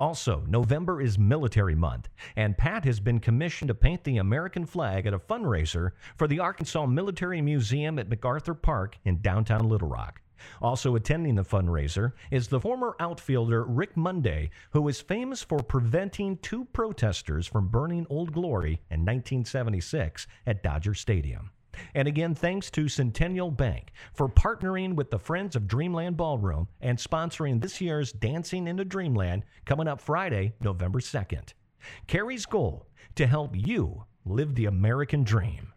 Also, 0.00 0.46
November 0.48 1.02
is 1.02 1.18
Military 1.18 1.74
Month, 1.74 2.08
and 2.34 2.56
Pat 2.56 2.86
has 2.86 2.98
been 2.98 3.20
commissioned 3.20 3.68
to 3.68 3.74
paint 3.74 4.04
the 4.04 4.16
American 4.16 4.64
flag 4.64 5.04
at 5.04 5.12
a 5.12 5.18
fundraiser 5.18 5.90
for 6.16 6.26
the 6.26 6.40
Arkansas 6.40 6.86
Military 6.86 7.42
Museum 7.42 7.98
at 7.98 8.08
MacArthur 8.08 8.54
Park 8.54 8.96
in 9.04 9.20
downtown 9.20 9.68
Little 9.68 9.88
Rock. 9.88 10.22
Also 10.60 10.94
attending 10.94 11.34
the 11.34 11.44
fundraiser 11.44 12.12
is 12.30 12.48
the 12.48 12.60
former 12.60 12.96
outfielder 13.00 13.64
Rick 13.64 13.96
Monday, 13.96 14.50
who 14.72 14.88
is 14.88 15.00
famous 15.00 15.42
for 15.42 15.58
preventing 15.58 16.36
two 16.38 16.64
protesters 16.66 17.46
from 17.46 17.68
burning 17.68 18.06
Old 18.10 18.32
Glory 18.32 18.80
in 18.90 19.00
1976 19.00 20.26
at 20.46 20.62
Dodger 20.62 20.94
Stadium. 20.94 21.50
And 21.94 22.08
again, 22.08 22.34
thanks 22.34 22.70
to 22.72 22.88
Centennial 22.88 23.50
Bank 23.50 23.92
for 24.12 24.28
partnering 24.28 24.94
with 24.94 25.10
the 25.10 25.18
Friends 25.18 25.56
of 25.56 25.68
Dreamland 25.68 26.16
Ballroom 26.16 26.68
and 26.80 26.98
sponsoring 26.98 27.60
this 27.60 27.80
year's 27.80 28.12
Dancing 28.12 28.66
into 28.66 28.84
Dreamland 28.84 29.44
coming 29.64 29.88
up 29.88 30.00
Friday, 30.00 30.54
November 30.60 31.00
2nd. 31.00 31.52
Carrie's 32.06 32.46
goal 32.46 32.86
to 33.14 33.26
help 33.26 33.54
you 33.54 34.04
live 34.24 34.54
the 34.54 34.66
American 34.66 35.22
dream. 35.22 35.72